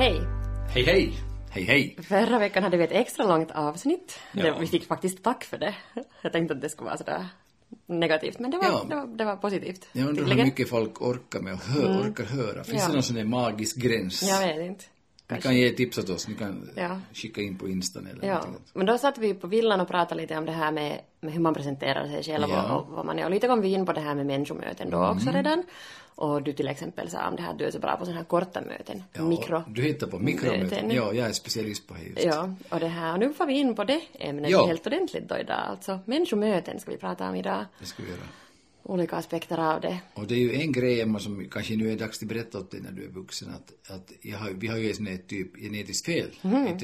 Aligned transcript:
Hej! 0.00 0.20
Hej 0.74 0.84
hej! 0.84 1.12
Hej 1.50 1.64
hej! 1.64 1.96
Förra 2.02 2.38
veckan 2.38 2.62
hade 2.62 2.76
vi 2.76 2.84
ett 2.84 2.92
extra 2.92 3.26
långt 3.26 3.50
avsnitt. 3.50 4.20
Ja. 4.32 4.42
Det, 4.42 4.60
vi 4.60 4.66
fick 4.66 4.86
faktiskt 4.86 5.24
tack 5.24 5.44
för 5.44 5.58
det. 5.58 5.74
Jag 6.22 6.32
tänkte 6.32 6.54
att 6.54 6.60
det 6.60 6.68
skulle 6.68 6.86
vara 6.86 6.96
sådär 6.96 7.26
negativt, 7.86 8.38
men 8.38 8.50
det 8.50 8.56
var, 8.58 8.64
Ja. 8.64 8.84
det 8.88 8.94
var, 8.96 9.06
det 9.06 9.24
var 9.24 9.36
positivt. 9.36 9.86
Jag 9.92 10.08
undrar 10.08 10.24
hur 10.24 10.44
mycket 10.44 10.68
folk 10.68 11.02
orkar 11.02 11.40
med 11.40 11.52
och 11.52 11.58
hör, 11.60 12.00
orkar 12.10 12.24
höra. 12.24 12.64
Finns 12.64 12.68
Mm. 12.68 12.78
Ja. 12.82 12.86
det 12.88 12.92
någon 12.94 13.02
sån 13.02 13.16
där 13.16 13.24
magisk 13.24 13.76
gräns? 13.76 14.22
Jag 14.22 14.40
vet 14.56 14.66
inte. 14.66 14.84
Ni 15.32 15.40
kan 15.40 15.56
ge 15.56 15.70
tips 15.70 15.98
åt 15.98 16.08
oss, 16.10 16.28
ni 16.28 16.34
kan 16.34 16.70
Ja. 16.76 17.00
skicka 17.12 17.40
in 17.40 17.58
på 17.58 17.68
Instan 17.68 18.06
eller 18.06 18.26
Ja, 18.28 18.34
någonting. 18.34 18.62
men 18.74 18.86
då 18.86 18.98
satt 18.98 19.18
vi 19.18 19.34
på 19.34 19.46
villan 19.46 19.80
och 19.80 19.88
pratade 19.88 20.20
lite 20.20 20.36
om 20.36 20.44
det 20.44 20.52
här 20.52 20.72
med, 20.72 21.00
med 21.20 21.32
hur 21.32 21.40
man 21.40 21.54
presenterar 21.54 22.06
sig 22.08 22.22
själv 22.22 22.46
Ja. 22.48 22.58
Mm. 22.64 22.70
och, 22.76 22.82
och 22.88 22.92
vad 22.96 23.06
man 23.06 23.18
är. 23.18 23.24
Och 23.24 23.30
lite 23.30 23.46
kom 23.46 23.60
vi 23.60 23.68
in 23.72 23.86
på 23.86 23.92
det 23.92 24.00
här 24.00 24.14
med 24.14 24.26
människomöten 24.26 24.90
då 24.90 25.06
också 25.08 25.30
redan. 25.30 25.62
Och 26.14 26.42
du 26.42 26.52
till 26.52 26.68
exempel 26.68 27.10
sa 27.10 27.28
om 27.28 27.36
det 27.36 27.42
här 27.42 27.54
du 27.54 27.64
är 27.64 27.70
så 27.70 27.78
bra 27.78 27.96
på 27.96 28.04
sådana 28.04 28.20
här 28.20 28.24
korta 28.26 28.60
möten. 28.60 29.02
Ja, 29.12 29.22
Mikro. 29.22 29.62
Du 29.68 29.82
hittar 29.82 30.06
på 30.06 30.18
mikromöten. 30.18 30.62
möten. 30.68 30.90
Ja, 30.90 31.12
jag 31.12 31.28
är 31.28 31.32
specialist 31.32 31.88
på 31.88 31.94
det 31.94 32.02
just. 32.02 32.24
Ja, 32.24 32.54
och 32.68 32.80
det 32.80 32.86
här, 32.88 33.12
och 33.12 33.18
nu 33.18 33.32
får 33.32 33.46
vi 33.46 33.52
in 33.58 33.74
på 33.74 33.84
det 33.84 34.00
ämnet 34.18 34.50
Ja. 34.50 34.66
helt 34.66 34.86
ordentligt 34.86 35.28
då 35.28 35.38
idag. 35.38 35.60
Alltså 35.68 35.98
människomöten 36.04 36.80
ska 36.80 36.90
vi 36.90 36.96
prata 36.96 37.28
om 37.28 37.34
idag. 37.36 37.64
Det 37.78 37.86
ska 37.86 38.02
vi 38.02 38.08
göra. 38.08 38.20
Olika 38.82 39.16
aspekter 39.16 39.58
av 39.58 39.80
det. 39.80 39.98
Och 40.14 40.26
det 40.26 40.34
är 40.34 40.38
ju 40.38 40.54
en 40.54 40.72
grej, 40.72 41.00
Emma, 41.00 41.18
som 41.18 41.48
kanske 41.50 41.76
nu 41.76 41.92
är 41.92 41.96
dags 41.96 42.22
att 42.22 42.28
berätta 42.28 42.58
åt 42.58 42.70
dig 42.70 42.80
när 42.80 42.92
du 42.92 43.04
är 43.04 43.08
vuxen, 43.08 43.48
att, 43.50 43.94
att 43.94 44.12
jag 44.22 44.38
har, 44.38 44.50
vi 44.50 44.66
har 44.66 44.76
ju 44.76 44.90
ett 44.90 45.28
typ 45.28 45.56
genetiskt 45.56 46.06
fel. 46.06 46.30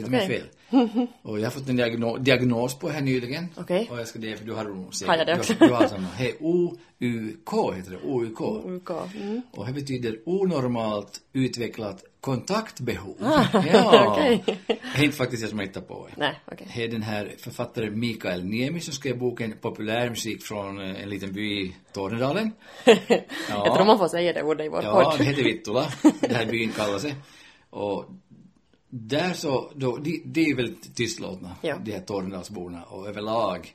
det 0.04 0.10
med 0.10 0.22
okej. 0.24 0.42
fel. 0.70 1.06
Och 1.22 1.38
jag 1.38 1.44
har 1.44 1.50
fått 1.50 1.68
en 1.68 1.76
diagno, 1.76 2.18
diagnos 2.18 2.78
på 2.78 2.88
här 2.88 3.00
nyligen. 3.00 3.46
Okej. 3.56 3.88
Och 3.90 4.00
jag 4.00 4.08
ska 4.08 4.18
det, 4.18 4.36
för 4.36 4.44
du 4.44 4.52
har 4.52 4.64
nog 4.64 4.94
säkert. 4.94 5.08
Har 5.08 5.16
jag 5.16 5.26
det 5.26 5.38
också? 5.38 5.54
Du, 5.58 5.66
du 5.66 5.72
har 5.72 5.88
samma. 5.88 6.08
Hej, 6.08 6.36
OUK 6.40 7.76
heter 7.76 7.90
det, 7.90 7.98
OUK. 8.04 8.40
OK. 8.40 8.90
Mm. 9.14 9.42
Och 9.50 9.66
det 9.66 9.72
betyder 9.72 10.18
onormalt 10.24 11.20
utvecklat 11.32 12.04
kontaktbehov. 12.26 13.16
Ah, 13.22 13.44
ja. 13.72 14.12
okej. 14.12 14.44
Det 14.66 15.00
är 15.00 15.04
inte 15.04 15.16
faktiskt 15.16 15.42
jag 15.42 15.50
som 15.50 15.58
har 15.58 15.66
hittat 15.66 15.88
på 15.88 16.06
det. 16.06 16.14
Nej, 16.16 16.40
okej. 16.52 16.68
Det 16.74 16.84
är 16.84 16.88
den 16.88 17.02
här 17.02 17.34
författaren 17.38 18.00
Mikael 18.00 18.44
Niemi 18.44 18.80
som 18.80 18.94
skrev 18.94 19.18
boken 19.18 19.54
Populärmusik 19.60 20.42
från 20.42 20.80
eh, 20.80 21.02
en 21.02 21.08
liten 21.10 21.32
by 21.32 21.42
i 21.62 21.76
Tornedalen. 21.92 22.52
Jag 23.48 23.74
tror 23.74 23.84
man 23.84 23.98
får 23.98 24.08
säga 24.08 24.32
det 24.32 24.42
ordet 24.42 24.66
i 24.66 24.68
vår 24.68 24.82
Ja, 24.82 25.02
podd. 25.04 25.18
det 25.18 25.24
heter 25.24 25.42
Vittula. 25.44 25.88
Den 26.20 26.34
här 26.34 26.46
byn 26.46 26.72
kallar 26.72 26.98
sig. 26.98 27.14
Och 27.70 28.04
där 28.90 29.32
så, 29.32 29.72
då, 29.74 29.96
de, 29.96 30.22
de 30.24 30.40
är 30.50 30.56
väldigt 30.56 30.96
tystlåtna, 30.96 31.56
Ja. 31.60 31.76
de 31.84 31.92
här 31.92 32.00
Tornedalsborna 32.00 32.82
och 32.84 33.08
överlag. 33.08 33.74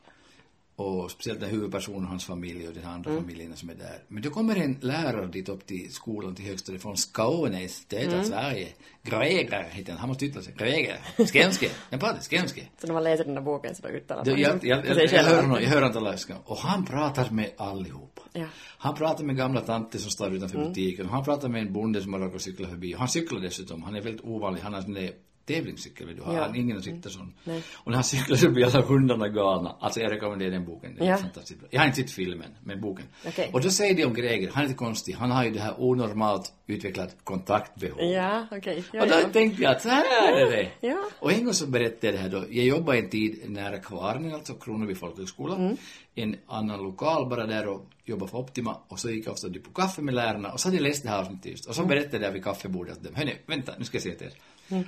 Och 0.81 1.11
speciellt 1.11 1.39
den 1.39 1.49
huvudpersonen 1.49 2.03
och 2.03 2.09
hans 2.09 2.25
familj 2.25 2.67
och 2.67 2.73
de 2.73 2.79
här 2.79 2.87
Mm. 2.87 2.95
andra 2.95 3.21
familjerna 3.21 3.55
som 3.55 3.69
är 3.69 3.75
där. 3.75 4.03
Men 4.07 4.23
då 4.23 4.29
kommer 4.29 4.55
en 4.55 4.77
lärare 4.81 5.27
dit 5.27 5.49
upp 5.49 5.65
till 5.65 5.93
skolan 5.93 6.35
till 6.35 6.45
högstadiet 6.45 6.81
från 6.81 6.97
Skåne 6.97 7.67
södra 7.67 8.13
Mm. 8.13 8.25
Sverige. 8.25 8.67
Greger 9.03 9.63
heter 9.69 9.91
han, 9.91 9.99
han 9.99 10.09
måste 10.09 10.25
yttra 10.25 10.41
sig. 10.41 10.53
Greger. 10.57 10.99
Skånske. 11.17 11.69
Den 11.89 11.99
pratar 11.99 12.19
skånske. 12.21 12.61
Så 12.81 12.87
när 12.87 12.93
man 12.93 13.03
läser 13.03 13.23
den 13.25 13.35
där 13.35 13.41
boken 13.41 13.75
så 13.75 13.81
då 13.81 13.89
uttalar 13.89 14.25
man 14.25 14.39
jag, 14.39 14.63
jag, 14.65 14.85
jag, 14.85 14.95
sig 14.95 15.03
jag, 15.03 15.09
själv 15.09 15.27
hör 15.27 15.41
honom, 15.41 15.57
jag 15.61 15.69
hör 15.69 15.81
honom 15.81 15.93
tala 15.93 16.09
skånska. 16.11 16.35
Och 16.45 16.57
han 16.57 16.85
pratar 16.85 17.29
med 17.31 17.51
allihopa. 17.57 18.21
Ja. 18.33 18.45
Han 18.77 18.95
pratar 18.95 19.23
med 19.23 19.37
gamla 19.37 19.61
tanter 19.61 19.99
som 19.99 20.11
står 20.11 20.33
utanför 20.35 20.57
Mm. 20.57 20.69
butiken. 20.69 21.05
Han 21.09 21.23
pratar 21.23 21.49
med 21.49 21.61
en 21.61 21.73
bonde 21.73 22.01
som 22.01 22.13
har 22.13 22.19
råkat 22.19 22.41
cykla 22.41 22.67
förbi. 22.67 22.93
Han 22.93 23.07
cyklar 23.07 23.39
dessutom. 23.39 23.83
Han 23.83 23.95
är 23.95 24.01
väldigt 24.01 24.25
ovanlig. 24.25 24.61
Han 24.61 24.73
har 24.73 24.81
sån 24.81 24.93
där 24.93 25.11
tävlingscykel, 25.45 26.07
vet 26.07 26.17
du. 26.17 26.23
Har 26.23 26.33
Ja. 26.35 26.41
han 26.41 26.55
ingen 26.55 26.81
sitter 26.83 27.09
sån. 27.09 27.33
Nej. 27.43 27.63
Och 27.75 27.87
när 27.91 27.95
han 27.95 28.03
cyklar 28.03 28.37
så 28.37 28.49
blir 28.49 28.65
alla 28.65 28.85
hundarna 28.85 29.27
galna. 29.27 29.75
Alltså 29.79 29.99
jag 29.99 30.11
rekommenderar 30.11 30.51
den 30.51 30.65
boken. 30.65 30.95
Den 30.95 31.07
är 31.07 31.11
Ja. 31.11 31.17
fantastiskt 31.17 31.59
bra. 31.59 31.69
Jag 31.71 31.79
har 31.81 31.87
inte 31.87 32.01
sett 32.01 32.11
filmen, 32.11 32.55
men 32.63 32.81
boken. 32.81 33.05
Okej. 33.27 33.49
Och 33.53 33.61
då 33.61 33.69
säger 33.69 33.95
de 33.95 34.05
om 34.05 34.13
Greger, 34.13 34.51
han 34.53 34.63
är 34.63 34.67
lite 34.67 34.77
konstig. 34.77 35.13
Han 35.13 35.31
har 35.31 35.43
ju 35.43 35.51
det 35.51 35.59
här 35.59 35.75
onormalt 35.77 36.53
utvecklat 36.67 37.15
kontaktbehov. 37.23 38.01
Ja, 38.01 38.47
okej. 38.51 38.83
Ja, 38.93 39.01
Och 39.03 39.07
då 39.09 39.13
ja. 39.15 39.29
tänkte 39.33 39.63
jag 39.63 39.71
att 39.75 39.81
så 39.81 39.89
här 39.89 40.03
är 40.41 40.51
det. 40.51 40.71
Ja. 40.87 40.97
Och 41.19 41.31
en 41.33 41.45
gång 41.45 41.53
så 41.53 41.67
berättade 41.67 42.07
jag 42.07 42.13
det 42.15 42.19
här 42.19 42.29
då. 42.29 42.37
Jag 42.49 42.65
jobbade 42.65 42.97
en 42.99 43.09
tid 43.09 43.39
nära 43.51 43.77
Kvarnen, 43.79 44.33
alltså 44.33 44.53
Kronoby 44.53 44.95
folkhögskola. 44.95 45.55
Mm. 45.55 45.77
En 46.15 46.35
annan 46.47 46.83
lokal 46.83 47.29
bara 47.29 47.45
där 47.45 47.67
och 47.67 47.85
jobbade 48.05 48.31
för 48.31 48.37
Optima. 48.37 48.77
Och 48.87 48.99
så 48.99 49.09
gick 49.09 49.25
jag 49.25 49.33
ofta 49.33 49.47
på 49.63 49.71
kaffe 49.81 50.01
med 50.01 50.13
lärarna. 50.13 50.51
Och 50.51 50.59
så 50.59 50.67
hade 50.67 50.77
jag 50.77 50.83
läst 50.83 51.03
det 51.03 51.09
här 51.09 51.19
avsnittet 51.19 51.51
just. 51.51 51.65
Och 51.65 51.75
Mm. 51.77 51.83
så 51.85 51.89
berättade 51.95 52.25
jag 52.25 52.31
vid 52.31 52.43
kaffebordet 52.43 52.97
att 52.97 53.03
dem, 53.03 53.15
hörni, 53.15 53.35
vänta, 53.45 53.73
nu 53.77 53.85
ska 53.85 53.95
jag 53.95 54.03
säga 54.03 54.15
till 54.15 54.27
er. 54.27 54.33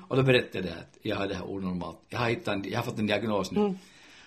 Och 0.08 0.16
då 0.18 0.24
berättade 0.24 0.68
jag 0.68 0.78
att 0.78 0.98
jag 1.02 1.16
har 1.16 1.28
det 1.28 1.36
här 1.36 1.50
onormalt. 1.50 1.98
Jag 2.10 2.20
har, 2.20 2.30
hittat 2.30 2.48
en, 2.56 2.64
jag 2.72 2.80
har 2.80 2.84
fått 2.84 3.00
en 3.00 3.08
diagnos 3.08 3.52
nu. 3.52 3.60
Mm. 3.60 3.78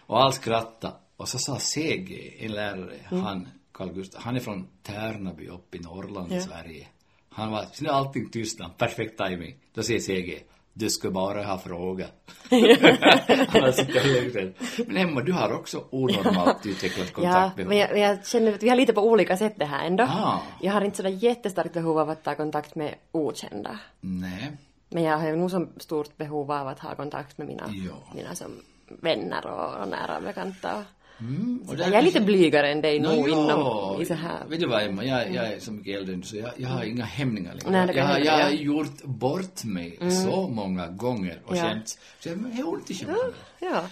Och 0.01 0.21
alla 0.21 0.33
skrattade. 0.33 0.95
Och 1.17 1.29
så 1.29 1.39
sa 1.39 1.59
CG, 1.59 2.37
en 2.41 2.53
lärare, 2.53 2.95
Mm. 3.11 3.23
han, 3.25 3.49
Carl 3.73 3.93
Gustaf, 3.93 4.25
han 4.25 4.37
är 4.37 4.41
från 4.41 4.67
Tärnaby 4.83 5.49
uppe 5.49 5.77
i 5.77 5.81
Norrland, 5.81 6.33
Ja. 6.33 6.41
Sverige. 6.41 6.87
Han 7.29 7.53
var, 7.53 7.65
sen 7.73 7.87
är 7.87 7.91
allting 7.91 8.31
Tyskland, 8.31 8.77
perfekt 8.77 9.19
timing. 9.19 9.55
Då 9.75 9.83
säger 9.83 10.01
CG, 10.01 10.43
du 10.73 10.91
ska 10.91 11.11
bara 11.11 11.45
ha 11.45 11.59
fråga. 11.59 12.07
Han 12.51 13.63
har 13.63 13.73
suttit 13.73 14.03
helt 14.03 14.37
rädd. 14.37 14.53
Men 14.87 14.97
Emma, 14.97 15.21
du 15.21 15.33
har 15.33 15.53
också 15.55 15.85
onormalt 15.91 16.67
utvecklat 16.67 17.07
Ja, 17.09 17.15
kontaktbehov. 17.15 17.69
men 17.69 17.79
jag, 17.79 17.99
jag 17.99 18.27
känner 18.27 18.53
att 18.55 18.63
vi 18.63 18.69
har 18.69 18.77
lite 18.77 18.93
på 18.93 19.01
olika 19.03 19.37
sätt 19.37 19.55
det 19.57 19.65
här 19.65 19.87
ändå. 19.87 20.05
Ah. 20.05 20.43
Jag 20.61 20.73
har 20.73 20.81
inte 20.81 20.97
sådär 20.97 21.11
jättestarkt 21.11 21.75
behov 21.75 21.99
av 21.99 22.11
att 22.11 22.25
ta 22.25 22.35
kontakt 22.35 22.75
med 22.75 22.95
okända. 23.13 23.79
Nej. 24.01 24.51
Men 24.89 25.03
jag 25.03 25.19
har 25.19 25.29
ju 25.29 25.37
nog 25.37 25.51
så 25.51 25.67
stort 25.77 26.17
behov 26.17 26.53
av 26.53 26.69
att 26.69 26.79
ha 26.79 26.95
kontakt 26.95 27.39
med 27.39 27.47
mina, 27.47 27.65
Ja. 27.89 28.13
mina 28.15 28.35
som 28.35 28.51
vänner 28.89 29.47
och, 29.47 29.81
och 29.83 29.89
nära 29.89 30.21
bekanta. 30.21 30.85
Mm, 31.21 31.65
och 31.69 31.75
jag 31.79 31.93
är 31.93 32.03
lite 32.03 32.21
blygare 32.21 32.73
än 32.73 32.81
dig 32.81 33.01
Nå, 33.01 33.09
nog 33.13 33.29
ja. 33.29 33.33
inom 33.45 34.03
i 34.03 34.05
så 34.05 34.15
här... 34.15 34.45
Vet 34.49 34.61
du 34.61 34.67
vad 34.67 34.83
Emma, 34.83 35.05
jag, 35.05 35.35
jag 35.35 35.53
är 35.53 35.61
så 35.61 35.73
mycket 35.73 35.97
äldre 35.97 36.15
än 36.15 36.21
du 36.21 36.27
så 36.27 36.37
jag, 36.37 36.51
jag 36.57 36.69
har 36.69 36.85
inga 36.85 37.05
hämningar 37.05 37.55
längre. 37.55 37.87
Nej, 37.87 37.97
jag, 37.97 38.05
har- 38.05 38.19
jag 38.19 38.33
har 38.33 38.41
ja. 38.41 38.47
Mm. 38.49 38.63
gjort 38.63 39.03
bort 39.05 39.65
mig 39.65 39.99
så 40.27 40.49
många 40.49 40.87
gånger 40.87 41.41
och 41.47 41.57
Ja. 41.57 41.63
känt, 41.63 41.89
så 42.21 42.29
jag 42.29 42.37
har 42.37 42.73
ont 42.73 42.91
i 42.91 42.95
kämpan. 42.95 43.17
Ja, 43.59 43.83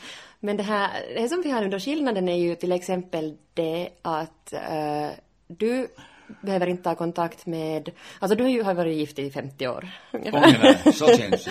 men 0.41 0.57
det 0.57 0.63
här, 0.63 0.91
det 1.17 1.29
som 1.29 1.43
vi 1.43 1.51
har 1.51 1.61
nu 1.61 1.69
då, 1.69 1.79
skillnaden 1.79 2.29
är 2.29 2.37
ju 2.39 2.55
till 2.55 2.73
exempel 2.73 3.37
det 3.55 3.89
att 4.03 4.53
eh, 4.53 5.09
du 5.47 5.89
behöver 6.41 6.67
inte 6.67 6.89
ha 6.89 6.97
kontakt 6.97 7.47
med, 7.47 7.91
alltså 8.19 8.37
du 8.37 8.43
har 8.43 8.51
ju 8.51 8.63
varit 8.63 8.97
gift 8.97 9.19
i 9.19 9.31
50 9.31 9.69
år 9.69 9.89
ungefär. 10.13 10.93
Så 10.93 11.07
känns 11.07 11.45
det. 11.45 11.51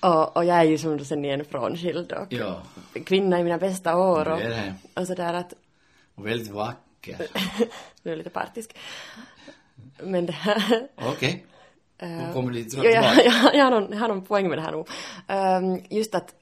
och, 0.08 0.36
och 0.36 0.44
jag 0.44 0.56
är 0.56 0.62
ju 0.64 0.78
som 0.78 0.96
du 0.96 1.04
sen 1.04 1.24
igen 1.24 1.44
frånskild 1.50 2.12
och 2.12 2.26
Ja. 2.32 2.62
kvinna 3.06 3.40
i 3.40 3.44
mina 3.44 3.58
bästa 3.58 3.96
år 3.96 4.28
och, 4.28 4.38
Det 4.38 4.44
är 4.44 4.48
det. 4.50 4.74
och 5.00 5.06
sådär 5.06 5.34
att 5.34 5.54
Och 6.14 6.26
väldigt 6.26 6.50
vacker. 6.50 7.16
nu 8.02 8.12
är 8.12 8.16
lite 8.16 8.30
partisk. 8.30 8.76
Men 10.02 10.26
det 10.26 10.32
här, 10.32 10.88
Okej. 10.94 11.44
Hon 12.00 12.32
kommer 12.32 12.52
lite 12.52 12.76
ja, 12.76 12.84
jag, 12.84 13.04
jag, 13.26 13.54
jag, 13.54 13.64
har 13.64 13.70
någon, 13.70 13.92
jag 13.92 13.98
har 13.98 14.08
någon 14.08 14.24
poäng 14.24 14.48
med 14.48 14.58
det 14.58 14.62
här 14.62 14.72
nog. 14.72 14.88
Ehm, 15.28 15.80
just 15.90 16.14
att 16.14 16.34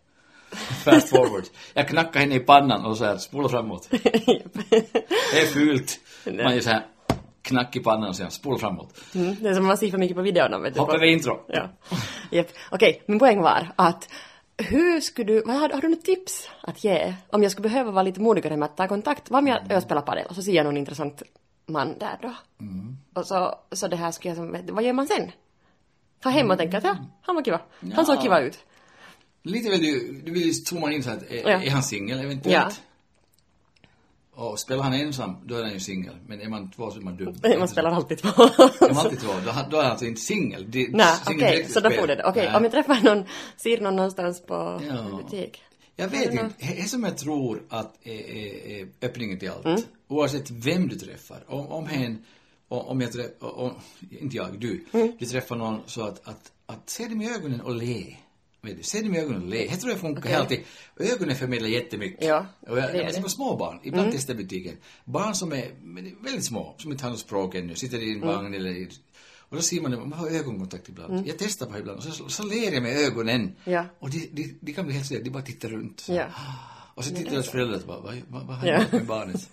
Fast 0.84 1.08
forward. 1.08 1.44
Jag 1.74 1.88
knackar 1.88 2.20
henne 2.20 2.34
i 2.34 2.40
pannan 2.40 2.84
och 2.84 2.96
så 2.96 3.04
här, 3.04 3.16
spola 3.16 3.48
framåt. 3.48 3.88
Det 3.90 5.40
är 5.40 5.46
fult. 5.46 6.00
Man 6.24 6.54
gör 6.54 6.60
så 6.60 6.70
här, 6.70 6.86
knack 7.42 7.76
i 7.76 7.80
pannan 7.80 8.08
och 8.08 8.16
säger 8.16 8.30
spola 8.30 8.58
framåt. 8.58 9.00
Mm, 9.14 9.36
det 9.40 9.48
är 9.48 9.54
som 9.54 9.66
man 9.66 9.76
ser 9.76 9.90
för 9.90 9.98
mycket 9.98 10.16
på 10.16 10.22
videorna. 10.22 10.58
Vet 10.58 10.74
du, 10.74 10.80
Hoppa 10.80 10.92
på- 10.92 10.96
över 10.96 11.06
intro. 11.06 11.40
Ja. 11.48 11.68
Japp. 12.30 12.46
Okej, 12.70 13.02
min 13.06 13.18
poäng 13.18 13.40
var 13.42 13.68
att 13.76 14.08
hur 14.58 15.00
skulle 15.00 15.32
du, 15.32 15.42
vad 15.46 15.56
har, 15.56 15.68
har 15.70 15.80
du 15.80 15.88
något 15.88 16.04
tips 16.04 16.48
att 16.62 16.84
ge 16.84 17.14
om 17.30 17.42
jag 17.42 17.52
skulle 17.52 17.68
behöva 17.68 17.90
vara 17.90 18.02
lite 18.02 18.20
modigare 18.20 18.56
med 18.56 18.66
att 18.66 18.76
ta 18.76 18.88
kontakt? 18.88 19.30
Vad 19.30 19.38
om 19.38 19.46
jag, 19.46 19.58
jag 19.68 19.82
spelar 19.82 20.02
padel 20.02 20.26
och 20.28 20.34
så 20.34 20.42
ser 20.42 20.52
jag 20.52 20.64
någon 20.64 20.76
intressant 20.76 21.22
man 21.66 21.98
där 21.98 22.18
då? 22.22 22.34
Och 23.14 23.26
så, 23.26 23.54
så 23.72 23.88
det 23.88 23.96
här 23.96 24.10
skulle 24.10 24.30
jag 24.30 24.36
som, 24.36 24.74
vad 24.74 24.84
gör 24.84 24.92
man 24.92 25.06
sen? 25.06 25.30
Ta 26.22 26.28
hem 26.28 26.50
och 26.50 26.58
tänka 26.58 26.78
att 26.78 26.84
ja, 26.84 26.96
han 27.22 27.34
var 27.34 27.42
kiva. 27.44 27.60
Han 27.94 28.06
såg 28.06 28.16
Ja. 28.16 28.22
kiva 28.22 28.40
ut. 28.40 28.58
Lite 29.42 29.70
vill 29.70 29.82
du, 29.82 30.22
du 30.24 30.32
vill 30.32 30.42
ju 30.46 30.52
zooma 30.52 30.92
in 30.92 31.02
så 31.02 31.10
att, 31.10 31.22
är, 31.22 31.50
Ja. 31.50 31.62
är 31.62 31.70
han 31.70 31.82
singel 31.82 32.18
eventuellt? 32.24 32.80
Ja. 32.80 32.84
Och 34.34 34.58
spelar 34.58 34.82
han 34.82 34.92
ensam, 34.92 35.36
då 35.44 35.56
är 35.56 35.62
han 35.62 35.72
ju 35.72 35.80
singel. 35.80 36.14
Men 36.26 36.40
är 36.40 36.48
man 36.48 36.70
två 36.70 36.90
så 36.90 36.98
är 36.98 37.02
man 37.02 37.16
dum. 37.16 37.34
Man 37.58 37.68
spelar 37.68 37.90
alltid 37.90 38.18
två. 38.18 38.28
Är 38.28 38.94
man 38.94 38.98
alltid 38.98 39.20
två, 39.20 39.32
då, 39.44 39.52
då 39.70 39.76
är 39.76 39.82
han 39.82 39.90
alltså 39.90 40.06
inte 40.06 40.20
singel. 40.20 40.70
Nej, 40.90 41.14
okej, 41.26 41.66
så 41.68 41.80
då 41.80 41.90
får 41.90 42.06
det. 42.06 42.22
Okej, 42.24 42.46
Nej. 42.46 42.56
om 42.56 42.62
jag 42.62 42.72
träffar 42.72 43.00
någon, 43.02 43.24
ser 43.56 43.80
någon 43.80 43.96
någonstans 43.96 44.42
på 44.46 44.80
Ja. 44.88 45.22
butik. 45.22 45.62
Jag 45.96 46.08
vet 46.08 46.32
inte. 46.32 46.54
Det 46.58 46.88
som 46.88 47.04
jag 47.04 47.18
tror 47.18 47.62
att 47.68 47.98
är, 48.02 48.12
är, 48.12 48.80
är 48.80 48.88
öppningen 49.02 49.38
till 49.38 49.50
allt. 49.50 49.64
Mm. 49.64 49.80
Oavsett 50.08 50.50
vem 50.50 50.88
du 50.88 50.96
träffar. 50.96 51.44
Om, 51.46 51.66
om 51.66 51.86
hen, 51.86 52.24
om 52.68 52.78
om 52.78 53.00
jag 53.00 53.12
träffar, 53.12 53.58
om, 53.58 53.72
inte 54.10 54.36
jag, 54.36 54.60
du. 54.60 54.84
Mm. 54.92 55.12
Du 55.18 55.26
träffar 55.26 55.56
någon 55.56 55.80
så 55.86 56.02
att, 56.02 56.28
att, 56.28 56.52
att 56.66 56.90
se 56.90 57.04
dem 57.08 57.22
i 57.22 57.34
ögonen 57.34 57.60
och 57.60 57.74
le. 57.74 58.16
Vet 58.62 58.76
du, 58.76 58.82
se 58.82 59.02
dem 59.02 59.14
i 59.14 59.18
ögonen 59.18 59.42
och 59.42 59.48
le. 59.48 59.66
Det 59.70 59.76
tror 59.76 59.90
jag 59.92 60.00
funkar 60.00 60.30
helt 60.30 60.52
i. 60.52 60.64
Ögonen 61.00 61.36
förmedlar 61.36 61.68
jättemycket. 61.68 62.24
Ja, 62.24 62.46
och 62.68 62.78
jag, 62.78 62.84
det 62.92 62.96
jag 62.96 62.96
ser 62.96 63.02
det. 63.04 63.10
Mm. 63.10 63.22
på 63.22 63.28
små 63.28 63.56
barn, 63.56 63.80
ibland 63.82 64.12
testar 64.12 64.34
jag 64.34 64.40
i 64.40 64.44
butiken. 64.44 64.76
Barn 65.04 65.34
som 65.34 65.52
är 65.52 65.70
väldigt 66.24 66.44
små, 66.44 66.74
som 66.78 66.92
inte 66.92 67.04
har 67.04 67.10
något 67.10 67.20
språk 67.20 67.54
ännu, 67.54 67.74
sitter 67.74 67.98
i 67.98 68.10
Mm. 68.10 68.22
en 68.22 68.28
vagn 68.28 68.54
eller 68.54 68.70
i, 68.70 68.88
och 69.48 69.56
då 69.56 69.62
ser 69.62 69.80
man 69.80 69.90
dem, 69.90 70.08
man 70.10 70.18
har 70.18 70.28
ögonkontakt 70.30 70.88
ibland. 70.88 71.26
Jag 71.26 71.38
testar 71.38 71.66
på 71.66 71.78
ibland 71.78 71.98
och 71.98 72.04
så, 72.04 72.28
så 72.28 72.42
ler 72.42 72.72
jag 72.72 72.82
med 72.82 72.96
ögonen. 72.96 73.56
Ja. 73.64 73.84
Och 73.98 74.10
de, 74.10 74.28
de, 74.32 74.58
de 74.60 74.72
kan 74.72 74.84
bli 74.86 74.94
helt 74.94 75.06
stilla, 75.06 75.22
de 75.24 75.30
bara 75.30 75.42
tittar 75.42 75.68
runt. 75.68 76.06
Ja. 76.08 76.26
Och 76.94 77.04
så 77.04 77.14
tittar 77.14 77.30
deras 77.30 77.48
föräldrar 77.48 77.76
och 77.80 77.86
bara, 77.86 78.00
vad, 78.00 78.14
vad, 78.28 78.46
vad 78.46 78.56
har 78.56 78.66
Ja. 78.68 78.76
hänt 78.78 78.92
med 78.92 79.06
barnet? 79.06 79.50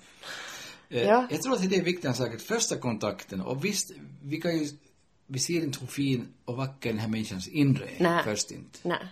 Ja. 0.90 1.28
Jag 1.32 1.42
tror 1.42 1.54
att 1.54 1.70
det 1.70 1.76
är 1.76 1.84
viktigt 1.84 2.16
sak 2.16 2.34
att 2.36 2.42
första 2.42 2.76
kontakten, 2.78 3.42
och 3.42 3.66
visst, 3.66 3.92
vi 4.24 4.42
kan 4.42 4.58
ju, 4.58 4.68
vi 5.28 5.40
ser 5.40 5.64
inte 5.64 5.80
hur 5.80 5.88
fin 5.88 6.28
och 6.46 6.56
vacker 6.56 6.90
den 6.90 7.00
här 7.00 7.08
människans 7.08 7.48
inre 7.48 7.86
är, 7.86 8.04
Nej. 8.04 8.24
först 8.24 8.52
inte. 8.52 8.80
Nej. 8.84 9.08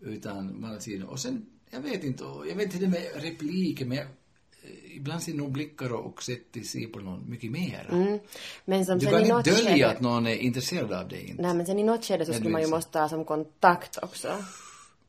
Utan 0.00 0.60
man 0.60 0.80
ser, 0.80 1.04
och 1.04 1.20
sen, 1.20 1.46
jag 1.70 1.80
vet 1.80 2.04
inte, 2.04 2.24
jag 2.24 2.56
vet 2.56 2.64
inte 2.64 2.78
det 2.78 2.88
med 2.88 3.22
repliker, 3.22 3.84
men 3.84 3.96
jag, 3.96 4.06
eh, 4.06 4.96
ibland 4.96 5.22
ser 5.22 5.34
nog 5.34 5.52
blickar 5.52 5.92
och, 5.92 6.22
sätt 6.22 6.56
i 6.56 6.64
se 6.64 6.86
på 6.86 6.98
någon 6.98 7.30
mycket 7.30 7.50
mer. 7.50 7.88
Mm. 7.92 8.18
Men 8.64 8.86
som 8.86 8.98
Du 8.98 9.06
kan 9.06 9.20
inte 9.20 9.50
dölja 9.50 9.74
skede... 9.74 9.90
att 9.90 10.00
någon 10.00 10.26
är 10.26 10.36
intresserad 10.36 10.92
av 10.92 11.08
dig 11.08 11.30
inte. 11.30 11.42
Nej, 11.42 11.54
men 11.54 11.66
sen 11.66 11.78
i 11.78 11.82
något 11.82 12.04
skede 12.04 12.26
så 12.26 12.32
skulle 12.32 12.50
man 12.50 12.62
ju 12.62 12.68
måste 12.68 12.98
ha 12.98 13.08
som 13.08 13.24
kontakt 13.24 13.98
också. 14.02 14.28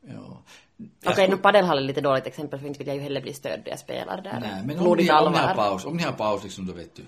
Ja. 0.01 0.43
Okej, 1.05 1.29
nu 1.29 1.37
padelhall 1.37 1.77
är 1.77 1.81
lite 1.81 2.01
dåligt 2.01 2.27
exempel 2.27 2.59
för 2.59 2.67
inte 2.67 2.79
vill 2.79 2.87
jag 2.87 2.95
ju 2.95 3.01
heller 3.01 3.21
bli 3.21 3.33
störd 3.33 3.59
när 3.63 3.69
jag 3.69 3.79
spelar 3.79 4.21
där. 4.21 4.39
Nej, 4.39 4.63
men 4.65 4.77
om 4.77 4.83
Blodigt 4.83 5.07
ni, 5.07 5.13
om 5.13 5.31
ni 5.31 5.37
har 5.37 5.55
paus, 5.55 5.85
om 5.85 5.97
ni 5.97 6.03
har 6.03 6.11
paus 6.11 6.43
liksom 6.43 6.65
då 6.65 6.73
vet 6.73 6.95
du. 6.95 7.03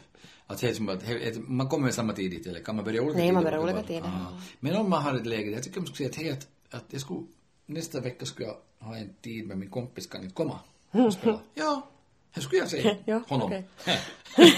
Att 0.48 0.62
helt, 0.62 1.48
man 1.50 1.70
kommer 1.70 1.92
samma 1.92 2.14
tid 2.14 2.32
dit 2.32 2.48
eller 2.48 2.60
kan 2.60 2.76
man 2.76 2.86
börja 2.86 3.02
olika 3.02 3.18
Nej, 3.20 3.32
man 3.32 3.44
tider? 3.44 3.52
börjar 3.58 3.64
olika 3.74 3.88
tider. 3.88 4.08
Ah. 4.08 4.42
Men 4.60 4.76
om 4.76 4.90
man 4.90 5.04
har 5.04 5.14
ett 5.14 5.26
läge, 5.26 5.52
jag 5.52 5.64
tycker 5.64 5.80
man 5.80 5.88
skulle 5.88 6.10
säga 6.14 6.34
att, 6.34 6.48
att 6.72 6.86
jag 6.90 7.02
skulle, 7.02 7.20
nästa 7.66 8.00
vecka 8.00 8.26
skulle 8.26 8.48
jag 8.48 8.58
ha 8.88 8.96
en 8.98 9.10
tid 9.22 9.48
med 9.48 9.58
min 9.58 9.70
kompis, 9.70 10.08
kan 10.08 10.22
inte 10.24 10.34
komma 10.36 10.60
och 10.92 11.14
spela? 11.14 11.40
Ja, 11.54 11.90
det 12.34 12.42
skulle 12.42 12.60
jag 12.62 12.70
säga 12.70 12.96
Ja, 13.06 13.22
honom. 13.28 13.48
okej. 13.48 13.64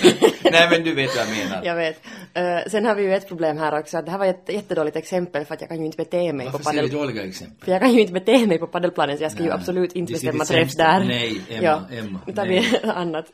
Nej 0.52 0.70
men 0.72 0.84
du 0.84 0.96
vet 0.96 1.10
vad 1.16 1.26
jag 1.28 1.38
menar. 1.38 1.66
Jag 1.66 1.76
vet. 1.76 2.02
Eh, 2.34 2.72
sen 2.72 2.86
har 2.86 2.96
vi 2.96 3.04
ju 3.04 3.14
ett 3.14 3.28
problem 3.28 3.58
här 3.58 3.80
också, 3.80 3.98
att 3.98 4.06
det 4.06 4.12
här 4.12 4.18
var 4.18 4.26
ett 4.26 4.50
jättedåligt 4.50 4.96
exempel 4.98 5.46
för 5.46 5.54
att 5.54 5.62
jag 5.62 5.70
kan 5.70 5.80
ju 5.80 5.86
inte 5.86 5.98
bete 5.98 6.34
mig 6.34 6.46
Varför 6.46 6.58
på 6.58 6.64
säger 6.64 6.84
vi 6.84 6.90
padel... 6.90 7.08
dåliga 7.08 7.24
exempel? 7.24 7.66
För 7.66 7.72
jag 7.72 7.82
kan 7.82 7.94
ju 7.94 8.02
inte 8.02 8.14
bete 8.14 8.48
mig 8.48 8.58
på 8.60 8.68
padelplanen 8.68 9.18
så 9.18 9.24
jag 9.24 9.32
ska 9.32 9.42
ju 9.44 9.50
Nej. 9.50 9.58
absolut 9.60 9.94
inte 9.94 10.14
bestämma 10.14 10.46
träff 10.46 10.76
där. 10.76 11.00
Nej, 11.06 11.42
Emma, 11.50 11.64
ja. 11.64 11.82
Emma, 11.98 12.20
Nu 12.28 12.34
tar 12.34 12.46
vi 12.46 12.78
annat 12.84 13.26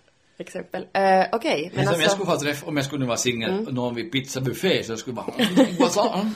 exempel. 0.41 0.81
Uh, 0.81 1.25
Okej, 1.31 1.71
Men 1.75 1.85
men 1.85 1.85
som 1.85 1.93
jag 1.93 2.03
alltså... 2.03 2.09
skulle 2.09 2.31
få 2.31 2.37
träff, 2.39 2.67
om 2.67 2.75
jag 2.77 2.85
skulle 2.85 3.05
vara 3.05 3.17
singel, 3.17 3.51
Mm. 3.51 3.73
någon 3.75 3.95
vid 3.95 4.11
pizzabuffé, 4.11 4.83
så 4.83 4.91
jag 4.91 4.99
skulle 4.99 5.13
bara, 5.13 5.25
vad 5.79 5.91
sa 5.91 6.09
han? 6.17 6.35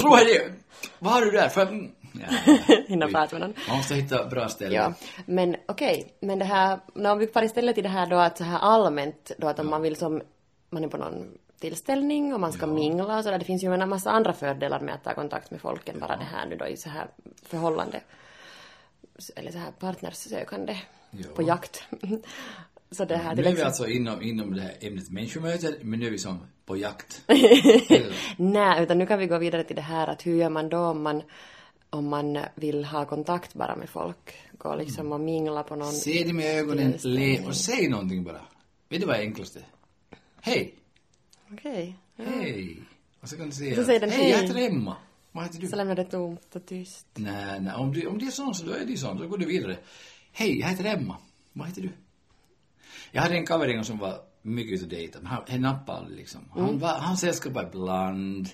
Prova 0.00 0.16
det! 0.16 0.52
Vad 0.98 1.12
har 1.12 1.20
du 1.22 1.30
där? 1.30 1.48
För, 1.48 1.62
mm. 1.62 1.90
ja. 2.12 2.54
Hinna 2.88 3.08
prata 3.08 3.38
med 3.38 3.48
någon. 3.48 3.54
Man 3.68 3.76
måste 3.76 3.94
hitta 3.94 4.24
bra 4.26 4.48
ställen. 4.48 4.74
Ja, 4.74 4.92
men 5.26 5.56
okej, 5.66 6.14
men 6.20 6.38
det 6.38 6.44
här, 6.44 6.78
när 6.94 7.16
vi 7.16 7.26
far 7.26 7.42
istället 7.42 7.74
till 7.74 7.84
det 7.84 7.90
här 7.90 8.06
då 8.06 8.16
att 8.16 8.38
så 8.38 8.44
här 8.44 8.58
allmänt 8.58 9.32
då 9.38 9.48
att 9.48 9.58
om 9.58 9.70
man 9.70 9.82
vill 9.82 9.96
som, 9.96 10.22
man 10.70 10.84
är 10.84 10.88
på 10.88 10.96
någon 10.96 11.38
tillställning 11.60 12.34
och 12.34 12.40
man 12.40 12.52
ska 12.52 12.66
mingla 12.66 13.18
och 13.18 13.24
så 13.24 13.30
där, 13.30 13.38
det 13.38 13.44
finns 13.44 13.64
ju 13.64 13.74
en 13.74 13.88
massa 13.88 14.10
andra 14.10 14.32
fördelar 14.32 14.80
med 14.80 14.94
att 14.94 15.04
ta 15.04 15.14
kontakt 15.14 15.50
med 15.50 15.60
folk 15.60 15.88
än 15.88 15.98
bara 16.00 16.16
det 16.16 16.24
här 16.24 16.46
nu 16.46 16.56
då 16.56 16.66
i 16.66 16.76
så 16.76 16.88
här 16.88 17.06
förhållande, 17.42 18.00
eller 19.36 19.50
så 19.52 19.58
här 19.58 19.70
partnersökande 19.70 20.76
Ja. 21.10 21.26
på 21.34 21.42
jakt. 21.42 21.82
så 22.90 23.04
det 23.04 23.16
här 23.16 23.34
Nu 23.34 23.36
till 23.36 23.46
är 23.46 23.48
vi 23.48 23.62
exempel, 23.62 23.66
alltså 23.66 23.88
inom, 23.88 24.22
inom 24.22 24.54
det 24.54 24.60
här 24.60 24.76
ämnet 24.80 25.10
människomöten, 25.10 25.74
men 25.82 26.00
nu 26.00 26.06
är 26.06 26.10
vi 26.10 26.18
som 26.18 26.38
på 26.66 26.76
jakt. 26.76 27.22
nej, 28.36 28.82
utan 28.82 28.98
nu 28.98 29.06
kan 29.06 29.18
vi 29.18 29.26
gå 29.26 29.38
vidare 29.38 29.64
till 29.64 29.76
det 29.76 29.82
här 29.82 30.06
att 30.06 30.26
hur 30.26 30.36
gör 30.36 30.50
man 30.50 30.68
då 30.68 30.78
om 30.78 31.02
man 31.02 31.22
om 31.90 32.08
man 32.08 32.38
vill 32.54 32.84
ha 32.84 33.04
kontakt 33.04 33.54
bara 33.54 33.76
med 33.76 33.88
folk, 33.88 34.34
gå 34.58 34.74
liksom 34.74 35.12
och 35.12 35.20
mingla 35.20 35.62
på 35.62 35.76
någon 35.76 35.92
Se 35.92 36.24
dem 36.24 36.40
i 36.40 36.58
ögonen, 36.58 36.98
le 37.02 37.46
och 37.46 37.56
säg 37.56 37.88
någonting 37.88 38.24
bara. 38.24 38.40
Vet 38.88 39.00
du 39.00 39.06
vad 39.06 39.16
är 39.16 39.20
enklaste? 39.20 39.60
Hej! 40.40 40.74
Okej. 41.52 41.96
Hej! 42.16 42.78
Och 43.20 43.28
så 43.28 43.36
kan 43.36 43.46
du 43.46 43.52
säga, 43.52 43.76
Så 43.76 43.84
säger 43.84 44.00
den, 44.00 44.10
hej, 44.10 44.30
jag 44.30 44.38
hej. 44.38 44.46
heter 44.46 44.60
Emma. 44.60 44.96
Vad 45.32 45.44
heter 45.44 45.60
du? 45.60 45.66
Så 45.66 45.76
lämnar 45.76 45.94
det 45.94 46.04
tomt 46.04 46.56
och 46.56 46.66
tyst. 46.66 47.06
Nej, 47.14 47.60
nej, 47.60 47.74
om, 47.74 47.92
du, 47.92 48.06
om 48.06 48.18
det 48.18 48.26
är 48.26 48.30
sån 48.30 48.54
så 48.54 48.66
då 48.66 48.72
är 48.72 48.84
det 48.84 48.96
sån, 48.96 49.18
då 49.18 49.28
går 49.28 49.38
du 49.38 49.46
vidare. 49.46 49.78
Hej, 50.32 50.58
jag 50.60 50.68
heter 50.68 50.84
Emma. 50.84 51.16
Vad 51.52 51.68
heter 51.68 51.82
du? 51.82 51.90
Jag 53.12 53.22
hade 53.22 53.34
en 53.34 53.46
cover 53.46 53.68
en 53.68 53.74
gång 53.74 53.84
som 53.84 53.98
var 53.98 54.20
mycket 54.42 54.72
ute 54.72 54.84
och 54.84 54.90
dejtade, 54.90 55.22
men 55.22 55.32
han, 55.32 55.42
han 55.48 55.60
nappade 55.60 55.98
aldrig 55.98 56.16
liksom. 56.18 56.40
Han, 56.50 56.78
var, 56.78 56.98
han 56.98 57.16
sällskapade 57.16 57.68
ibland. 57.68 58.48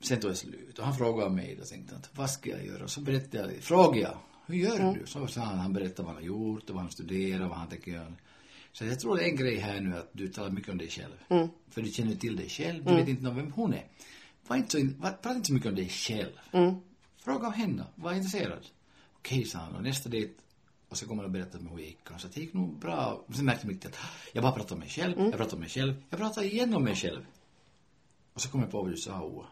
Sen 0.00 0.20
tog 0.20 0.30
det 0.30 0.36
slut 0.36 0.78
och 0.78 0.84
han 0.84 0.94
frågade 0.96 1.30
mig 1.30 1.58
och 1.60 1.66
tänkte 1.66 1.96
att 1.96 2.10
vad 2.16 2.30
ska 2.30 2.50
jag 2.50 2.66
göra? 2.66 2.84
Och 2.84 2.90
så 2.90 3.00
berättade 3.00 3.52
jag, 3.54 3.62
frågade 3.62 4.00
jag, 4.00 4.18
hur 4.46 4.54
gör 4.54 4.78
du? 4.94 5.06
Så 5.06 5.26
sa 5.26 5.40
han, 5.40 5.58
han 5.58 5.72
berättade 5.72 6.02
vad 6.02 6.06
han 6.06 6.22
har 6.22 6.22
gjort 6.28 6.70
och 6.70 6.74
vad 6.74 6.82
han 6.82 6.90
studerar, 6.92 7.48
vad 7.48 7.58
han 7.58 7.68
tänker 7.68 7.92
göra. 7.92 8.12
Så 8.72 8.84
jag 8.84 9.00
tror 9.00 9.16
det 9.16 9.22
är 9.24 9.28
en 9.28 9.36
grej 9.36 9.56
här 9.58 9.80
nu 9.80 9.96
att 9.96 10.10
du 10.12 10.28
talar 10.28 10.50
mycket 10.50 10.70
om 10.70 10.78
dig 10.78 10.88
själv. 10.88 11.14
För 11.70 11.82
du 11.82 11.90
känner 11.90 12.14
till 12.14 12.36
dig 12.36 12.48
själv, 12.48 12.84
du 12.84 12.94
vet 12.94 13.08
inte 13.08 13.30
vem 13.30 13.52
hon 13.52 13.74
är. 13.74 13.86
Var 14.46 14.56
inte 14.56 14.70
så, 14.70 14.78
in- 14.78 14.96
var, 15.00 15.10
prata 15.10 15.34
inte 15.34 15.46
så 15.46 15.52
mycket 15.54 15.68
om 15.68 15.74
dig 15.74 15.88
själv. 15.88 16.32
Fråga 17.24 17.46
om 17.46 17.52
henne, 17.52 17.84
var 17.94 18.12
intresserad. 18.12 18.66
Okej, 19.18 19.44
sa 19.44 19.58
han. 19.58 19.74
Och 19.74 19.82
nästa 19.82 20.08
dejt, 20.08 20.34
och 20.88 20.96
så 20.96 21.06
kommer 21.06 21.22
han 21.22 21.24
och 21.24 21.30
berättar 21.32 21.58
om 21.58 21.66
hur 21.66 21.76
det 21.76 21.82
gick. 21.82 22.10
Och 22.14 22.20
så 22.20 22.28
det 22.34 22.40
gick 22.40 22.54
nog 22.54 22.78
bra. 22.78 23.24
Sen 23.36 23.44
märkte 23.44 23.66
jag 23.66 23.76
att 23.86 23.98
jag 24.32 24.42
bara 24.42 24.52
pratade 24.52 24.74
om 24.74 24.80
mig 24.80 24.88
själv, 24.88 25.14
jag 25.18 25.32
pratade 25.32 25.52
om 25.54 25.60
mig 25.60 25.68
själv, 25.68 25.94
jag 26.10 26.20
pratade 26.20 26.46
igen 26.46 26.74
om 26.74 26.84
mig 26.84 26.94
själv. 26.94 27.26
Och 28.34 28.40
så 28.40 28.48
kom 28.48 28.60
jag 28.60 28.70
på 28.70 28.82
vad 28.82 28.90
du 28.90 28.96
sa. 28.96 29.44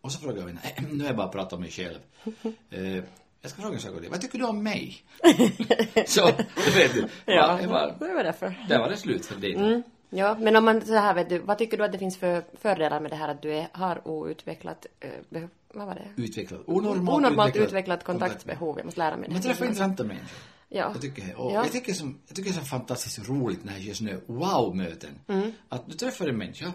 Och 0.00 0.12
så 0.12 0.18
frågade 0.18 0.40
jag 0.40 0.46
henne, 0.46 0.60
"Eh, 0.76 0.84
nu 0.92 0.98
har 0.98 1.06
jag 1.06 1.16
bara 1.16 1.28
pratat 1.28 1.52
om 1.52 1.60
mig 1.60 1.70
själv. 1.70 1.98
Eh, 2.70 3.02
jag 3.40 3.50
ska 3.50 3.62
fråga 3.62 3.74
en 3.74 3.80
sak 3.80 3.94
av 3.94 4.00
dig, 4.00 4.10
vad 4.10 4.20
tycker 4.20 4.38
du 4.38 4.44
om 4.44 4.62
mig? 4.62 5.02
så, 6.06 6.26
det 6.64 6.74
vet 6.76 6.92
du. 6.94 7.08
Ja, 7.24 7.58
det 7.60 7.66
var, 7.66 7.96
det 7.98 8.14
var 8.14 8.24
därför. 8.24 8.54
där 8.68 8.78
var 8.78 8.88
det 8.90 8.96
slut 8.96 9.26
för 9.26 9.36
dig. 9.40 9.54
Mm. 9.54 9.82
Ja, 10.10 10.36
men 10.40 10.56
om 10.56 10.64
man 10.64 10.80
så 10.86 10.94
här 10.94 11.14
vet 11.14 11.28
du, 11.28 11.38
vad 11.38 11.58
tycker 11.58 11.76
du 11.76 11.84
att 11.84 11.92
det 11.92 11.98
finns 11.98 12.16
för 12.18 12.44
fördelar 12.60 13.00
med 13.00 13.10
det 13.10 13.16
här 13.16 13.28
att 13.28 13.42
du 13.42 13.54
är, 13.54 13.68
har 13.72 14.08
outvecklat, 14.08 14.86
eh, 15.00 15.42
vad 15.74 15.86
var 15.86 15.94
det? 15.94 16.22
Utvecklat, 16.22 16.60
onormalt, 16.66 17.18
Onormalt 17.18 17.56
utvecklat 17.56 18.04
kontaktbehov, 18.04 18.78
jag 18.78 18.84
måste 18.84 19.00
lära 19.00 19.16
mig 19.16 19.28
det. 19.28 19.32
Man 19.32 19.42
träffar 19.42 19.64
intressanta 19.64 20.04
människor. 20.04 20.38
Ja. 20.74 20.90
Jag 20.92 21.00
tycker 21.00 21.26
det. 21.26 21.34
Och 21.34 21.50
Ja. 21.52 21.54
jag 21.54 21.72
tycker 21.72 21.92
som, 21.92 22.18
jag 22.26 22.36
tycker 22.36 22.50
det 22.50 22.56
är 22.56 22.60
så 22.60 22.66
fantastiskt 22.66 23.28
roligt 23.28 23.64
när 23.64 23.72
det 23.74 23.80
görs 23.80 23.98
såna 23.98 24.10
här 24.10 24.20
wow-möten. 24.26 25.10
Mm. 25.28 25.52
Att 25.68 25.86
du 25.90 25.92
träffar 25.96 26.28
en 26.28 26.36
människa 26.38 26.72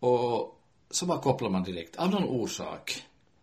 och 0.00 0.60
så 0.90 1.06
bara 1.06 1.18
kopplar 1.18 1.50
man 1.50 1.62
direkt 1.62 1.96
av 1.96 2.10
någon 2.10 2.24
orsak. 2.24 3.02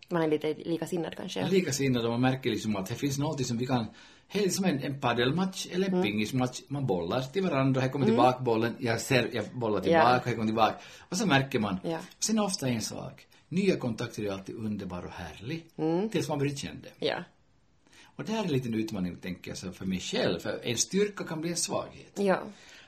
Man 0.10 0.22
är 0.22 0.28
lite 0.28 0.54
likasinnad 0.54 1.16
kanske. 1.18 1.48
Likasinnade 1.48 2.06
och 2.06 2.12
man 2.12 2.22
märker 2.22 2.50
liksom 2.50 2.76
att 2.76 2.86
det 2.86 2.96
finns 2.96 3.18
något 3.18 3.46
som 3.46 3.58
vi 3.58 3.66
kan 3.68 3.86
Helt 4.32 4.54
som 4.54 4.66
en, 4.66 4.80
en 4.84 5.00
paddelmatch 5.00 5.68
eller 5.72 5.88
Mm. 5.88 6.00
en 6.00 6.06
pingismatch. 6.06 6.62
Man 6.68 6.86
bollar 6.88 7.22
till 7.22 7.44
varandra, 7.44 7.82
här 7.82 7.90
kommer 7.90 8.06
tillbaka 8.06 8.40
bollen, 8.40 8.76
jag 8.80 9.02
ser, 9.02 9.30
jag 9.34 9.46
bollar 9.54 9.80
tillbaka, 9.80 10.10
Ja. 10.14 10.22
här 10.26 10.34
kommer 10.34 10.46
tillbaka. 10.46 10.76
Och 11.10 11.18
så 11.18 11.26
märker 11.26 11.60
man. 11.60 11.78
Ja. 11.84 12.00
Sen 12.20 12.40
ofta 12.40 12.68
en 12.68 12.82
sak. 12.82 13.28
Nya 13.48 13.76
kontakter 13.76 14.24
är 14.24 14.32
alltid 14.32 14.56
underbar 14.56 15.06
och 15.06 15.12
härlig. 15.12 15.66
Mm. 15.78 16.10
Tills 16.10 16.30
man 16.30 16.38
blir 16.40 16.56
känd. 16.56 16.88
Ja. 17.00 17.24
Och 18.20 18.26
det 18.26 18.32
här 18.32 18.40
är 18.40 18.46
en 18.46 18.52
liten 18.52 18.74
utmaning, 18.74 19.16
tänker 19.16 19.52
jag, 19.52 19.58
så 19.58 19.72
för 19.72 19.86
mig 19.86 20.00
själv. 20.00 20.40
För 20.40 20.60
en 20.64 20.78
styrka 20.78 21.24
kan 21.24 21.42
bli 21.42 21.50
en 21.50 21.58
svaghet. 21.58 22.12
Ja. 22.16 22.40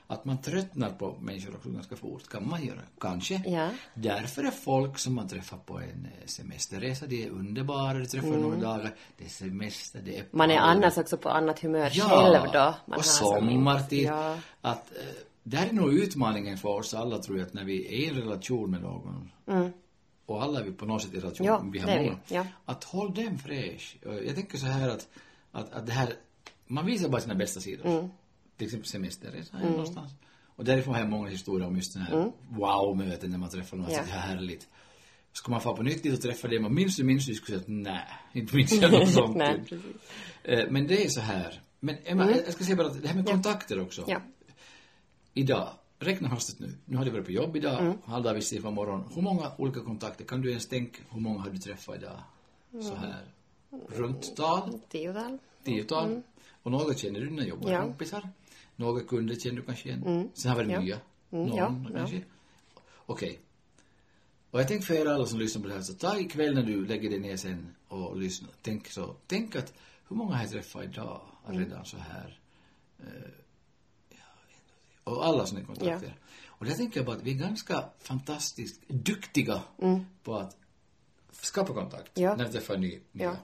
Att 0.06 0.24
man 0.24 0.42
tröttnar 0.42 0.90
på 0.90 1.16
människor 1.20 1.54
också 1.56 1.70
ganska 1.70 1.96
fort, 1.96 2.28
kan 2.28 2.48
man 2.48 2.64
göra. 2.64 2.80
Kanske. 3.00 3.42
Ja. 3.46 3.68
Därför 3.94 4.44
är 4.44 4.50
folk 4.50 4.98
som 4.98 5.14
man 5.14 5.28
träffar 5.28 5.56
på 5.56 5.78
en 5.78 6.04
eh, 6.04 6.26
semesterresa, 6.26 7.06
de 7.06 7.24
är 7.24 7.30
underbara, 7.30 7.98
du 7.98 8.06
träffar 8.06 8.28
några 8.28 8.56
dagar, 8.56 8.94
det 9.18 9.24
är 9.24 9.28
semester, 9.28 10.00
det 10.04 10.10
är 10.10 10.20
Mm. 10.20 10.28
Man 10.30 10.50
är 10.50 10.58
annars 10.58 10.98
också 10.98 11.16
på 11.16 11.28
annat 11.28 11.60
humör 11.60 11.90
ja, 11.92 12.04
själv 12.08 12.52
då. 12.52 12.74
Man 12.86 12.98
och 12.98 13.04
sommartid. 13.04 14.06
Ja. 14.06 14.38
Att, 14.60 14.96
eh, 14.96 15.04
där 15.42 15.66
är 15.66 15.72
nog 15.72 15.94
utmaningen 15.94 16.58
för 16.58 16.68
oss 16.68 16.94
alla, 16.94 17.18
tror 17.18 17.38
jag, 17.38 17.46
att 17.46 17.54
när 17.54 17.64
vi 17.64 17.86
är 17.86 17.90
i 17.90 18.08
en 18.08 18.14
relation 18.14 18.70
med 18.70 18.82
någon, 18.82 19.30
och 20.26 20.42
alla 20.42 20.60
är 20.60 20.64
vi 20.64 20.72
på 20.72 20.86
något 20.86 21.02
sätt 21.02 21.14
i 21.14 21.16
Mm. 21.18 21.32
Ja, 21.38 21.64
vi 21.72 21.78
har 21.78 21.96
många, 21.96 22.18
ja. 22.28 22.46
att 22.64 22.84
håll 22.84 23.14
den 23.14 23.38
fräsch. 23.38 23.96
Och 24.06 24.14
Jag 24.24 24.34
tänker 24.34 24.58
så 24.58 24.66
här 24.66 24.88
att, 24.88 25.08
att, 25.52 25.72
att 25.72 25.86
det 25.86 25.92
här, 25.92 26.14
man 26.66 26.86
visar 26.86 27.08
bara 27.08 27.20
sina 27.20 27.34
bästa 27.34 27.60
sidor. 27.60 27.86
Mm. 27.86 28.08
Till 28.56 28.64
exempel 28.66 28.88
semesterresa 28.88 29.56
här 29.56 29.70
någonstans. 29.70 30.12
Och 30.56 30.64
därifrån 30.64 30.94
har 30.94 31.00
jag 31.00 31.10
många 31.10 31.28
historier 31.28 31.66
om 31.66 31.76
just 31.76 31.94
den 31.94 32.02
här 32.02 32.32
wow-möten 32.48 33.30
när 33.30 33.38
man 33.38 33.50
träffar 33.50 33.76
någon, 33.76 33.86
Mm. 33.86 33.94
Ja. 33.96 34.00
att 34.02 34.06
det 34.06 34.12
här 34.12 34.32
är 34.32 34.36
härligt. 34.36 34.68
Ska 35.32 35.50
man 35.50 35.60
få 35.60 35.76
på 35.76 35.82
nytt 35.82 36.02
dit 36.02 36.14
och 36.14 36.20
träffa 36.20 36.48
det 36.48 36.60
man 36.60 36.74
minns 36.74 36.96
du, 36.96 37.04
minns 37.04 37.26
du, 37.26 37.34
skulle 37.34 37.58
säga 37.58 37.60
att 37.60 37.68
nej, 37.84 38.08
inte 38.32 38.56
minns 38.56 38.72
jag 38.72 38.92
något 38.92 39.10
sånt. 39.10 39.36
Nej, 39.36 39.60
precis. 39.68 39.86
Eh, 40.44 40.70
Men 40.70 40.86
det 40.86 41.04
är 41.04 41.08
så 41.08 41.20
här. 41.20 41.60
Men 41.80 41.96
Emma, 42.04 42.30
jag 42.30 42.52
ska 42.54 42.64
säga 42.64 42.76
bara 42.76 42.86
att 42.86 43.02
det 43.02 43.08
här 43.08 43.14
med 43.14 43.26
kontakter 43.26 43.80
också. 43.80 44.04
Ja. 44.06 44.20
Idag, 45.34 45.68
räkna 46.02 46.28
hastigt 46.28 46.58
nu. 46.60 46.74
Nu 46.84 46.96
har 46.96 47.04
du 47.04 47.10
varit 47.10 47.24
på 47.24 47.32
jobb 47.32 47.56
idag, 47.56 47.80
Mm. 47.80 47.98
halvdag 48.04 48.34
visst 48.34 48.62
på 48.62 48.70
morgonen. 48.70 49.08
Hur 49.14 49.22
många 49.22 49.52
olika 49.58 49.80
kontakter, 49.80 50.24
kan 50.24 50.40
du 50.40 50.48
ens 50.50 50.68
tänka, 50.68 50.98
hur 51.10 51.20
många 51.20 51.40
har 51.40 51.50
du 51.50 51.58
träffat 51.58 51.96
idag? 51.96 52.20
Mm. 52.72 52.84
Så 52.84 52.94
här, 52.94 53.24
runt 53.88 54.36
tal, 54.36 54.80
Tiotal. 54.88 55.38
tiotal. 55.64 56.22
Och 56.62 56.70
några 56.70 56.94
känner 56.94 57.20
du, 57.20 57.26
dina 57.26 57.42
Ja. 57.42 57.48
jobbarkompisar. 57.48 58.28
Några 58.76 59.00
kunder 59.00 59.34
känner 59.34 59.56
du 59.56 59.62
kanske 59.62 59.88
igen. 59.88 60.30
Sen 60.34 60.50
har 60.52 60.64
vi 60.64 60.72
Ja. 60.72 60.80
nya. 60.80 61.00
Mm, 61.30 61.46
Någon 61.46 61.56
ja, 61.56 61.76
ja. 61.84 61.96
kanske. 61.98 62.22
Okej. 63.06 63.38
Och 64.50 64.60
jag 64.60 64.68
tänker 64.68 64.84
för 64.86 64.94
er 64.94 65.06
alla 65.06 65.26
som 65.26 65.38
lyssnar 65.38 65.62
på 65.62 65.68
det 65.68 65.74
här, 65.74 65.82
så 65.82 65.94
ta 65.94 66.18
ikväll 66.18 66.54
när 66.54 66.62
du 66.62 66.86
lägger 66.86 67.10
dig 67.10 67.18
ner 67.20 67.36
sen 67.36 67.74
och 67.88 68.16
lyssnar. 68.16 68.50
Tänk 68.62 68.86
så, 68.90 69.16
tänk 69.26 69.56
att 69.56 69.74
hur 70.08 70.16
många 70.16 70.34
har 70.34 70.42
jag 70.42 70.50
träffat 70.50 70.84
idag 70.84 71.20
redan 71.46 71.84
så 71.84 71.96
här? 71.96 72.38
Eh, 72.98 73.06
ja, 73.06 73.41
och 75.04 75.26
alla 75.26 75.46
sådana 75.46 75.66
kontakter. 75.66 76.14
Och 76.46 76.66
där 76.66 76.74
tänker 76.74 77.00
jag 77.00 77.06
bara 77.06 77.16
att 77.16 77.22
vi 77.22 77.30
är 77.30 77.38
ganska 77.38 77.84
fantastiskt 77.98 78.88
duktiga 78.88 79.62
på 80.22 80.36
att 80.36 80.56
skapa 81.32 81.74
kontakt 81.74 82.18
Ja. 82.18 82.36
när 82.36 82.44
vi 82.46 82.52
träffar 82.52 82.76
ny 82.76 83.00
nya. 83.12 83.24
Ja. 83.24 83.36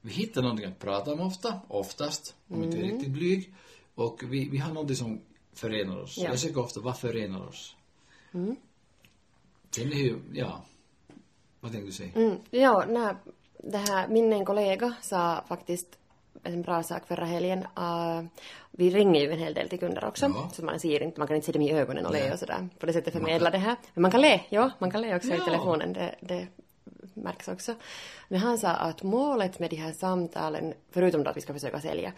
Vi 0.00 0.12
hittar 0.12 0.42
någonting 0.42 0.66
att 0.66 0.78
prata 0.78 1.12
om 1.12 1.20
ofta, 1.20 1.60
oftast, 1.68 2.34
om 2.48 2.62
inte 2.62 2.76
vi 2.76 2.88
är 2.88 2.92
riktigt 2.92 3.12
blyg. 3.12 3.54
Och 3.94 4.22
vi, 4.28 4.48
vi 4.48 4.58
har 4.58 4.68
någonting 4.72 4.96
som 4.96 5.20
förenar 5.52 5.98
oss. 5.98 6.18
Ja. 6.18 6.24
Jag 6.24 6.38
söker 6.38 6.60
ofta, 6.60 6.80
vad 6.80 6.98
förenar 6.98 7.46
oss? 7.48 7.76
Sen 9.70 9.92
är 9.92 9.96
ju, 9.96 10.18
ja, 10.32 10.64
vad 11.60 11.72
tänkte 11.72 11.86
du 11.86 11.92
säga? 11.92 12.12
Mm, 12.14 12.36
ja, 12.50 12.84
nej, 12.88 13.14
det 13.58 13.78
här, 13.78 14.08
min 14.08 14.32
en 14.32 14.44
kollega 14.44 14.94
sa 15.02 15.44
faktiskt 15.48 15.98
en 16.42 16.62
bra 16.62 16.82
sak 16.82 17.02
förra 17.06 17.24
helgen. 17.24 17.58
Uh, 17.78 18.22
vi 18.70 18.90
ringer 18.90 19.20
ju 19.20 19.32
en 19.32 19.38
hel 19.38 19.54
del 19.54 19.68
till 19.68 19.78
kunder 19.78 20.04
också, 20.04 20.26
Ja. 20.26 20.50
så 20.52 20.64
man 20.64 20.80
ser 20.80 21.02
inte, 21.02 21.20
man 21.20 21.26
kan 21.26 21.36
inte 21.36 21.46
se 21.46 21.52
dem 21.52 21.62
i 21.62 21.72
ögonen 21.72 22.06
och 22.06 22.12
le 22.12 22.32
och 22.32 22.38
sådär. 22.38 22.68
På 22.78 22.86
det 22.86 22.92
sättet 22.92 23.12
förmedla 23.12 23.50
det 23.50 23.58
här. 23.58 23.76
Men 23.94 24.02
man 24.02 24.10
kan 24.10 24.20
le, 24.20 24.40
ja, 24.48 24.70
man 24.78 24.90
kan 24.90 25.00
le 25.00 25.16
också 25.16 25.28
i 25.28 25.36
Ja. 25.38 25.44
telefonen, 25.44 25.92
det, 25.92 26.14
det 26.20 26.46
märks 27.14 27.48
också. 27.48 27.74
Men 28.28 28.40
han 28.40 28.58
sa 28.58 28.68
att 28.68 29.02
målet 29.02 29.58
med 29.58 29.70
de 29.70 29.76
här 29.76 29.92
samtalen, 29.92 30.74
förutom 30.90 31.24
då 31.24 31.30
att 31.30 31.36
vi 31.36 31.40
ska 31.40 31.52
försöka 31.52 31.80
sälja, 31.80 32.12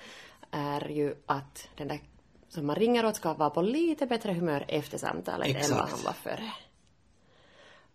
är 0.51 0.89
ju 0.89 1.15
att 1.27 1.69
den 1.77 1.89
där 1.89 2.01
som 2.49 2.67
man 2.67 2.77
ringer 2.77 3.07
åt 3.07 3.17
ska 3.17 3.35
vara 3.35 3.51
på 3.51 3.63
lite 3.63 4.07
bättre 4.07 4.33
humör 4.33 4.65
efter 4.69 4.99
samtalet 4.99 5.47
än 5.47 5.53
vad 5.53 5.61
Exakt. 5.63 5.91
han 5.91 6.01
var 6.05 6.13
före. 6.13 6.51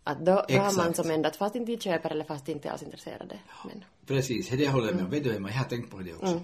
Att 0.08 0.26
då, 0.26 0.46
då 0.48 0.56
har 0.58 0.78
man 0.78 0.94
som 0.94 1.12
ändå 1.12 1.28
att 1.28 1.36
fast 1.36 1.56
inte 1.56 1.72
de 1.72 1.78
köper 1.82 2.10
eller 2.10 2.24
fast 2.26 2.50
inte 2.50 2.72
alls 2.72 2.84
intresserade. 2.84 3.40
Men, 3.66 3.84
Precis, 4.06 4.50
det 4.50 4.68
håller 4.68 4.88
jag 4.88 4.96
med 4.96 5.06
om. 5.06 5.10
Vet 5.12 5.24
du 5.24 5.36
Emma, 5.36 5.50
jag 5.50 5.58
har 5.58 5.66
tänkt 5.66 5.92
på 5.92 5.98
det 5.98 6.14
också. 6.14 6.42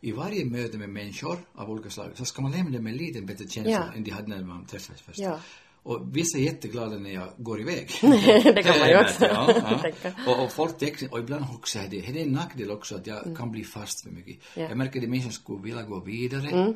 I 0.00 0.12
varje 0.12 0.44
möte 0.44 0.78
med 0.78 0.88
människor 0.88 1.38
av 1.54 1.70
olika 1.70 1.90
slag 1.90 2.10
så 2.14 2.24
ska 2.24 2.42
man 2.42 2.52
lämna 2.52 2.80
med 2.80 2.92
en 2.92 2.96
lite 2.96 3.22
bättre 3.22 3.48
känsla 3.48 3.72
Ja. 3.72 3.96
än 3.96 4.04
de 4.04 4.10
hade 4.10 4.28
när 4.28 4.42
man 4.42 4.66
träffades 4.66 5.02
först. 5.02 5.18
Ja. 5.18 5.40
Och 5.82 6.16
vissa 6.16 6.38
är 6.38 6.42
jätteglada 6.42 6.96
när 6.98 7.10
jag 7.10 7.28
går 7.36 7.60
iväg. 7.60 7.90
det 8.54 8.62
kan 8.62 8.78
man 8.78 8.88
ju 8.88 8.98
också 9.00 9.24
ja, 9.26 9.54
ja. 10.02 10.10
Och, 10.26 10.44
och 10.44 10.52
folk 10.52 10.78
tänker, 10.78 11.12
och 11.12 11.18
ibland 11.18 11.44
också 11.54 11.78
är 11.78 11.88
det, 11.88 12.00
det 12.00 12.20
är 12.20 12.24
en 12.26 12.32
nackdel 12.32 12.70
också 12.70 12.94
att 12.96 13.06
jag 13.06 13.36
kan 13.38 13.50
bli 13.50 13.64
fast 13.64 14.02
för 14.02 14.10
mycket. 14.10 14.36
Ja. 14.54 14.60
Mm. 14.60 14.68
Jag 14.68 14.78
märker 14.78 15.02
att 15.02 15.08
människor 15.08 15.30
skulle 15.30 15.62
vilja 15.62 15.82
gå 15.82 16.00
vidare. 16.00 16.74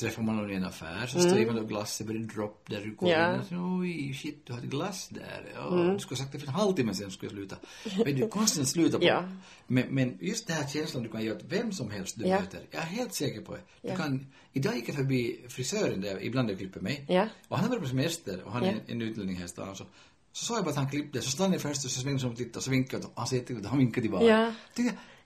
Träffar 0.00 0.22
man 0.22 0.36
någon 0.36 0.50
i 0.50 0.54
en 0.54 0.64
affär 0.64 1.06
så 1.06 1.20
står 1.20 1.46
man 1.46 1.58
och 1.58 1.68
glass, 1.68 2.02
börjar 2.06 2.20
dropp 2.20 2.64
där 2.70 2.80
du 2.80 2.94
går 2.94 3.10
Ja. 3.10 3.34
in 3.34 3.40
och 3.40 3.46
så, 3.46 3.54
oj 3.80 4.14
shit, 4.14 4.46
du 4.46 4.52
hade 4.52 4.66
glass 4.66 5.08
där. 5.08 5.52
Ja, 5.54 5.70
Du 5.92 5.98
skulle 5.98 6.18
ha 6.18 6.22
sagt 6.24 6.32
det 6.32 6.38
för 6.38 6.46
en 6.46 6.52
halvtimme 6.54 6.94
sen 6.94 7.10
skulle 7.10 7.30
jag 7.32 7.36
sluta. 7.38 7.56
Men 8.04 8.16
du 8.16 8.28
konstigt 8.28 8.68
sluta 8.68 8.98
på. 8.98 9.04
Ja. 9.04 9.28
Men, 9.66 9.86
men 9.90 10.18
just 10.20 10.46
den 10.46 10.56
här 10.56 10.68
känslan 10.68 11.02
du 11.02 11.08
kan 11.08 11.22
ge 11.24 11.32
åt 11.32 11.44
vem 11.48 11.72
som 11.72 11.90
helst 11.90 12.18
du 12.18 12.26
Ja. 12.26 12.40
möter. 12.40 12.60
Jag 12.70 12.82
är 12.82 12.86
helt 12.86 13.14
säker 13.14 13.40
på 13.40 13.52
det. 13.54 13.60
Du 13.82 13.88
Ja. 13.88 13.96
kan, 13.96 14.26
idag 14.52 14.74
gick 14.76 14.88
jag 14.88 14.96
förbi 14.96 15.40
frisören 15.48 16.00
där 16.00 16.22
ibland 16.22 16.50
jag 16.50 16.58
klipper 16.58 16.80
mig. 16.80 17.04
Ja. 17.08 17.28
Och 17.48 17.56
han 17.58 17.64
har 17.64 17.70
varit 17.70 17.82
på 17.82 17.88
semester 17.88 18.42
och 18.42 18.52
han 18.52 18.64
är 18.64 18.72
en, 18.72 18.80
en 18.86 19.02
utlänning 19.02 19.36
här 19.36 19.44
i 19.44 19.48
stan. 19.48 19.76
Så, 19.76 19.84
så 20.32 20.44
såg 20.44 20.56
jag 20.56 20.64
bara 20.64 20.70
att 20.70 20.76
han 20.76 20.90
klippte, 20.90 21.20
så 21.20 21.30
stannade 21.30 21.54
jag 21.54 21.62
först 21.62 21.84
och 21.84 21.90
så 21.90 22.00
svängde 22.00 22.22
jag 22.22 22.30
och 22.30 22.36
tittade 22.36 22.56
och 22.56 22.62
så 22.62 22.70
vinkade 22.70 23.04
och 23.06 23.12
han 23.16 23.26
till 23.44 23.56
att 23.56 23.66
han 23.66 23.78
vinkade 23.78 24.00
tillbaka. 24.00 24.24
Ja. 24.24 24.52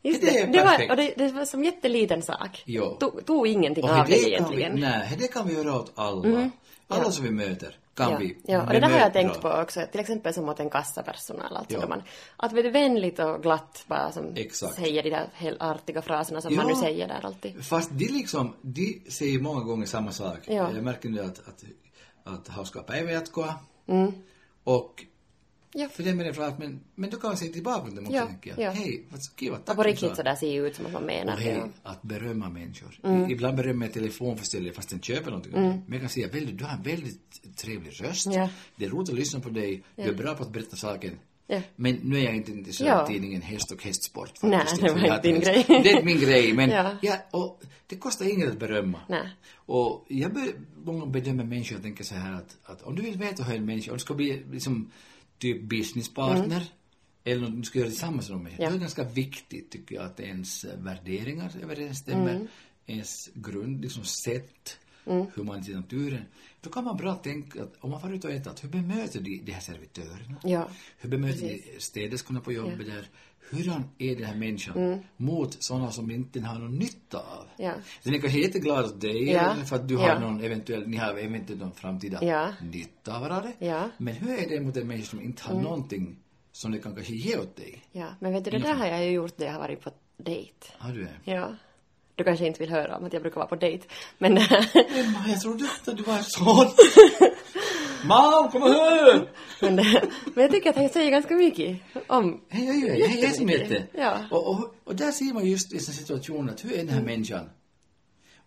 Just 0.02 0.20
det, 0.20 0.26
det, 0.26 0.38
är 0.38 0.46
det, 0.46 0.64
var, 0.64 0.90
och 0.90 0.96
det, 0.96 1.14
det 1.16 1.32
var 1.32 1.44
som 1.44 1.64
jätteliten 1.64 2.22
sak. 2.22 2.62
Jo. 2.66 2.96
Tog, 3.00 3.26
tog 3.26 3.46
ingenting 3.46 3.84
Och 3.84 3.90
av 3.90 4.06
det 4.06 4.18
egentligen. 4.28 4.74
vi, 4.74 4.80
nej, 4.80 5.16
det 5.18 5.28
kan 5.28 5.48
vi 5.48 5.54
göra 5.54 5.74
åt 5.76 5.92
alla. 5.94 6.50
Alla 6.90 7.02
Ja. 7.04 7.10
som 7.10 7.24
vi 7.24 7.30
möter 7.30 7.76
kan 7.94 8.10
ja. 8.12 8.18
vi 8.18 8.36
ja, 8.44 8.62
och 8.66 8.72
det 8.72 8.80
där 8.80 8.88
har 8.90 8.98
jag 8.98 9.12
tänkt 9.12 9.40
på 9.40 9.48
också, 9.48 9.80
till 9.92 10.00
exempel 10.00 10.34
som 10.34 10.48
åt 10.48 10.60
en 10.60 10.70
kassapersonal. 10.70 11.56
Alltså 11.56 11.78
Ja. 11.80 11.86
man, 11.88 12.02
att 12.36 12.52
vet 12.52 12.64
du, 12.64 12.70
vänligt 12.70 13.18
och 13.18 13.42
glatt 13.42 13.84
bara 13.86 14.12
som 14.12 14.32
Exakt. 14.36 14.74
säger 14.74 15.02
de 15.02 15.10
där 15.10 15.28
helt 15.34 15.62
artiga 15.62 16.02
fraserna 16.02 16.40
som 16.40 16.54
Ja. 16.54 16.56
man 16.62 16.66
nu 16.66 16.74
säger 16.74 17.08
där 17.08 17.20
alltid. 17.26 17.64
Fast 17.64 17.90
de 17.92 18.04
liksom, 18.08 18.54
de 18.62 19.02
säger 19.08 19.38
många 19.40 19.60
gånger 19.60 19.86
samma 19.86 20.12
sak. 20.12 20.38
Ja. 20.46 20.70
Jag 20.74 20.84
märker 20.84 21.08
nu 21.08 21.20
att, 21.20 21.38
att, 21.48 21.64
att 22.24 22.48
hauska 22.48 22.80
päivä 22.82 23.12
jatkoa. 23.12 23.54
Och 24.64 25.04
Ja. 25.72 25.88
för 25.88 26.02
det 26.02 26.12
det 26.12 26.34
för 26.34 26.42
att, 26.42 26.58
men, 26.58 26.80
men 26.94 27.10
då 27.10 27.16
kan 27.16 27.30
man 27.30 27.36
säga 27.36 27.52
tillbaka 27.52 27.86
till 27.86 27.94
dem 27.96 28.04
också, 28.04 28.16
Ja, 28.16 28.26
tänker 28.26 28.50
jag. 28.50 28.60
ja. 28.60 28.70
Hej, 28.70 29.04
vad 29.10 29.22
så 29.22 29.32
Och 29.52 29.64
tack 29.64 29.76
på 29.76 29.82
som 29.82 29.84
riktigt 29.84 30.16
så 30.16 30.22
där 30.22 30.34
ser 30.34 30.52
ju 30.52 30.66
ut 30.66 30.76
som 30.76 30.86
att 30.86 30.92
man 30.92 31.02
menar 31.02 31.32
Och 31.32 31.38
det. 31.38 31.44
hej, 31.44 31.62
ja. 31.82 31.90
att 31.90 32.02
berömma 32.02 32.48
människor. 32.50 33.00
Mm. 33.04 33.30
Ibland 33.30 33.56
berömmer 33.56 33.86
jag 33.86 33.92
telefonförsäljare 33.92 34.74
fast 34.74 34.88
den 34.90 35.00
köper 35.00 35.30
någonting 35.30 35.52
det. 35.52 35.60
Men 35.60 35.92
jag 35.92 36.00
kan 36.00 36.08
säga, 36.08 36.28
väldigt, 36.28 36.58
du 36.58 36.64
har 36.64 36.76
en 36.76 36.82
väldigt 36.82 37.56
trevlig 37.56 37.92
röst. 38.02 38.26
Ja. 38.26 38.48
Det 38.76 38.84
är 38.84 38.88
roligt 38.90 39.08
att 39.08 39.14
lyssna 39.14 39.40
på 39.40 39.48
dig. 39.48 39.82
Du 39.96 40.02
är 40.02 40.14
bra 40.14 40.34
på 40.34 40.42
att 40.42 40.52
berätta 40.52 40.76
saken. 40.76 41.18
Ja. 41.46 41.60
Men 41.76 41.94
nu 42.02 42.18
är 42.18 42.22
jag 42.24 42.36
inte 42.36 42.52
intresserad 42.52 43.00
av 43.00 43.06
tidningen 43.06 43.42
Häst 43.42 43.72
och 43.72 43.84
hästsport. 43.84 44.32
Nej, 44.42 44.64
det 44.80 44.92
var 44.92 44.98
inte 44.98 45.20
din 45.22 45.40
grej. 45.40 45.64
Det 45.68 45.90
är 45.92 46.04
min 46.04 46.20
grej, 46.20 46.52
men 46.52 46.70
Ja. 46.70 46.96
ja. 47.02 47.16
och 47.30 47.62
det 47.86 47.96
kostar 47.96 48.26
inget 48.32 48.48
att 48.48 48.58
berömma. 48.58 49.00
Nej. 49.08 49.28
Och 49.54 50.04
jag 50.08 50.32
bör, 50.34 50.48
många 50.84 51.06
bedömer 51.06 51.44
människor 51.44 51.76
och 51.76 51.82
tänker 51.82 52.04
så 52.04 52.14
här 52.14 52.32
att, 52.34 52.56
att 52.64 52.82
om 52.82 52.94
du 52.96 53.02
vill 53.02 53.18
veta 53.18 53.42
hur 53.42 53.56
en 53.56 53.64
människa, 53.64 53.90
om 53.90 53.96
du 53.96 54.00
ska 54.00 54.14
bli 54.14 54.42
liksom 54.52 54.90
typ 55.38 55.62
businesspartner 55.62 56.66
eller 57.24 57.46
om 57.46 57.60
du 57.60 57.66
ska 57.66 57.78
göra 57.78 57.88
tillsammans 57.90 58.30
med 58.30 58.38
Mm. 58.38 58.52
Ja. 58.58 58.64
då 58.64 58.66
är 58.66 58.70
det 58.72 58.78
ganska 58.78 59.04
viktigt 59.04 59.70
tycker 59.70 59.94
jag 59.94 60.04
att 60.04 60.20
ens 60.20 60.64
värderingar 60.64 61.52
överensstämmer, 61.62 62.34
Mm. 62.34 62.46
ens 62.86 63.30
grund, 63.34 63.80
liksom 63.80 64.04
sätt, 64.04 64.78
hur 65.34 65.42
man 65.44 65.64
till 65.64 65.76
naturen. 65.76 66.22
Då 66.60 66.70
kan 66.70 66.84
man 66.84 66.96
bra 66.96 67.14
tänka 67.14 67.62
att 67.62 67.74
om 67.80 67.90
man 67.90 68.00
får 68.00 68.14
ut 68.14 68.24
och 68.24 68.30
äta, 68.30 68.50
att 68.50 68.64
hur 68.64 68.68
bemöter 68.68 69.20
de, 69.20 69.40
de 69.44 69.52
här 69.52 69.60
servitörerna? 69.60 70.36
Ja. 70.44 70.68
Hur 70.98 71.08
bemöter 71.10 71.48
de 71.48 71.80
städerskorna 71.80 72.40
på 72.40 72.52
jobbet 72.52 72.86
där? 72.86 73.08
Hurdan 73.50 73.84
är 73.98 74.16
den 74.16 74.24
här 74.24 74.34
människan 74.34 75.00
mot 75.16 75.62
sådana 75.62 75.90
som 75.90 76.10
inte 76.10 76.40
har 76.40 76.58
någon 76.58 76.78
nytta 76.78 77.18
av? 77.18 77.46
Mm. 77.58 77.70
Ja. 77.70 77.72
Den 78.02 78.14
är 78.14 78.18
kanske 78.18 78.38
jätteglad 78.38 78.84
åt 78.84 79.00
dig 79.00 79.30
Ja. 79.30 79.54
för 79.68 79.76
att 79.76 79.88
du 79.88 79.96
har 79.96 80.08
Ja. 80.08 80.18
någon 80.18 80.40
eventuell, 80.44 80.88
ni 80.88 80.96
har 80.96 81.18
eventuellt 81.18 81.60
någon 81.60 81.72
framtida 81.72 82.18
Ja. 82.24 82.48
nytta 82.62 83.14
av 83.16 83.20
varandra. 83.20 83.52
Ja. 83.58 83.76
Mm. 83.78 83.90
Men 83.98 84.14
hur 84.14 84.38
är 84.38 84.48
det 84.48 84.60
mot 84.60 84.76
en 84.76 84.86
människa 84.88 85.06
som 85.10 85.20
inte 85.20 85.42
har 85.42 85.60
någonting 85.60 86.16
som 86.52 86.72
det 86.72 86.78
kan 86.78 86.94
kanske 86.94 87.14
ge 87.14 87.38
åt 87.38 87.56
dig? 87.56 87.82
ja. 87.92 88.06
Men 88.20 88.32
vet 88.32 88.44
du, 88.44 88.50
det 88.50 88.58
där 88.58 88.74
har 88.74 88.86
jag 88.86 89.04
ju 89.04 89.10
gjort 89.10 89.38
när 89.38 89.46
jag 89.46 89.52
har 89.52 89.60
varit 89.60 89.80
på 89.84 89.90
dejt. 90.16 90.52
Har 90.78 90.92
du 90.92 91.00
det? 91.04 91.32
Ja. 91.32 91.54
Du 92.14 92.24
kanske 92.24 92.46
inte 92.46 92.60
vill 92.60 92.70
höra 92.70 92.96
om 92.96 93.04
att 93.04 93.12
jag 93.12 93.22
brukar 93.22 93.36
vara 93.36 93.48
på 93.48 93.56
dejt. 93.56 93.84
Men 94.18 94.32
Emma, 94.38 95.24
jag 95.28 95.40
trodde 95.40 95.64
att 95.86 95.96
du 95.96 96.02
var 96.02 96.18
son. 96.18 96.66
Mam, 98.06 98.50
kom 98.50 98.62
här! 98.62 99.28
Men, 99.60 99.74
men 100.34 100.42
jag 100.44 100.50
tycker 100.50 100.70
att 100.70 100.76
han 100.76 100.88
säger 100.88 101.10
ganska 101.10 101.34
mycket 101.34 101.80
om... 102.06 102.40
Hej, 102.48 102.66
hej, 102.66 102.80
hej, 102.80 102.90
hej, 102.90 103.08
hej 103.08 103.32
som 103.32 103.48
Jättemycket. 103.48 103.70
heter. 103.70 103.86
Ja. 104.00 104.18
Och, 104.30 104.48
och, 104.50 104.74
och 104.84 104.96
där 104.96 105.10
ser 105.10 105.34
man 105.34 105.46
just 105.46 105.72
i 105.72 105.78
sån 105.78 105.94
situation 105.94 106.50
att 106.50 106.64
hur 106.64 106.72
är 106.72 106.76
den 106.76 106.88
här 106.88 107.02
människan? 107.02 107.50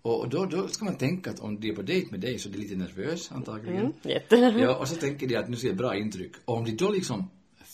Och, 0.02 0.30
då, 0.30 0.46
då 0.46 0.68
ska 0.68 0.86
man 0.86 0.96
tänka 0.98 1.30
att 1.30 1.40
om 1.40 1.60
de 1.60 1.70
är 1.70 1.76
på 1.76 1.82
dejt 1.82 2.12
med 2.12 2.20
dig 2.20 2.40
så 2.40 2.50
är 2.50 2.54
de 2.54 2.60
lite 2.60 2.76
nervös 2.76 3.32
antagligen. 3.32 3.80
Mm, 3.82 3.94
jätte. 4.02 4.36
Ja, 4.36 4.76
och 4.76 4.88
så 4.88 4.96
tänker 4.96 5.28
de 5.28 5.36
att 5.36 5.50
nu 5.50 5.56
ska 5.58 5.68
jag 5.68 5.76
bra 5.78 5.96
intryck. 5.96 6.32
Och 6.46 6.58
om 6.58 6.66
de 6.66 6.72
då 6.72 6.90
liksom 6.92 7.30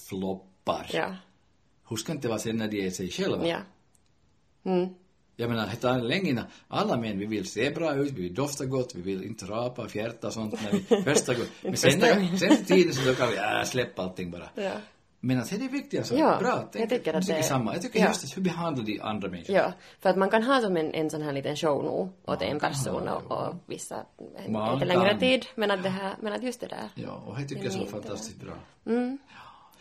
floppar, 0.09 0.89
Ja. 0.93 1.15
hur 1.89 1.95
ska 1.97 2.11
det 2.11 2.15
inte 2.15 2.27
vara 2.27 2.39
sen 2.39 2.57
när 2.57 2.67
de 2.67 2.85
är 2.87 2.89
sig 2.91 3.09
själva? 3.09 3.47
Ja. 3.47 3.57
Mm. 4.65 4.87
Jag 5.39 5.49
menar, 5.49 5.67
det 5.67 5.75
tar 5.75 5.99
länge 5.99 6.29
innan 6.29 6.45
alla 6.67 6.97
män, 6.97 7.19
vi 7.19 7.25
vill 7.25 7.47
se 7.47 7.69
bra 7.69 7.95
ut, 7.95 8.11
vi 8.13 8.21
vill 8.21 8.33
dofta 8.33 8.65
gott, 8.65 8.95
vi 8.95 9.01
vill 9.01 9.23
inte 9.23 9.45
rapa, 9.45 9.87
fjärta 9.87 10.27
och 10.27 10.33
sånt 10.33 10.53
när 10.63 10.71
vi 10.71 11.03
första 11.03 11.33
gången. 11.33 11.47
Men 11.61 11.77
sen, 11.77 11.99
när, 11.99 12.37
sen 12.37 12.65
tiden 12.65 12.93
så 12.93 13.09
då 13.09 13.15
kan 13.15 13.29
vi 13.29 13.37
äh, 13.37 13.63
släppa 13.65 14.01
allting 14.01 14.31
bara. 14.31 14.49
Ja. 14.55 14.71
Men 15.19 15.39
att 15.39 15.49
det 15.49 15.55
är 15.55 15.59
det 15.59 15.67
viktiga, 15.67 16.03
så 16.03 16.15
Ja, 16.17 16.37
bra. 16.39 16.49
jag 16.49 16.67
Tänk, 16.71 16.89
tycker 16.89 17.13
att 17.13 17.21
tycker 17.21 17.37
det- 17.37 17.43
samma. 17.43 17.73
Jag 17.73 17.81
tycker 17.81 17.99
ja. 17.99 18.07
just 18.07 18.23
att 18.23 18.37
hur 18.37 18.41
behandlar 18.41 18.85
de 18.85 18.99
andra 19.01 19.29
människor? 19.29 19.55
Ja, 19.55 19.73
för 19.99 20.09
att 20.09 20.17
man 20.17 20.29
kan 20.29 20.43
ha 20.43 20.61
som 20.61 20.77
en, 20.77 20.93
en 20.93 21.09
sån 21.09 21.21
här 21.21 21.33
liten 21.33 21.55
show 21.55 21.83
nu 21.83 21.89
åt 22.33 22.41
en 22.41 22.49
man 22.49 22.59
kan 22.59 22.71
person 22.71 23.07
ha, 23.07 23.15
och, 23.15 23.47
och 23.47 23.55
vissa 23.65 23.95
en, 24.45 24.51
Man 24.51 24.73
lite 24.73 24.85
längre 24.85 25.09
kan. 25.09 25.19
tid. 25.19 25.45
Men 25.55 25.71
att 25.71 25.83
det 25.83 25.89
här, 25.89 26.15
men 26.21 26.33
att 26.33 26.43
just 26.43 26.59
det 26.59 26.67
där. 26.67 26.89
Ja, 26.95 27.23
och 27.25 27.35
det 27.37 27.43
tycker 27.47 27.63
jag 27.63 27.71
så 27.73 27.77
Genuint, 27.79 27.91
fantastiskt 28.03 28.37
bra. 28.41 28.53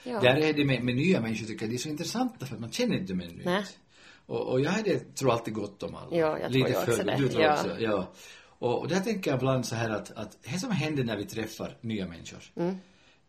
Ja. 0.02 0.20
Där 0.20 0.36
är 0.36 0.52
det 0.52 0.64
med, 0.64 0.82
med 0.84 0.96
nya 0.96 1.20
människor 1.20 1.46
tycker 1.46 1.62
jag 1.64 1.70
det 1.72 1.76
är 1.76 1.78
så 1.78 1.88
intressant 1.88 2.34
för 2.38 2.54
att 2.54 2.60
man 2.60 2.70
känner 2.70 2.96
inte 2.96 3.14
med 3.14 3.28
nytt. 3.36 3.78
Och, 4.26 4.46
och 4.48 4.60
jag 4.60 4.70
hade, 4.70 4.98
tror 5.00 5.32
alltid 5.32 5.54
gott 5.54 5.82
om 5.82 5.94
alla. 5.94 6.16
Ja, 6.16 6.38
jag 6.38 6.52
tror 6.52 6.68
ju 6.68 6.76
också 6.76 7.02
det. 7.04 7.16
Du 7.16 7.28
tror 7.28 7.42
Ja. 7.42 7.52
också, 7.54 7.80
ja. 7.80 8.12
Och, 8.58 8.78
och 8.80 8.88
där 8.88 9.00
tänker 9.00 9.30
jag 9.30 9.38
ibland 9.38 9.66
så 9.66 9.74
här 9.74 9.90
att, 9.90 10.10
att 10.10 10.38
det 10.42 10.58
som 10.58 10.70
händer 10.70 11.04
när 11.04 11.16
vi 11.16 11.24
träffar 11.26 11.76
nya 11.80 12.06
människor. 12.08 12.42
Mm. 12.56 12.76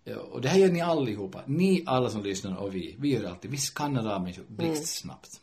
Ja, 0.03 0.17
och 0.17 0.41
det 0.41 0.49
här 0.49 0.59
gör 0.59 0.69
ni 0.69 0.81
allihopa. 0.81 1.41
Ni 1.45 1.83
alla 1.85 2.09
som 2.09 2.23
lyssnar 2.23 2.55
och 2.57 2.75
vi. 2.75 2.95
Vi 2.99 3.09
gör 3.13 3.23
alltid. 3.23 3.51
Vi 3.51 3.57
skannar 3.57 4.07
av 4.13 4.21
människor 4.21 4.43
Mm. 4.43 4.55
blixtsnabbt. 4.57 5.41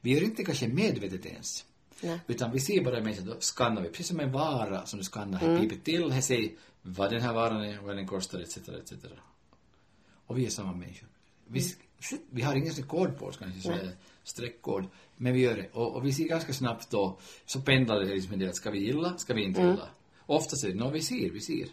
Vi 0.00 0.14
gör 0.14 0.22
inte 0.24 0.44
kanske 0.44 0.68
medvetet 0.68 1.26
ens. 1.26 1.64
Nej. 2.00 2.20
Utan 2.26 2.52
vi 2.52 2.60
ser 2.60 2.84
bara 2.84 3.00
människor, 3.00 3.22
då 3.26 3.36
skannar 3.40 3.82
vi. 3.82 3.88
Precis 3.88 4.06
som 4.08 4.20
en 4.20 4.32
vara 4.32 4.86
som 4.86 4.98
du 4.98 5.04
skannar. 5.04 5.42
Mm. 5.42 5.54
Här 5.56 5.62
piper 5.62 5.76
till, 5.76 6.10
här 6.12 6.20
säger 6.20 6.50
vad 6.82 7.10
den 7.10 7.20
här 7.22 7.32
varan 7.32 7.64
är, 7.64 7.78
vad 7.80 7.96
den 7.96 8.06
kostar, 8.06 8.40
etc. 8.40 8.56
etc. 8.56 8.92
Och 10.26 10.38
vi 10.38 10.46
är 10.46 10.50
samma 10.50 10.72
människor. 10.72 11.08
Vi, 11.46 11.60
Mm. 11.60 11.72
Vi 12.30 12.42
har 12.42 12.54
ingen 12.56 12.74
kod 12.74 13.18
på 13.18 13.26
oss 13.26 13.36
kanske, 13.36 13.60
så 13.60 13.74
streckkod. 14.24 14.84
Men 15.16 15.32
vi 15.32 15.40
gör 15.40 15.56
det. 15.56 15.68
Och, 15.72 15.96
och 15.96 16.06
vi 16.06 16.12
ser 16.12 16.24
ganska 16.24 16.52
snabbt 16.52 16.90
då, 16.90 17.18
så 17.46 17.60
pendlar 17.60 18.00
det 18.00 18.04
liksom 18.14 18.32
en 18.32 18.38
del. 18.38 18.54
Ska 18.54 18.70
vi 18.70 18.78
gilla, 18.78 19.18
ska 19.18 19.34
vi 19.34 19.44
inte 19.44 19.60
Mm. 19.60 19.72
gilla? 19.74 19.88
Ofta 20.26 20.56
säger 20.56 20.74
det, 20.74 20.80
no, 20.84 20.90
vi 20.90 21.00
ser, 21.00 21.30
vi 21.30 21.40
ser. 21.40 21.68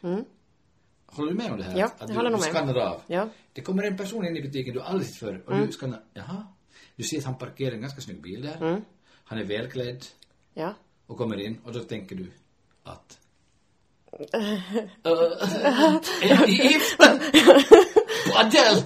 Håller 1.06 1.32
du 1.32 1.38
med 1.38 1.51
om 1.51 1.58
det 1.58 1.63
här? 1.63 1.77
Ja, 1.77 1.86
att 1.86 1.94
jag 2.00 2.10
du, 2.10 2.13
håller 2.13 2.30
du 2.30 2.36
med. 2.36 2.44
skannar 2.46 2.75
av. 2.75 3.01
Ja. 3.08 3.30
Det 3.53 3.62
kommer 3.62 3.84
en 3.84 3.98
person 3.98 4.25
in 4.27 4.38
i 4.38 4.42
butiken 4.42 4.74
du 4.74 4.82
aldrig 4.82 5.08
sett 5.10 5.18
förr 5.20 5.44
och 5.46 5.53
Mm. 5.53 5.65
du 5.68 5.72
skannar, 5.74 6.03
jaha. 6.13 6.48
Du 6.96 7.03
ser 7.03 7.18
att 7.18 7.24
han 7.25 7.38
parkerar 7.38 7.72
en 7.75 7.82
ganska 7.82 8.01
snygg 8.01 8.22
bil 8.22 8.42
där. 8.42 8.58
Mm. 8.68 8.82
Han 9.24 9.39
är 9.39 9.44
välklädd 9.44 10.06
Ja. 10.53 10.74
och 11.08 11.18
kommer 11.18 11.42
in 11.42 11.58
och 11.63 11.74
då 11.74 11.80
tänker 11.80 12.15
du 12.15 12.32
att 12.84 13.20
Uh, 14.13 15.12
är 16.22 16.34
han 16.36 16.50
gift? 16.50 16.98
Paddel! 18.34 18.84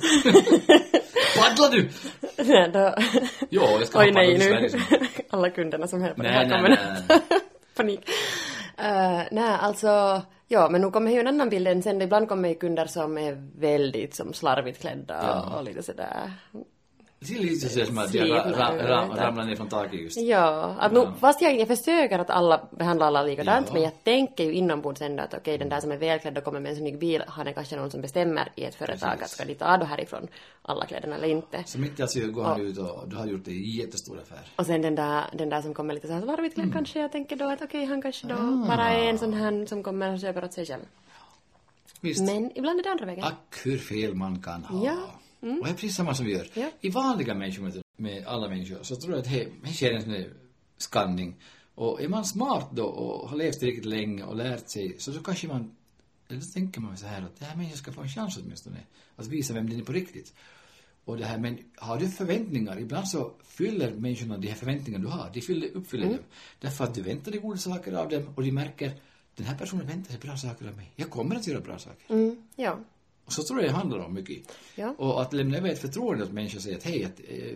Paddlar 1.50 1.70
du? 1.72 1.90
Nej, 2.44 2.70
då... 2.74 2.96
Jo, 3.50 3.62
jag 3.62 3.88
ska 3.88 4.00
Oj 4.00 4.06
ha 4.06 4.12
nej, 4.14 4.38
nu. 4.38 4.70
Alla 5.30 5.50
kunderna 5.50 5.88
som 5.88 6.02
hör 6.02 6.14
på 6.14 6.22
det 6.22 6.30
Nej, 6.30 6.38
här 6.38 6.46
nej, 6.48 6.58
kommer 6.58 6.70
nej. 6.70 7.20
panik. 7.76 8.10
Uh, 8.80 9.24
nej, 9.32 9.58
alltså, 9.60 10.22
ja, 10.48 10.70
men 10.70 10.82
nu 10.82 10.92
kommer 10.92 11.12
ju 11.12 11.20
en 11.20 11.28
annan 11.28 11.50
bild 11.50 11.68
än 11.68 11.84
sen. 11.84 12.02
Ibland 12.02 12.30
kommer 12.30 12.50
ju 12.50 12.56
kunder 12.56 12.86
som 12.86 13.18
är 13.18 13.60
väldigt 13.60 14.16
som 14.16 14.34
slarvigt 14.34 14.82
klädda 14.82 15.20
Ja. 15.24 15.58
och 15.58 15.64
lite 15.64 15.84
sådär. 15.84 16.32
Det 17.20 17.26
ser 17.26 17.40
lite 17.40 17.70
så 17.70 17.86
som 17.86 17.98
att 17.98 18.14
jag 18.14 18.30
ra, 18.30 18.52
ra, 18.52 18.78
ra, 18.88 19.26
ramlar 19.28 19.46
ner 19.46 19.56
från 19.56 19.68
taket 19.70 20.00
just. 20.02 20.18
Ja, 20.18 20.76
att. 20.80 20.92
Nu, 20.92 21.08
fast 21.20 21.42
jag, 21.42 21.60
jag 21.60 21.68
försöker 21.68 22.20
att 22.20 22.30
alla 22.30 22.68
behandlar 22.72 23.08
alla 23.08 23.24
likadant, 23.24 23.68
Ja. 23.68 23.74
men 23.74 23.82
jag 23.84 24.04
tänker 24.04 24.44
ju 24.44 24.54
inombords 24.54 25.02
ändå 25.02 25.24
att 25.24 25.34
okej, 25.34 25.58
den 25.58 25.70
där 25.70 25.80
som 25.80 25.92
är 25.92 25.98
välklädd 25.98 26.38
och 26.38 26.44
kommer 26.44 26.60
med 26.60 26.70
en 26.72 26.78
snygg 26.78 27.00
bil, 27.00 27.24
han 27.28 27.48
är 27.48 27.54
kanske 27.54 27.76
någon 27.76 27.92
som 27.92 28.02
bestämmer 28.02 28.52
i 28.56 28.64
ett 28.64 28.76
företag 28.76 29.10
Precis. 29.10 29.24
att 29.24 29.30
ska 29.30 29.46
de 29.46 29.56
ta 29.56 29.78
då 29.78 29.86
härifrån 29.86 30.28
alla 30.62 30.86
kläderna 30.86 31.16
eller 31.16 31.28
inte. 31.28 31.64
Så 31.66 31.80
mitt 31.80 32.00
i 32.00 32.02
allt 32.02 32.12
så 32.12 32.32
går 32.32 32.44
han 32.44 32.62
ut 32.62 32.78
och 32.78 33.04
du 33.10 33.16
har 33.16 33.26
gjort 33.26 33.48
en 33.48 33.62
jättestor 33.64 34.20
affär. 34.20 34.52
Och 34.56 34.66
sen 34.66 34.82
den 34.82 34.96
där, 34.96 35.24
den 35.34 35.50
där 35.50 35.62
som 35.62 35.74
kommer 35.74 35.94
lite 35.94 36.08
så 36.08 36.14
här 36.14 36.22
slarvigt 36.22 36.54
klädd 36.56 36.66
Mm. 36.66 36.74
kanske, 36.78 37.00
jag 37.00 37.12
tänker 37.12 37.36
då 37.36 37.50
att 37.50 37.62
okej, 37.62 37.86
han 37.86 38.02
kanske 38.02 38.28
då 38.28 38.36
Ah. 38.36 38.66
bara 38.68 38.90
är 38.90 39.10
en 39.10 39.18
sån 39.18 39.34
här 39.34 39.66
som 39.66 39.84
kommer 39.84 40.14
och 40.14 40.20
köper 40.20 40.44
åt 40.44 40.54
sig 40.54 40.66
själv. 40.66 40.84
Visst. 42.02 42.22
Men 42.26 42.52
ibland 42.58 42.80
är 42.80 42.84
det 42.84 42.90
andra 42.92 43.06
vägen. 43.06 43.24
Ack 43.24 43.60
hur 43.64 43.78
fel 43.78 44.14
man 44.16 44.42
kan 44.42 44.64
ha. 44.64 44.86
Ja. 44.86 44.96
Och 45.40 45.66
det 45.66 45.70
är 45.70 45.74
precis 45.74 45.96
samma 45.96 46.14
som 46.14 46.26
vi 46.26 46.32
gör. 46.32 46.48
Ja. 46.54 46.72
I 46.82 46.90
vanliga 46.90 47.34
människor, 47.34 47.82
med, 47.98 48.26
alla 48.26 48.50
människor, 48.50 48.84
så 48.84 48.96
tror 48.96 49.14
jag 49.14 49.20
att 49.20 49.32
det 49.64 49.74
sker 49.74 49.94
en 49.94 50.02
sån 50.02 50.12
där 50.12 50.34
skanning. 50.78 51.36
Och 51.76 52.02
är 52.02 52.08
man 52.08 52.26
smart 52.26 52.70
då 52.72 52.86
och 52.86 53.30
har 53.30 53.38
levt 53.38 53.64
riktigt 53.64 53.86
länge 53.86 54.24
och 54.24 54.36
lärt 54.36 54.70
sig, 54.70 54.96
så 55.00 55.12
då 55.12 55.20
kanske 55.20 55.48
man, 55.48 55.76
eller 56.28 56.40
då 56.40 56.46
tänker 56.46 56.82
man 56.82 56.98
så 56.98 57.06
här 57.06 57.22
att 57.22 57.40
det 57.40 57.46
här 57.46 57.56
människan 57.56 57.78
ska 57.78 57.92
få 57.92 58.02
en 58.02 58.10
chans 58.10 58.38
åtminstone 58.38 58.78
att 59.16 59.28
visa 59.28 59.54
vem 59.54 59.70
den 59.70 59.80
är 59.80 59.84
på 59.84 59.92
riktigt. 59.92 60.34
Och 61.06 61.18
det 61.18 61.26
här, 61.26 61.38
men 61.38 61.58
har 61.76 62.00
du 62.00 62.10
förväntningar, 62.10 62.80
ibland 62.80 63.08
så 63.08 63.32
fyller 63.44 63.92
människorna 63.92 64.38
de 64.38 64.48
här 64.48 64.56
förväntningarna 64.56 65.04
du 65.04 65.12
har, 65.12 65.30
de 65.34 65.42
fyller, 65.42 65.68
uppfyller 65.74 66.06
dem. 66.06 66.18
Därför 66.60 66.84
att 66.84 66.96
du 66.96 67.02
väntar 67.02 67.32
dig 67.32 67.40
goda 67.42 67.58
saker 67.58 67.94
av 67.94 68.10
dem 68.10 68.34
och 68.36 68.44
de 68.44 68.52
märker, 68.52 68.92
den 69.36 69.46
här 69.46 69.58
personen 69.58 69.88
väntar 69.88 70.12
sig 70.12 70.20
bra 70.20 70.38
saker 70.38 70.68
av 70.68 70.76
mig. 70.76 70.92
Jag 70.96 71.10
kommer 71.10 71.36
att 71.36 71.48
göra 71.48 71.62
bra 71.62 71.80
saker. 71.80 72.14
Mm, 72.14 72.44
ja. 72.56 72.80
Och 73.28 73.34
så 73.34 73.44
tror 73.44 73.60
jag 73.62 73.70
det 73.70 73.74
handlar 73.76 74.00
om 74.00 74.14
mycket. 74.14 74.38
Ja. 74.76 74.96
Och 74.98 75.22
att 75.22 75.34
lämna 75.34 75.58
över 75.58 75.70
ett 75.70 75.80
förtroende 75.80 76.24
åt 76.24 76.32
människor 76.32 76.58
och 76.58 76.64
säga 76.64 76.78
att 76.78 76.84
hej, 76.84 77.04
att, 77.06 77.20
eh, 77.28 77.54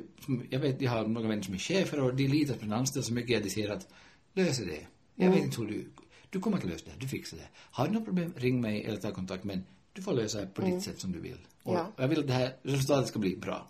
jag 0.50 0.60
vet, 0.60 0.82
jag 0.82 0.92
har 0.92 1.08
några 1.08 1.28
vänner 1.28 1.44
som 1.44 1.54
är 1.54 1.58
chefer 1.58 2.00
och 2.00 2.16
de 2.16 2.28
litar 2.28 2.54
på 2.54 2.60
den 2.62 2.74
anställda 2.74 3.08
så 3.08 3.14
mycket 3.14 3.38
att 3.38 3.44
de 3.44 3.50
säger 3.50 3.70
att 3.70 3.88
löser 4.34 4.66
det. 4.66 4.88
Jag 5.16 5.26
Mm. 5.26 5.36
vet 5.38 5.46
inte 5.46 5.62
hur 5.62 5.68
du, 5.68 5.86
du 6.30 6.40
kommer 6.40 6.58
att 6.58 6.64
lösa 6.64 6.86
det, 6.86 6.92
du 7.00 7.08
fixar 7.08 7.38
det. 7.38 7.48
Har 7.56 7.88
du 7.88 7.94
något 7.94 8.06
problem, 8.06 8.34
ring 8.38 8.62
mig 8.62 8.84
eller 8.84 8.98
ta 8.98 9.12
kontakt 9.12 9.44
men 9.44 9.64
du 9.94 10.02
får 10.02 10.14
lösa 10.14 10.42
det 10.42 10.48
på 10.48 10.62
ditt 10.62 10.84
sätt 10.84 11.00
som 11.00 11.12
du 11.12 11.20
vill. 11.20 11.38
Och 11.64 11.74
Mm. 11.74 11.86
Ja. 11.98 12.04
jag 12.04 12.08
vill 12.10 12.20
att 12.20 12.28
det 12.28 12.34
här 12.34 12.56
resultatet 12.64 13.08
ska 13.08 13.20
bli 13.20 13.36
bra. 13.36 13.68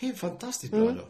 Är 0.00 0.12
fantastiskt 0.12 0.72
Mm. 0.72 0.84
bra 0.86 0.94
då. 0.94 1.08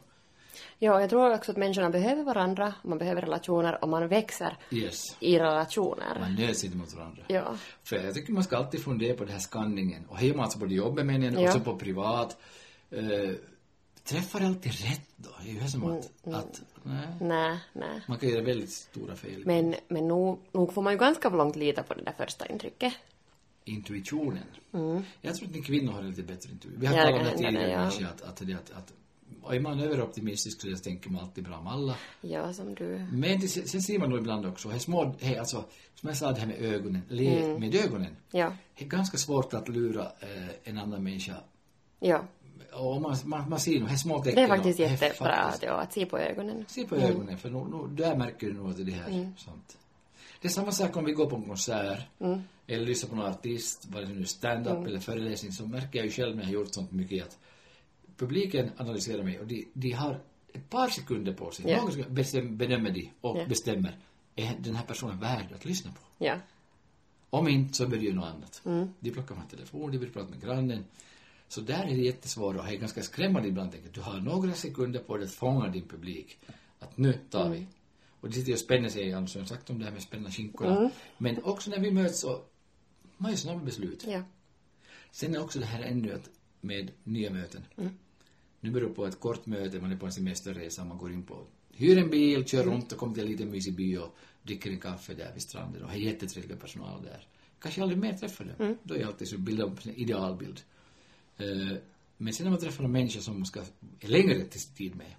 Ja, 0.79 1.01
jag 1.01 1.11
tror 1.11 1.35
också 1.35 1.51
att 1.51 1.57
människorna 1.57 1.91
behöver 1.91 2.25
varandra, 2.25 2.75
man 2.83 2.99
behöver 2.99 3.21
relationer 3.23 3.83
och 3.83 3.89
man 3.89 4.09
växer 4.09 4.57
Yes. 4.71 5.17
i 5.21 5.39
relationer. 5.39 6.17
Man 6.21 6.35
nöts 6.35 6.65
inte 6.65 6.77
mot 6.77 6.95
varandra. 6.95 7.23
Ja. 7.29 7.57
För 7.85 7.97
jag 7.97 8.15
tycker 8.15 8.33
man 8.33 8.45
ska 8.45 8.57
alltid 8.57 8.85
fundera 8.85 9.17
på 9.17 9.25
den 9.25 9.33
här 9.33 9.41
skanningen. 9.41 10.05
Och 10.09 10.19
hemma 10.19 10.43
alltså 10.43 10.59
både 10.59 10.75
jobbet 10.75 11.07
med 11.07 11.25
en 11.25 11.37
och 11.37 11.43
Ja. 11.43 11.53
så 11.53 11.61
på 11.61 11.77
privat. 11.77 12.37
Uh, 12.93 13.31
träffar 14.05 14.41
alltid 14.41 14.73
rätt 14.73 15.09
då? 15.17 15.31
Det 15.45 15.51
är 15.51 15.55
ju 15.55 15.69
som 15.69 15.85
att, 15.85 16.11
Mm, 16.27 16.39
att 16.39 16.63
nej, 16.83 17.07
Nej, 17.21 17.59
nej. 17.73 18.01
man 18.09 18.19
kan 18.19 18.29
göra 18.29 18.43
väldigt 18.43 18.71
stora 18.73 19.17
fel. 19.17 19.43
Men, 19.47 19.75
men 19.89 20.09
nog, 20.09 20.39
nog 20.53 20.75
får 20.75 20.83
man 20.83 20.93
ju 20.93 20.99
ganska 20.99 21.29
långt 21.29 21.57
lita 21.57 21.83
på 21.83 21.95
det 21.95 22.03
där 22.03 22.13
första 22.13 22.47
intrycket. 22.47 22.93
Intuitionen. 23.65 24.45
Jag 25.21 25.35
tror 25.37 25.49
att 25.49 25.55
ni 25.55 25.63
kvinnor 25.63 25.93
har 25.93 26.03
lite 26.03 26.23
bättre 26.23 26.51
intuition. 26.53 26.81
Vi 26.81 26.87
har 26.87 26.95
Mm. 26.95 27.07
Ja, 27.07 27.19
talat 27.19 27.35
om 27.35 27.43
det 27.43 27.49
tidigare 27.51 27.71
ja. 28.01 28.07
att, 28.09 28.23
att, 28.23 28.41
att, 28.43 28.71
att 28.77 28.93
är 29.49 29.61
man 29.61 29.81
överoptimistisk 29.81 30.61
så 30.61 30.77
tänker 30.77 31.11
man 31.11 31.23
alltid 31.23 31.45
bra 31.45 31.57
om 31.59 31.67
alla. 31.67 31.95
Ja, 32.21 32.53
som 32.53 32.75
du... 32.75 33.07
Men 33.13 33.41
det, 33.41 33.49
sen 33.49 33.83
ser 33.83 33.99
man 33.99 34.11
nog 34.11 34.19
ibland 34.19 34.47
också, 34.47 34.69
här 34.69 34.79
små, 34.79 35.15
här, 35.21 35.39
alltså, 35.39 35.65
som 35.95 36.09
jag 36.09 36.17
sa 36.17 36.33
det 36.33 36.41
här 36.41 36.47
med 36.47 36.63
ögonen, 36.63 37.03
le 37.09 37.45
Mm. 37.45 37.61
med 37.61 37.75
ögonen. 37.75 38.17
Ja, 38.31 38.53
Det 38.79 38.85
är 38.85 38.89
ganska 38.89 39.19
svårt 39.19 39.55
att 39.55 39.69
lura 39.69 40.03
eh, 40.21 40.49
en 40.65 40.79
annan 40.79 41.03
människa 41.03 41.35
ja. 42.01 42.25
Och 42.73 43.01
man, 43.01 43.17
man, 43.25 43.49
man 43.51 43.61
ser 43.61 43.81
nog 43.81 43.89
här 43.89 43.97
små 43.97 44.19
tecken. 44.23 44.37
Det 44.37 44.43
är 44.43 44.49
faktiskt 44.49 44.81
och- 44.81 44.87
det 44.87 44.93
jättebra 44.93 45.33
att, 45.33 45.43
faktiskt- 45.45 45.63
ja, 45.63 45.73
att 45.81 45.93
se 45.93 46.07
på 46.07 46.19
ögonen. 46.19 46.65
Se 46.69 46.85
på 46.87 46.97
ögonen, 46.97 47.39
för 47.39 47.51
nu, 47.51 47.59
nu, 47.59 47.97
där 48.05 48.17
märker 48.17 48.47
du 48.47 48.53
nog 48.53 48.71
att 48.71 48.77
det 48.77 48.83
är 48.83 48.85
det 48.85 48.93
här. 48.93 49.33
Sånt. 49.37 49.77
Det 50.43 50.49
är 50.49 50.53
samma 50.53 50.73
sak 50.73 50.97
om 50.97 51.05
vi 51.05 51.13
går 51.13 51.27
på 51.27 51.37
en 51.37 51.43
konsert 51.43 52.01
eller 52.67 52.87
lyssnar 52.87 53.11
på 53.11 53.17
någon 53.17 53.27
artist, 53.27 53.87
vare 53.89 54.07
sig 54.07 54.15
nu 54.15 54.25
stand-up 54.25 54.87
eller 54.87 54.99
föreläsning, 55.01 55.53
så 55.53 55.67
märker 55.67 55.99
jag 55.99 56.07
ju 56.07 56.13
själv 56.13 56.37
när 56.37 56.43
jag 56.43 56.49
har 56.49 56.55
gjort 56.55 56.75
sånt 56.75 56.93
mycket 56.93 57.23
att 57.27 57.39
publiken 58.21 58.71
analyserar 58.77 59.23
mig 59.23 59.41
och 59.41 59.47
de, 59.47 59.69
de 59.73 59.91
har 59.93 60.21
ett 60.53 60.71
par 60.71 60.89
sekunder 60.89 61.33
på 61.33 61.51
sig. 61.51 61.71
Ja. 61.71 61.85
Någon 61.85 62.15
bestäm, 62.15 62.57
bedömer 62.57 62.91
de 62.91 63.11
och 63.21 63.39
Ja. 63.39 63.47
bestämmer, 63.47 63.99
är 64.37 64.57
den 64.61 64.77
här 64.77 64.85
personen 64.85 65.19
värd 65.21 65.53
att 65.55 65.65
lyssna 65.65 65.93
på? 65.93 66.25
Ja. 66.25 66.39
Om 67.31 67.49
inte 67.49 67.75
så 67.75 67.89
börjar 67.89 68.03
ju 68.03 68.13
något 68.15 68.25
annat. 68.25 68.63
De 69.01 69.11
plockar 69.11 69.35
fram 69.35 69.49
telefon, 69.49 69.91
de 69.93 69.99
vill 69.99 70.11
prata 70.13 70.31
med 70.31 70.43
grannen. 70.43 70.85
Så 71.49 71.61
där 71.61 71.83
är 71.83 71.87
det 71.87 72.03
jättesvårt 72.03 72.57
och 72.57 72.65
det 72.65 72.71
är 72.71 72.77
ganska 72.77 73.03
skrämmande 73.03 73.49
ibland. 73.49 73.75
Du 73.93 74.01
har 74.01 74.21
några 74.21 74.53
sekunder 74.55 75.01
på 75.01 75.17
dig 75.17 75.27
att 75.27 75.33
fånga 75.33 75.69
din 75.69 75.89
publik. 75.89 76.39
Att 76.79 76.97
nu 76.99 77.13
tar 77.31 77.49
vi. 77.51 77.67
Och 78.21 78.29
det 78.29 78.35
sitter 78.35 78.49
ju 78.49 78.55
och 78.55 78.61
spänner 78.61 78.89
sig, 78.89 79.13
Anders 79.13 79.37
har 79.37 79.45
sagt 79.45 79.71
om 79.71 79.79
det 79.79 79.85
här 79.85 79.93
med 79.93 80.03
spänna 80.03 80.31
skinkorna. 80.31 80.91
Men 81.19 81.45
också 81.45 81.71
när 81.71 81.79
vi 81.79 81.91
möts 81.91 82.21
så, 82.21 82.43
man 83.17 83.31
gör 83.31 83.39
snabba 83.39 83.65
beslut. 83.65 84.05
Ja. 84.09 84.23
Sen 85.11 85.35
är 85.35 85.43
också 85.43 85.59
det 85.59 85.67
här 85.67 85.83
ännu 85.83 86.13
att 86.13 86.31
med 86.61 86.91
nya 87.05 87.31
möten. 87.31 87.63
Nu 88.61 88.71
beror 88.71 88.89
det 88.89 88.95
på 88.95 89.07
ett 89.07 89.21
kort 89.21 89.47
möte, 89.47 89.81
man 89.81 89.93
är 89.93 89.97
på 89.97 90.07
en 90.07 90.13
semesterresa, 90.13 90.85
man 90.85 90.99
går 90.99 91.13
in 91.13 91.23
på, 91.23 91.47
hyr 91.73 91.99
en 91.99 92.11
bil, 92.11 92.45
kör 92.45 92.65
runt 92.65 92.93
och 92.93 92.99
kommer 92.99 93.15
till 93.15 93.23
en 93.25 93.31
liten 93.31 93.51
mysig 93.51 93.75
by 93.75 93.97
och 93.97 94.17
dricker 94.43 94.71
en 94.71 94.81
kaffe 94.81 95.15
där 95.15 95.33
vid 95.33 95.43
stranden 95.43 95.83
och 95.83 95.89
har 95.91 95.97
jättetrevliga 95.97 96.57
personal 96.59 97.03
där. 97.03 97.27
Kanske 97.61 97.83
aldrig 97.83 97.99
mer 97.99 98.13
träffar 98.17 98.45
dem. 98.45 98.77
Då 98.83 98.95
är 98.95 98.99
jag 98.99 99.07
alltid 99.07 99.29
så 99.29 99.39
bilda 99.39 99.65
upp 99.65 99.87
en 99.87 99.95
idealbild. 99.95 100.61
Eh, 101.37 101.77
men 102.17 102.33
sen 102.33 102.45
när 102.45 102.51
man 102.51 102.61
träffar 102.61 102.85
en 102.85 102.93
människa 102.93 103.21
som 103.21 103.35
man 103.37 103.47
ska 103.47 103.61
är 104.01 104.09
längre 104.09 104.45
tid 104.77 104.97
med, 104.97 105.15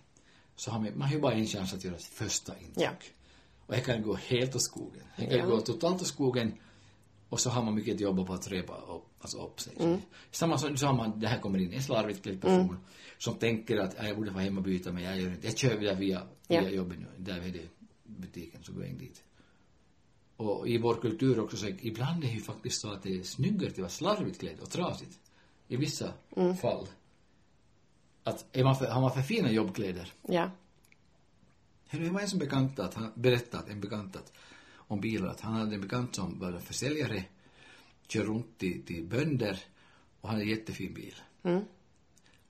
så 0.55 0.71
har 0.71 0.79
man, 0.79 0.91
man 0.97 1.07
har 1.07 1.15
ju 1.15 1.21
bara 1.21 1.33
en 1.33 1.45
chans 1.45 1.73
att 1.73 1.83
göra 1.83 1.95
ett 1.95 2.03
första 2.03 2.53
intryck. 2.59 2.83
Ja. 2.85 2.91
Och 3.65 3.73
det 3.73 3.81
kan 3.81 4.01
gå 4.01 4.15
helt 4.15 4.55
åt 4.55 4.61
skogen. 4.61 5.03
Det 5.17 5.25
kan 5.25 5.37
Ja. 5.37 5.45
gå 5.45 5.61
totalt 5.61 6.01
åt 6.01 6.07
skogen 6.07 6.53
och 7.31 7.39
så 7.39 7.49
har 7.49 7.63
man 7.63 7.75
mycket 7.75 7.95
att 7.95 8.01
jobba 8.01 8.25
på 8.25 8.33
att 8.33 8.47
repa 8.47 8.75
upp, 8.77 9.03
alltså 9.19 9.45
upp 9.45 9.59
sig. 9.61 9.73
Mm. 9.79 9.99
Samma 10.31 10.57
som 10.57 10.77
så 10.77 10.85
har 10.85 10.93
man, 10.93 11.19
det 11.19 11.27
här 11.27 11.39
kommer 11.39 11.59
in, 11.59 11.73
en 11.73 11.83
slarvigt 11.83 12.23
klädd 12.23 12.41
person 12.41 12.77
som 13.17 13.35
tänker 13.35 13.77
att 13.77 13.95
"Ja, 13.97 14.07
jag 14.07 14.17
borde 14.17 14.31
vara 14.31 14.43
hemma 14.43 14.57
och 14.57 14.63
byta 14.63 14.91
men 14.91 15.03
jag 15.03 15.19
gör 15.21 15.29
inte, 15.31 15.47
jag 15.47 15.57
kör 15.57 15.77
via, 15.77 15.93
via 15.93 16.21
Ja. 16.47 16.69
jobbet 16.69 16.99
nu, 16.99 17.05
där 17.17 17.37
är 17.41 17.51
det 17.51 17.67
butiken 18.03 18.63
så 18.63 18.73
går 18.73 18.83
jag 18.83 18.91
in 18.91 18.97
dit. 18.97 19.23
Och 20.37 20.67
i 20.67 20.77
vår 20.77 20.95
kultur 20.95 21.39
också 21.39 21.57
så 21.57 21.67
ibland 21.67 22.23
är 22.23 22.27
det 22.27 22.33
ju 22.33 22.41
faktiskt 22.41 22.81
så 22.81 22.91
att 22.91 23.03
det 23.03 23.17
är 23.19 23.23
snyggare 23.23 23.69
att 23.71 23.77
vara 23.77 23.89
slarvigt 23.89 24.39
klädd 24.39 24.59
och 24.59 24.69
trasigt. 24.69 25.19
I 25.67 25.75
vissa 25.75 26.13
Mm. 26.35 26.57
fall. 26.57 26.87
Att 28.23 28.45
är 28.51 28.63
man 28.63 28.75
för, 28.75 28.85
har 28.85 29.01
man 29.01 29.11
för 29.13 29.21
fina 29.21 29.51
jobbkläder 29.51 30.13
Ja. 30.27 30.51
det 31.91 32.09
var 32.09 32.19
en 32.21 32.29
som 32.29 32.39
bekant 32.39 32.79
att 32.79 32.93
han 32.93 33.11
berättat, 33.15 33.69
en 33.69 33.81
bekant 33.81 34.15
att, 34.15 34.33
om 34.91 35.01
bilar, 35.01 35.27
att 35.27 35.41
han 35.41 35.53
hade 35.53 35.75
en 35.75 35.81
bekant 35.81 36.15
som 36.15 36.39
var 36.39 36.59
försäljare, 36.59 37.23
kör 38.07 38.23
runt 38.23 38.57
till, 38.57 38.85
till 38.85 39.03
bönder 39.03 39.59
och 40.21 40.29
han 40.29 40.35
hade 40.37 40.51
en 40.51 40.57
jättefin 40.57 40.93
bil. 40.93 41.15
Mm. 41.43 41.61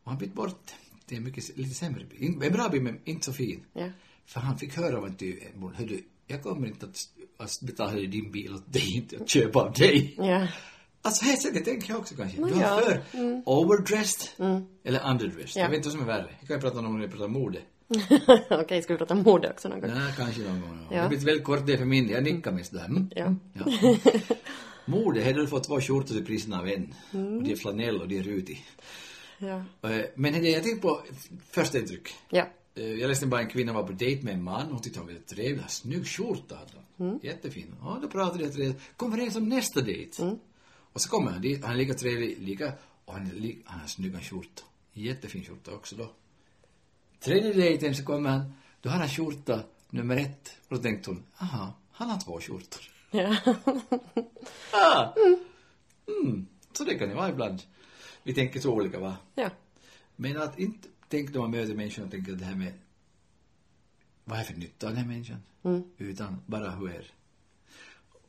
Och 0.03 0.11
han 0.11 0.17
bytte 0.17 0.35
bort 0.35 0.71
till 1.05 1.17
en 1.17 1.23
mycket, 1.23 1.57
lite 1.57 1.75
sämre 1.75 2.05
bil. 2.05 2.43
En 2.43 2.53
bra 2.53 2.69
bil 2.69 2.81
men 2.81 2.99
inte 3.03 3.25
så 3.25 3.33
fin. 3.33 3.63
Ja. 3.73 3.89
För 4.25 4.39
han 4.39 4.57
fick 4.57 4.77
höra 4.77 4.97
av 4.97 5.05
en 5.05 5.15
ty, 5.15 5.39
hördu, 5.75 6.03
jag 6.27 6.43
kommer 6.43 6.67
inte 6.67 6.85
att, 6.85 7.09
att 7.37 7.61
betala 7.61 7.91
din 7.91 8.31
bil 8.31 8.53
åt 8.53 8.73
dig, 8.73 8.95
inte 8.95 9.17
att 9.21 9.29
köpa 9.29 9.59
av 9.59 9.73
dig. 9.73 10.15
Ja. 10.17 10.47
Alltså 11.01 11.25
här 11.25 11.35
sättet 11.35 11.65
tänker 11.65 11.89
jag 11.89 11.99
också 11.99 12.15
kanske. 12.15 12.41
Nå 12.41 12.47
Du 12.47 12.53
har 12.53 12.61
ja, 12.61 13.01
för 13.11 13.41
overdressed 13.45 14.27
eller 14.83 15.09
underdressed. 15.09 15.61
Ja. 15.61 15.61
Jag 15.61 15.69
vet 15.69 15.77
inte 15.77 15.89
vad 15.89 15.93
som 15.93 16.01
är 16.01 16.13
värre. 16.13 16.35
Jag 16.39 16.47
kan 16.47 16.57
ju 16.57 16.61
prata 16.61 16.79
om 16.79 16.99
när 16.99 17.07
vi 17.07 17.13
pratar 17.13 17.27
mode. 17.27 17.61
Okej, 18.49 18.81
ska 18.81 18.93
vi 18.93 18.97
prata 18.97 19.15
mode 19.15 19.49
också 19.49 19.69
någon 19.69 19.79
gång? 19.81 19.89
Nej, 19.93 20.13
kanske 20.17 20.41
någon 20.41 20.61
gång. 20.61 20.87
Ja. 20.91 21.01
Det 21.01 21.07
blivit 21.07 21.27
väldigt 21.27 21.43
kort 21.45 21.65
det 21.67 21.77
för 21.77 21.85
min 21.85 22.07
del. 22.07 22.13
Jag 22.13 22.23
nickar 22.35 22.51
mest 22.51 22.71
där. 22.73 22.85
Mm. 22.85 23.09
Ja. 23.15 23.35
Ja. 23.53 23.95
Mode, 24.85 25.21
här 25.21 25.33
har 25.33 25.39
du 25.39 25.47
fått 25.47 25.63
två 25.63 25.81
skjortor 25.81 26.15
till 26.15 26.25
priserna 26.25 26.59
av 26.59 26.67
en. 26.67 26.93
Mm. 27.13 27.37
Och 27.37 27.43
de 27.43 27.51
är 27.51 27.55
flanell 27.55 28.01
och 28.01 28.07
de 28.07 28.17
är 28.19 28.23
rutig. 28.23 28.65
Ja. 29.37 29.63
Eh, 29.89 30.01
Men 30.15 30.33
det 30.33 30.49
jag 30.49 30.63
tänkte 30.63 30.81
på, 30.87 31.01
första 31.51 31.79
intryck. 31.79 32.09
Ja. 32.29 32.47
Eh, 32.75 32.83
Jag 32.93 33.07
läste 33.07 33.27
bara 33.27 33.41
en 33.41 33.47
kvinna 33.49 33.73
var 33.73 33.83
på 33.83 33.91
dejt 33.93 34.23
med 34.25 34.33
en 34.33 34.43
man. 34.43 34.67
Hon 34.71 34.81
tyckte 34.81 34.99
han 34.99 35.05
var 35.07 35.13
väldigt 35.13 35.29
trevlig. 35.29 35.63
Snygg 35.67 36.07
skjorta 36.07 36.55
hade. 36.55 37.09
Mm. 37.09 37.19
Jättefin. 37.23 37.75
Ja, 37.81 37.99
då 38.01 38.07
pratade 38.07 38.43
jag 38.43 38.53
tre. 38.53 38.73
Kom 38.97 39.13
överens 39.13 39.35
om 39.35 39.49
nästa 39.49 39.81
dejt. 39.81 40.23
Och 40.93 41.01
så 41.01 41.09
kommer 41.09 41.31
han 41.31 41.41
dit, 41.41 41.63
han 41.63 41.73
är 41.73 41.77
lika 41.77 41.93
trevlig, 41.93 42.37
lika, 42.39 42.71
och 43.05 43.13
han, 43.13 43.27
är 43.27 43.33
li, 43.33 43.61
han 43.65 43.79
har 43.79 43.87
snygga 43.87 44.19
skjorta. 44.19 44.61
Jättefin 44.93 45.43
skjorta 45.43 45.71
också 45.71 45.95
då. 45.95 46.11
Tredje 47.23 47.53
dejten 47.53 47.95
så 47.95 48.03
kommer 48.05 48.29
han, 48.29 48.53
då 48.81 48.89
har 48.89 48.97
han 48.97 49.07
skjorta 49.09 49.59
nummer 49.89 50.17
ett. 50.17 50.57
Och 50.69 50.75
då 50.75 50.81
tänkte 50.81 51.09
hon, 51.09 51.23
aha, 51.37 51.73
han 51.91 52.09
har 52.09 52.19
två 52.19 52.39
skjortor. 52.39 52.81
Ja. 53.11 53.35
Ah. 54.73 55.13
Mm. 56.07 56.47
Så 56.73 56.83
det 56.83 56.95
kan 56.97 57.09
det 57.09 57.15
vara 57.15 57.29
ibland. 57.29 57.61
Vi 58.23 58.33
tänker 58.33 58.59
så 58.59 58.71
olika 58.73 58.99
va? 58.99 59.15
ja. 59.35 59.49
Men 60.15 60.41
att 60.41 60.59
inte 60.59 60.87
tänka 61.07 61.31
när 61.33 61.39
man 61.39 61.51
möter 61.51 61.73
människan 61.75 62.05
och 62.05 62.11
tänka 62.11 62.31
det 62.31 62.45
här 62.45 62.55
med 62.55 62.73
vad 64.23 64.39
är 64.39 64.43
för 64.43 64.53
nytta 64.53 64.87
av 64.87 64.93
den 64.93 65.01
här 65.03 65.07
människan? 65.11 65.37
Utan 65.97 66.41
bara 66.45 66.71
hur 66.71 66.89
är? 66.89 67.11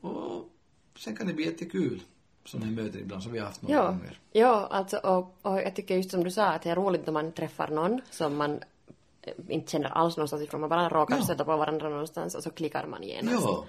Och 0.00 0.48
sen 0.98 1.16
kan 1.16 1.26
det 1.26 1.32
bli 1.34 1.44
jättekul. 1.44 2.02
Sådana 2.44 2.66
här 2.66 2.72
möten 2.72 3.00
ibland 3.00 3.22
som 3.22 3.32
vi 3.32 3.38
har 3.38 3.46
haft 3.46 3.62
några 3.62 3.74
Ja, 3.76 3.86
gånger. 3.90 4.18
ja 4.32 4.66
alltså, 4.70 4.96
och, 4.96 5.36
och 5.42 5.58
jag 5.58 5.76
tycker 5.76 5.96
just 5.96 6.10
som 6.10 6.24
du 6.24 6.30
sa 6.30 6.46
att 6.46 6.62
det 6.62 6.70
är 6.70 6.76
roligt 6.76 7.06
när 7.06 7.12
man 7.12 7.32
träffar 7.32 7.68
någon 7.68 8.00
som 8.10 8.36
man 8.36 8.60
inte 9.48 9.70
känner 9.72 9.88
alls 9.88 10.16
någonstans 10.16 10.42
ifrån, 10.42 10.60
man 10.60 10.70
bara 10.70 10.88
råkar 10.88 11.16
Ja. 11.16 11.22
stöta 11.22 11.44
på 11.44 11.56
varandra 11.56 11.88
någonstans 11.88 12.34
och 12.34 12.42
så 12.42 12.50
klickar 12.50 12.86
man 12.86 13.02
genast. 13.02 13.44
Ja. 13.44 13.64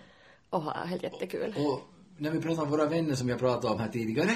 Och 0.49 0.61
har 0.61 0.85
helt 0.85 1.03
jättekul. 1.03 1.53
Och 1.57 1.81
när 2.17 2.31
vi 2.31 2.41
pratar 2.41 2.63
om 2.63 2.69
våra 2.69 2.85
vänner 2.85 3.15
som 3.15 3.29
jag 3.29 3.39
pratade 3.39 3.73
om 3.73 3.79
här 3.79 3.87
tidigare. 3.89 4.31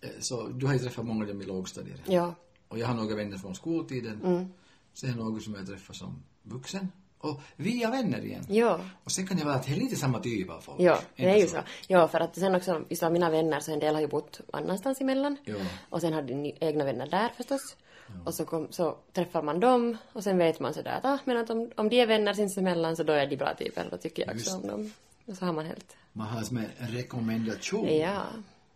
eh, 0.00 0.08
Så 0.20 0.46
du 0.48 0.66
har 0.66 0.72
ju 0.72 0.78
träffat 0.78 1.04
många 1.06 1.20
av 1.22 1.28
dem 1.28 1.42
i 1.42 1.44
lågstadiet. 1.44 2.00
Ja, 2.06 2.34
Och 2.68 2.78
jag 2.78 2.86
har 2.86 2.94
några 2.94 3.16
vänner 3.16 3.36
från 3.38 3.54
skoltiden. 3.54 4.20
Mm. 4.24 4.52
Sen 4.94 5.10
har 5.10 5.24
några 5.24 5.40
som 5.40 5.54
jag 5.54 5.66
träffat 5.66 5.96
som 5.96 6.22
vuxen. 6.42 6.88
Och 7.18 7.40
vi 7.56 7.82
är 7.82 7.90
vänner 7.90 8.24
igen. 8.24 8.44
ja. 8.48 8.80
Och 9.04 9.12
sen 9.12 9.26
kan 9.26 9.36
det 9.36 9.44
vara 9.44 9.54
att 9.54 9.66
det 9.66 9.72
är 9.72 9.76
lite 9.76 9.96
samma 9.96 10.20
typ 10.20 10.50
av 10.50 10.60
folk. 10.60 10.80
Ja, 10.80 10.98
det 11.16 11.28
är 11.30 11.36
ju 11.36 11.46
så. 11.46 11.56
Ja, 11.88 12.08
för 12.08 12.20
att 12.20 12.36
sen 12.36 12.54
också, 12.54 12.84
just 12.88 13.02
av 13.02 13.12
mina 13.12 13.30
vänner, 13.30 13.60
så 13.60 13.72
en 13.72 13.78
del 13.78 13.94
har 13.94 14.00
ju 14.00 14.08
bott 14.08 14.40
annanstans 14.52 15.00
emellan. 15.00 15.36
Ja. 15.44 15.54
Och 15.90 16.00
sen 16.00 16.12
hade 16.12 16.34
ni 16.34 16.56
egna 16.60 16.84
vänner 16.84 17.06
där 17.06 17.28
förstås. 17.36 17.76
Och 18.24 18.34
så, 18.34 18.44
kom, 18.44 18.66
så 18.70 18.96
träffar 19.12 19.42
man 19.42 19.60
dem 19.60 19.96
och 20.12 20.24
sen 20.24 20.38
vet 20.38 20.60
man 20.60 20.74
sådär 20.74 20.96
att, 20.96 21.04
ah, 21.04 21.18
men 21.24 21.36
att 21.36 21.50
om, 21.50 21.70
om 21.76 21.88
de 21.88 22.00
är 22.00 22.06
vänner 22.06 22.34
sinsemellan 22.34 22.96
så 22.96 23.02
då 23.02 23.12
är 23.12 23.26
de 23.26 23.36
bra 23.36 23.54
typer, 23.54 23.88
då 23.90 23.96
tycker 23.96 24.26
jag 24.26 24.36
också 24.36 24.56
om 24.56 24.66
dem. 24.66 24.92
Och 25.26 25.36
så 25.36 25.44
har 25.44 25.52
man 25.52 25.66
helt... 25.66 25.96
Man 26.12 26.26
har 26.26 26.42
som 26.42 26.56
en 26.56 26.68
rekommendation. 26.78 27.96
Ja. 27.96 28.22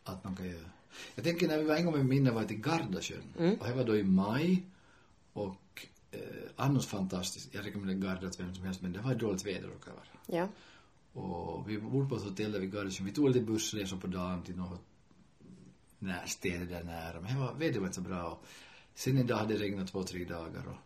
Att 0.04 0.24
man 0.24 0.36
kan 0.36 0.46
göra. 0.46 0.70
Jag 1.14 1.24
tänker 1.24 1.48
när 1.48 1.58
vi 1.58 1.64
var 1.64 1.76
en 1.76 1.84
gång 1.84 1.96
med 1.96 2.06
minne 2.06 2.30
var 2.30 2.44
till 2.44 2.60
Gardasjön. 2.60 3.22
Mm. 3.38 3.54
Och 3.60 3.66
det 3.66 3.74
var 3.74 3.84
då 3.84 3.96
i 3.96 4.02
maj. 4.02 4.62
Och 5.32 5.86
eh, 6.10 6.20
annars 6.56 6.86
fantastiskt. 6.86 7.54
Jag 7.54 7.66
rekommenderar 7.66 8.14
Garda 8.14 8.30
till 8.30 8.44
vem 8.44 8.54
som 8.54 8.64
helst 8.64 8.82
men 8.82 8.92
det 8.92 9.00
var 9.00 9.14
dåligt 9.14 9.46
väder 9.46 9.68
råkade 9.68 9.96
vara. 9.96 10.06
Ja. 10.26 10.48
Och 11.20 11.70
vi 11.70 11.78
bodde 11.78 12.08
på 12.08 12.16
ett 12.16 12.22
hotell 12.22 12.52
där 12.52 12.60
vid 12.60 12.72
Gardasjön. 12.72 13.06
Vi 13.06 13.12
tog 13.12 13.28
lite 13.28 13.40
bussresor 13.40 13.96
på 13.96 14.06
dagen 14.06 14.42
till 14.42 14.56
något 14.56 14.80
när, 15.98 16.26
städer 16.26 16.66
där 16.66 16.84
nära. 16.84 17.20
Men 17.20 17.34
det 17.34 17.40
var, 17.40 17.54
vädret 17.54 17.76
var 17.76 17.86
inte 17.86 17.94
så 17.94 18.00
bra. 18.00 18.24
Och 18.24 18.44
sen 18.96 19.18
en 19.18 19.26
dag 19.26 19.36
hade 19.36 19.54
det 19.54 19.60
regnat 19.60 19.88
två, 19.88 20.02
tre 20.02 20.24
dagar. 20.24 20.66
Och 20.68 20.76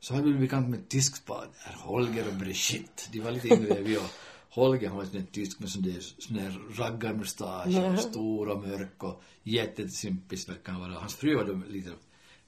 så 0.00 0.14
hade 0.14 0.26
vi 0.26 0.32
blivit 0.32 0.50
bekant 0.50 0.68
med 0.68 0.88
tyskspad 0.88 1.48
där. 1.64 1.76
Holger 1.76 2.28
och 2.28 2.34
Brigitte. 2.34 3.02
De 3.12 3.20
var 3.20 3.30
lite 3.30 3.48
yngre 3.48 3.74
än 3.74 3.84
vi 3.84 3.96
och 3.96 4.10
Holger 4.56 4.88
han 4.88 4.96
var 4.96 5.04
där 5.04 5.24
tysk 5.32 5.60
med 5.60 5.68
sån 5.68 5.82
där, 5.82 6.00
sån 6.18 6.36
där 6.36 6.58
raggarmustasch 6.76 8.00
stor 8.00 8.48
och 8.48 8.68
mörk 8.68 9.02
och 9.02 9.22
jättesympis 9.42 10.48
verkar 10.48 10.72
han 10.72 10.80
vara. 10.80 11.00
Hans 11.00 11.14
fru 11.14 11.34
var 11.34 11.44
då 11.44 11.60
lite, 11.68 11.90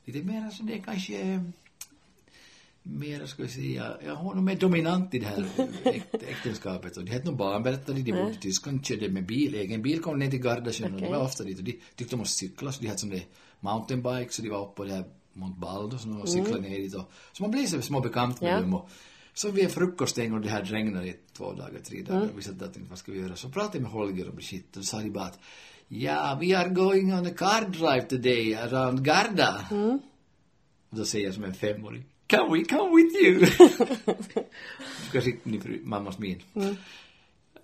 lite 0.04 0.26
mer 0.26 0.50
sån 0.50 0.66
där 0.66 0.82
kanske 0.84 1.20
eh, 1.20 1.40
mer, 2.82 3.26
ska 3.26 3.42
vi 3.42 3.48
säga, 3.48 3.96
ja, 4.06 4.14
hon 4.14 4.38
är 4.38 4.42
mer 4.42 4.56
dominant 4.56 5.14
i 5.14 5.18
det 5.18 5.26
här 5.26 5.48
äkt, 5.84 6.14
äktenskapet. 6.14 6.96
Och 6.96 7.04
de 7.04 7.10
hette 7.10 7.26
nog 7.26 7.36
barnberättare, 7.36 7.98
de 7.98 8.12
bodde 8.12 8.30
i 8.30 8.36
Tyskland, 8.40 8.86
körde 8.86 9.08
med 9.08 9.26
bil, 9.26 9.54
egen 9.54 9.82
bil, 9.82 10.00
kom 10.00 10.18
ner 10.18 10.30
till 10.30 10.42
Gardasjön 10.42 10.94
och 10.94 11.00
de 11.00 11.08
var 11.08 11.22
ofta 11.22 11.44
dit. 11.44 11.58
Och 11.58 11.64
de 11.64 11.80
tyckte 11.96 12.14
om 12.14 12.20
att 12.20 12.28
cykla, 12.28 12.72
så 12.72 12.80
de 12.80 12.86
hade 12.86 12.98
sån 12.98 13.10
där 13.10 13.24
mountainbike, 13.60 14.32
så 14.32 14.42
de 14.42 14.48
var 14.48 14.62
uppe 14.66 14.74
på 14.76 14.84
det 14.84 14.92
här 14.94 15.04
Mont 15.32 15.56
Baldo 15.56 15.98
så 15.98 16.10
och 16.18 16.28
cyklade 16.28 16.60
ner 16.60 16.78
dit. 16.78 16.94
Och, 16.94 17.10
så 17.32 17.42
man 17.42 17.50
blev 17.50 17.66
så 17.66 17.82
små 17.82 18.00
bekant 18.00 18.40
med 18.40 18.52
Ja. 18.52 18.60
dem. 18.60 18.74
Och, 18.74 18.90
så 19.34 19.50
vid 19.50 19.70
frukost 19.70 20.18
en 20.18 20.30
gång, 20.30 20.40
det 20.42 20.48
här 20.50 20.64
regnade 20.64 21.06
i 21.08 21.16
två 21.36 21.52
dagar, 21.52 21.80
tre 21.84 22.02
dagar, 22.02 22.28
vi 22.36 22.42
satt 22.42 22.58
där 22.58 22.66
och 22.66 22.72
tänkte 22.74 22.90
vad 22.90 22.98
ska 22.98 23.12
vi 23.12 23.18
göra? 23.20 23.36
Så 23.36 23.48
pratade 23.48 23.76
jag 23.78 23.82
med 23.82 23.90
Holger 23.90 24.28
och 24.28 24.34
Brigitte 24.34 24.78
och 24.78 24.84
så 24.84 24.96
sa 24.96 25.02
de 25.02 25.10
bara 25.10 25.24
att 25.24 25.38
Ja, 25.88 26.38
we 26.40 26.58
are 26.58 26.68
going 26.68 27.14
on 27.14 27.26
a 27.26 27.30
car 27.36 27.68
drive 27.68 28.02
today 28.02 28.54
around 28.54 29.04
Garda. 29.04 29.66
Och 30.90 30.96
då 30.96 31.04
säger 31.04 31.24
jag 31.26 31.34
som 31.34 31.44
en 31.44 31.54
femåring, 31.54 32.04
Can 32.26 32.52
we 32.52 32.64
come 32.64 32.96
with 32.96 33.16
you? 33.26 33.46
Ska 35.08 35.20
sitta 35.20 35.50
i 35.50 35.60
fru, 35.60 35.80
mammas 35.84 36.18
min. 36.18 36.42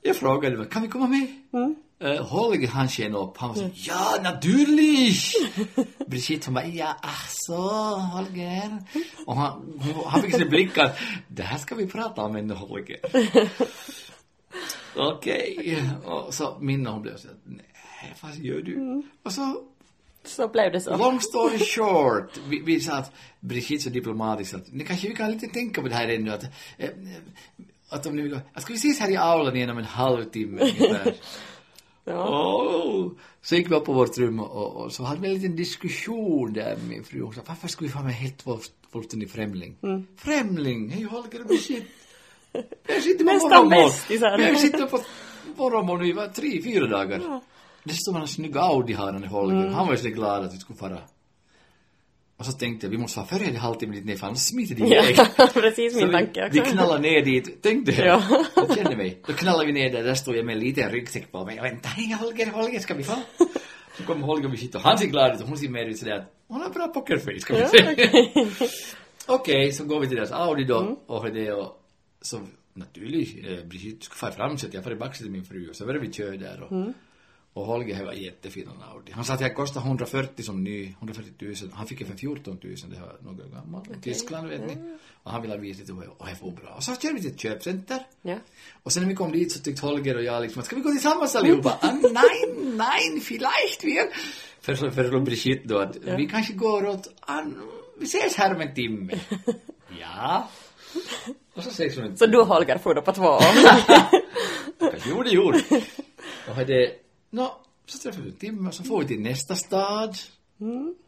Jag 0.02 0.16
frågade 0.16 0.64
kan 0.64 0.82
vi 0.82 0.88
komma 0.88 1.06
med? 1.06 1.26
Uh, 2.02 2.22
Holger 2.22 2.68
han 2.68 2.88
sken 2.88 3.14
upp, 3.14 3.36
han 3.36 3.48
var 3.48 3.56
så, 3.56 3.70
ja 3.74 4.20
naturligt! 4.22 5.32
Brigitte 6.06 6.46
hon 6.46 6.54
bara, 6.54 6.66
ja 6.66 6.96
alltså 7.00 7.56
Holger. 7.96 8.84
Och 9.26 9.36
han, 9.36 9.78
hon, 9.78 10.04
han 10.06 10.22
fick 10.22 10.34
sin 10.34 10.48
blick 10.48 10.78
att, 10.78 10.98
det 11.28 11.42
här 11.42 11.58
ska 11.58 11.74
vi 11.74 11.86
prata 11.86 12.22
om 12.22 12.36
ändå 12.36 12.54
Holger. 12.54 12.98
Okej, 14.96 15.82
och 16.04 16.34
så 16.34 16.56
Minna 16.60 16.90
hon 16.90 17.02
blev 17.02 17.16
så 17.16 17.28
nej 17.44 17.64
vad 18.20 18.34
gör 18.36 18.62
du? 18.62 19.02
Och 19.22 19.32
så 19.32 19.62
Så 20.24 20.48
blev 20.48 20.72
det 20.72 20.80
så. 20.80 20.96
Long 20.96 21.20
story 21.20 21.58
short, 21.58 22.40
vi, 22.48 22.62
vi 22.64 22.80
sa 22.80 22.96
att 22.96 23.12
Brigitte 23.40 23.84
så 23.84 23.90
diplomatiskt 23.90 24.54
att 24.54 24.72
nu 24.72 24.84
kanske 24.84 25.08
vi 25.08 25.14
kan 25.14 25.32
lite 25.32 25.46
tänka 25.46 25.82
på 25.82 25.88
det 25.88 25.94
här 25.94 26.08
ännu 26.08 26.30
att, 26.30 26.44
eh, 26.78 26.90
att 27.88 28.06
om 28.06 28.16
ni 28.16 28.22
vill 28.22 28.40
ska 28.56 28.72
vi 28.72 28.78
ses 28.78 29.00
här 29.00 29.10
i 29.10 29.16
aulan 29.16 29.56
igenom 29.56 29.78
en 29.78 29.84
halvtimme 29.84 30.60
ungefär? 30.60 31.14
Ja. 32.04 32.56
Oh. 32.62 33.12
Så 33.42 33.54
gick 33.56 33.70
vi 33.70 33.74
upp 33.74 33.84
på 33.84 33.92
vårt 33.92 34.18
rum 34.18 34.40
och, 34.40 34.50
och, 34.56 34.84
och 34.84 34.92
så 34.92 35.02
hade 35.04 35.20
vi 35.20 35.28
en 35.28 35.34
liten 35.34 35.56
diskussion 35.56 36.52
där 36.52 36.76
med 36.88 37.06
fru. 37.06 37.22
Hon 37.22 37.34
sa, 37.34 37.40
varför 37.46 37.68
skulle 37.68 37.88
vi 37.88 37.92
få 37.92 38.02
med 38.02 38.12
helt 38.14 38.42
full- 38.44 38.70
fullständig 38.92 39.30
främling? 39.30 39.76
Främling? 40.16 40.88
Hej 40.90 41.02
Holger 41.02 41.40
och 41.40 41.46
Brigitte. 41.46 41.86
Jag 42.86 43.02
sitter 43.02 43.24
på 43.24 43.32
Nästan 43.32 43.68
bästisar. 43.68 44.38
Jag 44.38 44.58
sitter 44.60 44.86
på 44.86 45.00
morgonmål 45.56 46.06
i 46.06 46.12
var 46.12 46.28
tre, 46.28 46.62
fyra 46.62 46.86
dagar. 46.86 47.40
Dessutom 47.84 48.14
han 48.14 48.28
snygga 48.28 48.60
Audi 48.60 48.92
har 48.92 49.12
han 49.12 49.24
Holger. 49.24 49.68
Han 49.68 49.86
var 49.86 49.92
ju 49.94 49.98
så 49.98 50.08
glad 50.08 50.44
att 50.44 50.54
vi 50.54 50.58
skulle 50.58 50.78
fara. 50.78 50.98
Och 52.36 52.46
så 52.46 52.52
tänkte 52.52 52.86
jag, 52.86 52.90
vi 52.90 52.98
måste 52.98 53.18
vara 53.18 53.26
före 53.28 53.44
en 53.44 53.56
halvtimme 53.56 53.94
dit 53.94 54.04
ner 54.04 54.16
för 54.16 54.26
annars 54.26 54.38
smiter 54.38 54.74
de 54.74 54.82
iväg. 54.86 55.14
Ja, 55.36 55.48
precis 55.54 55.94
min 55.94 56.06
Så 56.06 56.12
tanke 56.12 56.46
också. 56.46 56.62
vi 56.62 56.70
knallar 56.70 56.98
ner 56.98 57.24
dit, 57.24 57.62
tänkte 57.62 57.92
jag. 57.92 58.06
Ja. 58.06 58.44
Jag 58.56 58.74
kände 58.76 58.96
mig. 58.96 59.20
Då 59.26 59.32
knallade 59.32 59.66
vi 59.66 59.72
ner 59.72 59.92
där, 59.92 60.02
där 60.02 60.14
stod 60.14 60.36
jag 60.36 60.44
med 60.46 60.52
en 60.52 60.58
liten 60.60 60.90
ryggsäck 60.90 61.32
på 61.32 61.44
mig. 61.44 61.56
Jag 61.56 61.62
vänta, 61.62 61.88
hej 61.88 62.12
Holger, 62.20 62.46
Holger, 62.50 62.78
ska 62.80 62.94
vi 62.94 63.04
få? 63.04 63.14
Så 63.98 64.02
kom 64.04 64.22
Holger 64.22 64.48
vi 64.48 64.56
sitter 64.56 64.78
och 64.78 64.84
han 64.84 64.98
ser 64.98 65.06
glad 65.06 65.34
ut 65.34 65.40
och 65.42 65.48
hon 65.48 65.58
ser 65.58 65.68
mer 65.68 65.86
ut 65.86 65.98
sådär 65.98 66.12
att 66.18 66.32
hon 66.48 66.60
har 66.60 66.70
bra 66.70 66.88
pokerface 66.88 67.46
kan 67.46 67.58
man 67.60 67.68
säga. 67.68 67.92
okej. 67.92 68.32
Okej, 69.26 69.72
så 69.72 69.84
går 69.84 70.00
vi 70.00 70.06
till 70.06 70.16
deras 70.16 70.32
Audi 70.32 70.64
då 70.64 70.80
Mm. 70.80 70.94
och 71.06 71.32
det 71.32 71.52
och 71.52 71.80
så 72.20 72.40
naturligt, 72.74 73.46
eh, 73.46 73.64
Brigitte 73.66 74.04
skulle 74.04 74.16
fara 74.18 74.30
i 74.30 74.34
framsätet, 74.34 74.74
jag 74.74 74.84
far 74.84 74.92
i 74.92 74.96
baksätet 74.96 75.32
min 75.32 75.44
fru 75.44 75.68
och 75.70 75.76
så 75.76 75.86
började 75.86 76.06
vi 76.06 76.12
köra 76.12 76.36
där 76.36 76.62
och, 76.62 76.72
Mm. 76.72 76.92
Och 77.54 77.66
Holger 77.66 78.04
var 78.04 78.12
jättefin 78.12 78.68
en 78.68 78.82
Audi. 78.82 79.12
Han 79.12 79.24
sa 79.24 79.34
att 79.34 79.40
jag 79.40 79.56
kostade 79.56 79.86
140 79.86 80.42
som 80.42 80.64
ny, 80.64 80.94
140 80.98 81.32
000. 81.38 81.54
Han 81.72 81.86
fick 81.86 82.00
ju 82.00 82.06
för 82.06 82.16
14 82.16 82.58
000, 82.62 82.76
det 82.90 83.00
var 83.00 83.16
några 83.20 83.48
gammal. 83.48 83.86
Tyskland 84.02 84.48
vet 84.48 84.66
ni. 84.66 84.96
Och 85.22 85.30
han 85.30 85.42
ville 85.42 85.56
visa 85.56 85.80
lite 85.80 85.92
och 85.92 85.98
och 86.18 86.26
det 86.26 86.36
var 86.42 86.50
bra. 86.50 86.74
Och 86.76 86.82
så 86.82 86.94
körde 86.94 87.14
vi 87.14 87.20
till 87.20 87.30
ett 87.30 87.40
köpcenter. 87.40 88.06
Ja. 88.22 88.36
Och 88.82 88.92
sen 88.92 89.02
när 89.02 89.10
vi 89.10 89.16
kom 89.16 89.32
dit 89.32 89.52
så 89.52 89.60
tyckte 89.60 89.86
Holger 89.86 90.16
och 90.16 90.22
jag 90.22 90.42
liksom 90.42 90.60
att 90.60 90.66
ska 90.66 90.76
vi 90.76 90.82
gå 90.82 90.90
tillsammans 90.90 91.36
allihopa? 91.36 91.78
ah, 91.82 91.92
nej, 91.92 92.54
nej, 92.76 93.20
vielleicht 93.20 93.84
vi. 93.84 94.00
Föreslog 94.60 95.24
Brigitte 95.24 95.68
då 95.68 95.78
att 95.78 95.96
vi 95.96 96.26
kanske 96.26 96.52
går 96.52 96.86
åt, 96.86 97.08
an, 97.20 97.62
vi 97.98 98.04
ses 98.04 98.36
här 98.36 98.54
om 98.54 98.60
en 98.60 98.74
timme. 98.74 99.20
ja. 100.00 100.48
Och 101.54 101.62
så 101.62 101.70
ses 101.70 101.96
hon 101.96 102.04
en 102.04 102.16
Så 102.16 102.26
du 102.26 102.38
och 102.38 102.46
Holger 102.46 102.78
for 102.78 102.94
då 102.94 103.02
på 103.02 103.12
två? 103.12 103.38
Kanske 104.90 105.10
gjorde, 105.10 105.30
gjorde. 105.30 105.60
Och 106.48 106.66
det, 106.66 107.03
nå, 107.34 107.60
så 107.86 107.98
träffade 107.98 108.24
vi 108.24 108.30
en 108.30 108.36
timme 108.36 108.68
och 108.68 108.74
så 108.74 108.84
får 108.84 109.00
vi 109.00 109.08
till 109.08 109.20
nästa 109.20 109.56
stad. 109.56 110.16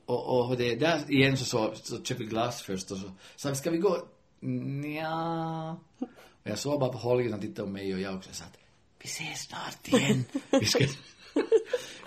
Och, 0.06 0.48
och 0.48 0.56
det, 0.56 0.74
där 0.74 1.10
igen 1.10 1.36
så, 1.36 1.44
så, 1.44 1.72
så 1.82 1.96
köpte 1.96 2.24
vi 2.24 2.24
glass 2.24 2.62
först 2.62 2.90
och 2.90 2.98
så 2.98 3.10
sa 3.36 3.48
vi, 3.48 3.54
ska 3.54 3.70
vi 3.70 3.78
gå? 3.78 4.06
Nja. 4.40 5.76
Och 5.98 6.50
jag 6.50 6.58
såg 6.58 6.80
bara 6.80 6.92
på 6.92 6.98
Holger, 6.98 7.30
han 7.30 7.40
tittade 7.40 7.66
på 7.66 7.72
mig 7.72 7.94
och 7.94 8.00
jag 8.00 8.16
också 8.16 8.30
sa 8.32 8.44
att 8.44 8.58
vi 8.98 9.04
ses 9.04 9.42
snart 9.42 9.88
igen. 9.88 10.24
vi 10.60 10.66
ska... 10.66 10.84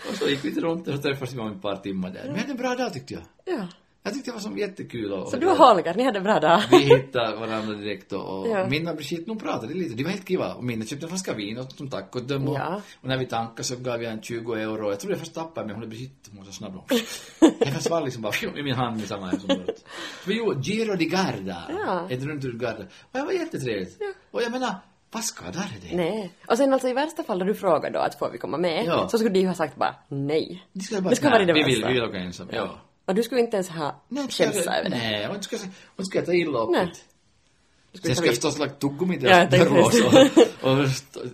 och 0.10 0.16
så 0.16 0.30
gick 0.30 0.46
vi 0.46 0.62
runt 0.62 0.88
och 0.88 0.96
så 0.96 1.02
träffades 1.02 1.34
vi 1.34 1.40
om 1.40 1.52
ett 1.52 1.62
par 1.62 1.76
timmar 1.76 2.10
där. 2.10 2.26
Men 2.26 2.40
hade 2.40 2.52
en 2.52 2.58
bra 2.58 2.76
dag 2.76 2.94
tyckte 2.94 3.14
jag. 3.14 3.24
ja. 3.46 3.68
Jag 4.04 4.14
tyckte 4.14 4.30
det 4.32 4.34
var 4.34 4.42
som 4.42 4.58
jättekul. 4.58 5.14
Och, 5.14 5.28
Så 5.30 5.38
du 5.38 5.48
och 5.48 5.58
Holger, 5.58 5.94
ni 5.94 6.04
hade 6.04 6.22
bra 6.22 6.40
dag? 6.40 6.62
vi 6.72 6.78
hittade 6.78 7.36
varandra 7.36 7.76
direkt 7.76 8.14
och, 8.14 8.40
och 8.40 8.48
Ja. 8.48 8.68
Minna 8.68 8.90
och 8.92 8.96
Brigitte 8.98 9.24
de 9.26 9.38
pratade 9.40 9.74
lite. 9.74 9.96
De 9.96 10.04
var 10.04 10.12
helt 10.12 10.28
kiva. 10.28 10.54
Och 10.54 10.64
Minna 10.64 10.86
köpte 10.86 11.06
en 11.06 11.10
flaska 11.10 11.34
vin 11.34 11.58
och 11.58 11.72
som 11.72 11.90
tack 11.90 12.16
åt 12.16 12.28
dem. 12.28 12.48
Och, 12.48 12.56
Ja. 12.58 12.82
och 13.02 13.08
när 13.08 13.18
vi 13.18 13.26
tankade 13.26 13.64
så 13.64 13.76
gav 13.76 14.04
jag 14.04 14.14
en 14.14 14.22
20 14.22 14.54
euro. 14.54 14.90
Jag 14.90 15.00
tror 15.00 15.12
jag 15.14 15.20
först 15.20 15.34
tappade 15.34 15.66
men 15.68 15.76
hon 15.76 15.84
är 15.84 15.88
Brigitte, 15.88 16.30
hon 16.32 16.38
var 16.40 16.46
så 16.46 16.52
snabb. 16.52 16.74
Jag 17.60 17.74
försvann 17.74 18.04
liksom 18.04 18.22
bara 18.22 18.34
i 18.60 18.64
min 18.64 18.76
hand 18.76 18.98
med 18.98 19.08
samma 19.08 19.32
som 19.32 19.40
förut. 19.40 19.86
Så 20.24 20.30
vi 20.30 20.38
gjorde 20.38 20.60
Giro 20.62 20.96
di 20.96 21.06
Garda. 21.06 21.58
Ja. 21.70 22.08
Ett 22.10 22.24
runt 22.24 22.44
runt 22.46 22.62
Garda. 22.62 22.84
Och 22.84 23.10
det 23.12 23.22
var 23.24 23.32
jättetrevligt. 23.32 23.98
Och 24.32 24.42
jag 24.42 24.52
menar, 24.52 24.76
vad 25.12 25.24
skadar 25.24 25.66
det? 25.90 25.96
Nej. 25.98 26.34
Och 26.48 26.58
sen 26.58 26.74
alltså 26.74 26.88
i 26.88 26.94
värsta 26.94 27.24
fall 27.24 27.40
då 27.40 27.46
du 27.46 27.56
frågar 27.56 27.92
då 27.92 28.00
att 28.00 28.20
får 28.20 28.30
vi 28.32 28.38
komma 28.38 28.58
med, 28.58 28.86
Ja. 28.86 29.08
så 29.10 29.18
skulle 29.18 29.34
de 29.34 29.40
ju 29.40 29.48
ha 29.48 29.54
sagt 29.54 29.76
bara 29.76 29.96
nej. 30.08 30.64
De 30.74 30.82
skulle 30.82 31.02
bara, 31.02 31.14
det 31.14 31.24
vara 31.24 31.40
det 31.40 31.54
"Nej, 31.54 31.64
vi 31.64 31.64
vill, 31.74 31.86
vi 31.88 31.94
vill 31.94 32.04
åka 32.04 32.18
ensam. 32.18 32.48
Ja. 32.52 32.70
Och 33.10 33.16
du 33.16 33.24
skulle 33.24 33.42
inte 33.42 33.56
ens 33.58 33.70
ha 33.70 34.02
känsla 34.30 34.78
över 34.80 34.90
det. 34.90 34.98
Nej, 34.98 35.26
hon 35.28 35.44
ska, 35.44 35.58
hon 35.96 36.06
ska 36.06 36.22
ta 36.22 36.34
illa 36.34 36.60
upp 36.60 36.70
Nej. 36.70 36.86
det. 36.86 36.92
Du 37.92 37.98
skulle 37.98 38.16
Sen 38.16 38.16
ska 38.16 38.26
jag 38.26 38.36
förstås 38.36 38.60
lagt 38.60 38.80
tuggummi 38.80 39.16
i 39.16 39.18
deras 39.20 39.50
dörr 39.52 39.70
det. 39.76 39.82
också. 39.82 40.30
Och, 40.62 40.78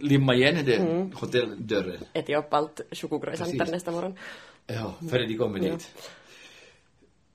limma 0.03 0.35
igen 0.35 0.65
den 0.65 1.13
hotelldörren. 1.15 2.03
ätit 2.13 2.37
upp 2.37 2.53
allt 2.53 2.81
Precis. 3.57 3.71
nästa 3.71 3.91
morgon. 3.91 4.17
Ja, 4.67 4.93
före 5.09 5.25
de 5.25 5.37
kommer 5.37 5.59
dit. 5.59 5.89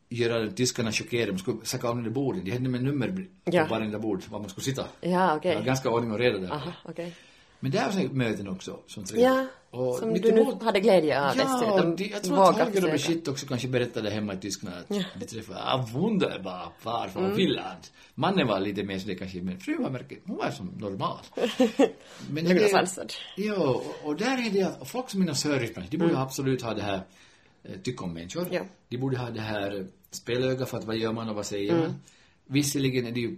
Göra 0.09 0.51
tyskarna 0.51 0.93
chockerade, 0.93 1.33
de 1.33 1.39
skulle 1.39 1.57
sätta 1.65 1.89
av 1.89 2.03
de 2.03 2.11
bordet. 2.11 2.45
De 2.45 2.51
hade 2.51 2.69
med 2.69 2.83
nummer 2.85 3.27
Ja. 3.45 3.65
på 3.65 3.75
varenda 3.75 3.99
bord, 3.99 4.23
var 4.31 4.39
man 4.39 4.49
skulle 4.49 4.65
sitta. 4.65 4.87
Ja, 5.01 5.37
okej. 5.37 5.51
Det 5.51 5.59
var 5.59 5.67
ganska 5.67 5.91
ordning 5.91 6.13
och 6.13 6.19
reda 6.19 6.39
där. 6.39 6.51
Aha, 6.53 6.73
okej. 6.85 7.15
Men 7.61 7.71
där 7.71 7.85
var 7.85 7.93
så 7.93 8.15
möten 8.15 8.49
också 8.49 8.79
som 8.87 9.05
trevligt. 9.05 9.25
Ja, 9.27 9.47
Och 9.71 9.97
som 9.97 10.15
du 10.15 10.33
nu 10.33 10.41
emot- 10.41 10.63
hade 10.63 10.81
glädje 10.81 11.21
av 11.31 11.37
Ja, 11.37 11.45
dessutom. 11.45 11.91
och 11.91 11.97
de, 11.97 12.05
jag 12.05 12.23
tror 12.23 12.51
att 12.51 12.59
Holger 12.59 12.85
och. 12.85 12.91
Brigitte 12.91 13.31
också 13.31 13.47
kanske 13.47 13.69
berättade 13.69 14.11
hemma 14.11 14.35
i 14.35 14.37
Tyskland 14.37 14.77
att 14.77 14.89
de 15.21 15.27
träffade, 15.27 15.59
ah, 15.63 15.87
wunderbar, 15.95 16.73
far 16.79 17.09
från 17.09 17.37
Finland. 17.37 17.79
Mannen 18.15 18.47
var 18.47 18.61
lite 18.61 18.83
mer 18.83 18.99
sådär 18.99 19.15
kanske, 19.15 19.43
men 19.43 19.61
frun 19.61 19.83
var 19.83 19.91
märkligt, 19.91 20.23
hon 20.27 20.37
var 20.37 20.51
som 20.51 20.67
normal. 20.67 21.19
Men 22.31 22.65
och 22.65 22.71
sansad. 22.71 23.13
Ja, 23.37 23.69
och, 23.69 24.09
och 24.09 24.17
där 24.17 24.47
är 24.47 24.51
det 24.51 24.63
att 24.63 24.89
folk 24.89 25.11
som 25.11 25.23
inom 25.23 25.35
servicebranschen, 25.35 25.91
de 25.91 25.99
borde 25.99 26.19
absolut 26.19 26.63
ha 26.63 26.75
det 26.75 26.83
här 26.83 27.01
eh, 27.63 27.81
tycka 27.83 28.05
om 28.05 28.13
människor. 28.15 28.47
Ja. 28.51 28.63
De 28.89 28.97
borde 28.99 29.19
ha 29.19 29.31
det 29.31 29.41
här 29.41 29.77
eh, 29.81 29.85
spelöga 30.11 30.67
för 30.67 30.79
att 30.79 30.85
vad 30.85 30.97
gör 30.97 31.13
man 31.13 31.29
och 31.29 31.35
vad 31.35 31.47
säger 31.47 31.77
man. 31.79 31.95
Visserligen 32.47 33.07
är 33.07 33.13
det 33.13 33.21
ju 33.21 33.37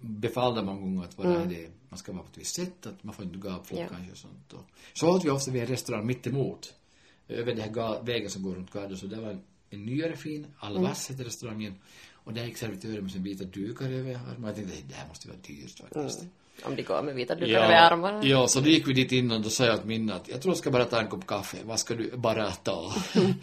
befallda 0.00 0.62
många 0.62 0.80
gånger 0.80 1.04
att 1.04 1.18
vara 1.18 1.44
det, 1.44 1.68
man 1.94 1.98
ska 1.98 2.12
vara 2.12 2.22
på 2.22 2.28
ett 2.32 2.38
visst 2.38 2.54
sätt, 2.54 2.86
att 2.86 3.04
man 3.04 3.14
får 3.14 3.24
inte 3.24 3.38
gå 3.38 3.48
upp 3.48 3.66
folk 3.66 3.80
Ja. 3.80 3.86
kanske 3.88 4.12
och 4.12 4.18
sånt. 4.18 4.52
Och 4.52 4.64
så 4.92 5.08
åt 5.08 5.24
vi 5.24 5.30
ofta 5.30 5.50
vid 5.50 5.62
en 5.62 5.68
restaurang 5.68 6.06
mitt 6.06 6.26
emot 6.26 6.74
över 7.28 7.54
den 7.54 7.64
här 7.64 8.02
vägen 8.02 8.30
som 8.30 8.42
går 8.42 8.54
runt 8.54 8.70
gatan, 8.70 8.96
så 8.96 9.06
där 9.06 9.20
var 9.20 9.30
en, 9.30 9.42
en 9.70 9.84
nyare 9.84 10.16
fin, 10.16 10.46
Alvas 10.58 11.10
heter 11.10 11.24
restaurangen, 11.24 11.74
och 12.12 12.32
där 12.32 12.44
gick 12.44 12.56
servitören 12.56 13.02
med 13.02 13.12
sin 13.12 13.22
vita 13.22 13.44
dukar 13.44 13.90
över 13.90 14.14
armarna. 14.14 14.48
Jag 14.48 14.54
tänkte, 14.56 14.74
det 14.88 14.94
här 14.94 15.08
måste 15.08 15.28
vara 15.28 15.38
dyrt 15.46 15.78
faktiskt. 15.78 16.24
Om 16.64 16.76
de 16.76 16.82
går 16.82 17.02
med 17.02 17.14
vita 17.14 17.34
dukar 17.34 17.64
över 17.64 17.74
armarna. 17.74 18.24
Ja, 18.24 18.48
så 18.48 18.60
då 18.60 18.68
gick 18.68 18.88
vi 18.88 18.92
dit 18.92 19.12
in 19.12 19.30
och 19.30 19.40
då 19.40 19.50
sa 19.50 19.64
jag 19.66 19.74
åt 19.74 19.84
Minna 19.84 20.14
att 20.14 20.28
jag 20.28 20.42
tror 20.42 20.50
jag 20.50 20.58
ska 20.58 20.70
bara 20.70 20.84
ta 20.84 21.00
en 21.00 21.08
kopp 21.08 21.26
kaffe. 21.26 21.58
Vad 21.64 21.80
ska 21.80 21.94
du 21.94 22.16
bara 22.16 22.50
ta? 22.50 22.94
Men 23.14 23.34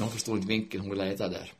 hon 0.00 0.10
förstod 0.10 0.36
inte 0.36 0.48
vinkeln, 0.48 0.82
hon 0.82 0.90
ville 0.90 1.12
äta 1.12 1.28
där. 1.28 1.52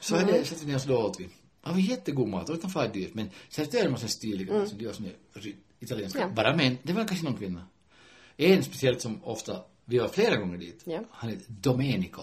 Så 0.00 0.16
mm. 0.16 0.26
det 0.26 0.44
satte 0.44 0.64
vi 0.64 0.70
ner 0.70 0.76
oss 0.76 0.84
då 0.84 0.98
åt 0.98 1.20
vi. 1.20 1.28
Ja, 1.64 1.72
vi 1.72 1.82
jättegod 1.82 2.28
mat, 2.28 2.48
och 2.48 2.54
utan 2.54 2.70
far 2.70 2.88
dyrt. 2.88 3.14
Men 3.14 3.30
servitören 3.48 3.92
var 3.92 3.98
så 3.98 4.08
stilig, 4.08 4.48
mm. 4.48 4.68
de 4.78 4.86
var 4.86 4.92
som 4.92 5.04
är 5.04 5.12
ry- 5.34 5.54
italienska. 5.80 6.20
Ja. 6.20 6.28
Bara 6.28 6.56
män, 6.56 6.78
det 6.82 6.92
var 6.92 7.04
kanske 7.04 7.26
någon 7.26 7.36
kvinna. 7.36 7.66
En 8.36 8.64
speciellt 8.64 9.00
som 9.00 9.24
ofta, 9.24 9.62
vi 9.84 9.98
var 9.98 10.08
flera 10.08 10.36
gånger 10.36 10.58
dit. 10.58 10.82
Ja. 10.84 11.00
Han 11.10 11.30
heter 11.30 11.46
Domenico. 11.48 12.22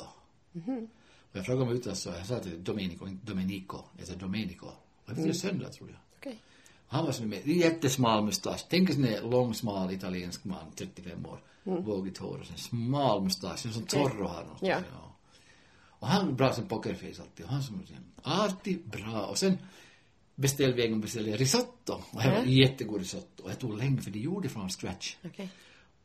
Och 1.31 1.37
jag 1.39 1.45
frågade 1.45 1.65
om 1.65 1.77
uttalet 1.77 1.97
så 1.97 2.09
jag 2.09 2.25
sa 2.25 2.35
att 2.35 2.43
det 2.43 2.49
är 2.49 2.57
Domenico, 2.57 3.07
inte 3.07 3.25
Domenico. 3.25 3.77
Det 3.93 4.01
heter 4.01 4.15
Domenico. 4.15 4.65
Och 4.65 4.73
det 5.05 5.13
betyder 5.13 5.33
söndag 5.33 5.69
tror 5.69 5.89
jag. 5.89 5.99
Okej. 6.19 6.41
Han 6.87 7.05
var 7.05 7.11
som 7.11 7.29
med 7.29 7.47
jättesmal 7.47 8.23
mustasch. 8.25 8.65
Tänk 8.69 8.89
en 8.89 8.95
sån 8.95 9.03
där 9.03 9.21
lång, 9.21 9.53
smal 9.53 9.91
italiensk 9.91 10.45
man, 10.45 10.71
35 10.75 11.25
år. 11.25 11.39
Vågigt 11.63 12.17
hår 12.17 12.37
och 12.39 12.47
sen 12.47 12.57
smal 12.57 13.23
mustasch, 13.23 13.65
en 13.65 13.73
sån 13.73 13.85
torro 13.85 14.27
har 14.27 14.35
han. 14.35 14.57
Ja. 14.61 14.79
Och 15.99 16.07
han 16.07 16.35
bra 16.35 16.53
som 16.53 16.67
pokerface 16.67 17.21
alltid. 17.21 17.45
Och 17.45 17.51
han 17.51 17.63
som 17.63 17.83
artig, 18.23 18.85
bra. 18.85 19.25
Och 19.25 19.37
sen 19.37 19.57
beställde 20.35 20.75
vi 20.75 20.85
en 20.85 20.91
gång 20.91 21.01
beställde 21.01 21.37
risotto. 21.37 21.93
Och 22.11 22.21
det 22.23 22.29
var 22.29 22.37
Ja. 22.37 22.45
jättegod 22.45 22.99
risotto. 22.99 23.43
Och 23.43 23.49
jag 23.51 23.59
tog 23.59 23.77
länge 23.77 24.01
för 24.01 24.11
de 24.11 24.19
gjorde 24.19 24.49
från 24.49 24.69
scratch. 24.69 25.15
Okej. 25.25 25.49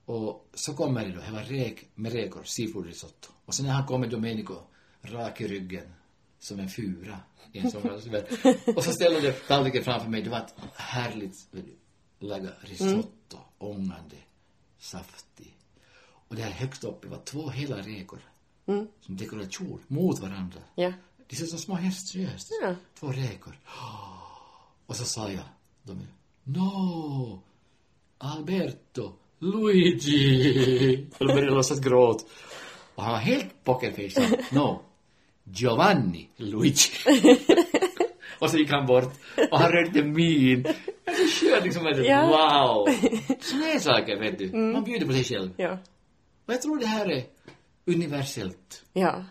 Och 0.04 0.48
så 0.54 0.74
kommer 0.74 1.04
det 1.04 1.12
då, 1.12 1.20
det 1.20 1.32
var 1.32 1.42
räk 1.42 1.86
med 1.94 2.12
räkor, 2.12 2.42
seafood 2.44 2.86
risotto. 2.86 3.28
Och 3.44 3.54
sen 3.54 3.66
när 3.66 3.72
han 3.72 3.86
kommer 3.86 4.06
Domenico, 4.06 4.54
rak 5.02 5.40
i 5.40 5.48
ryggen, 5.48 5.92
som 6.38 6.60
en 6.60 6.68
fura. 6.68 7.20
i 7.52 7.58
En 7.58 7.70
sån 7.70 7.82
här- 7.82 8.76
och 8.76 8.84
så 8.84 8.92
ställde 8.92 9.20
det 9.20 9.32
tallriken 9.32 9.84
framför 9.84 10.08
mig, 10.10 10.22
det 10.22 10.30
var 10.30 10.38
ett 10.38 10.54
härligt 10.74 11.48
laga 12.18 12.50
risotto, 12.60 13.38
ångande, 13.58 14.16
saftig. 14.78 15.56
Och 16.28 16.36
där 16.36 16.50
högst 16.50 16.84
uppe 16.84 17.08
var 17.08 17.18
två 17.24 17.50
hela 17.50 17.78
räkor, 17.78 18.18
som 19.00 19.16
dekoration, 19.16 19.80
mot 19.86 20.18
varandra. 20.18 20.60
Ja. 20.74 20.92
De 21.28 21.36
ser 21.36 21.44
ut 21.44 21.50
som 21.50 21.58
små 21.58 21.74
hästjös. 21.74 22.48
Ja. 22.62 22.74
Två 22.94 23.12
räkor. 23.12 23.58
Och 24.90 24.96
så 24.96 25.04
sa 25.04 25.30
jag, 25.30 25.42
de 25.82 25.92
är, 25.92 26.06
no, 26.44 27.42
Alberto, 28.18 29.12
Luigi. 29.38 31.06
Och 31.18 31.26
de 31.26 31.34
började 31.34 31.54
låtsas 31.54 31.80
gråt. 31.80 32.26
Och 32.94 33.02
han 33.02 33.12
var 33.12 33.18
helt 33.18 33.64
pokerface. 33.64 34.38
No, 34.52 34.82
Giovanni 35.44 36.28
Luigi. 36.36 36.90
och 38.38 38.50
så 38.50 38.56
gick 38.56 38.70
han 38.70 38.86
bort 38.86 39.12
och 39.50 39.58
han 39.58 39.72
rörde 39.72 40.04
min. 40.04 40.64
Jag 40.64 41.14
är 41.14 41.26
så 41.26 41.46
skön 41.46 41.64
liksom. 41.64 41.86
att, 41.86 42.06
Ja. 42.06 42.26
Wow. 42.26 42.86
Såna 43.40 43.64
här 43.64 43.78
saker 43.78 44.16
vet 44.20 44.38
du. 44.38 44.56
Man 44.56 44.84
bjuder 44.84 45.06
på 45.06 45.12
sig 45.12 45.24
själv. 45.24 45.50
Ja. 45.56 45.78
Och 46.46 46.54
jag 46.54 46.62
tror 46.62 46.78
det 46.78 46.86
här 46.86 47.10
är 47.10 47.24
universellt. 47.86 48.84
Ja. 48.92 49.24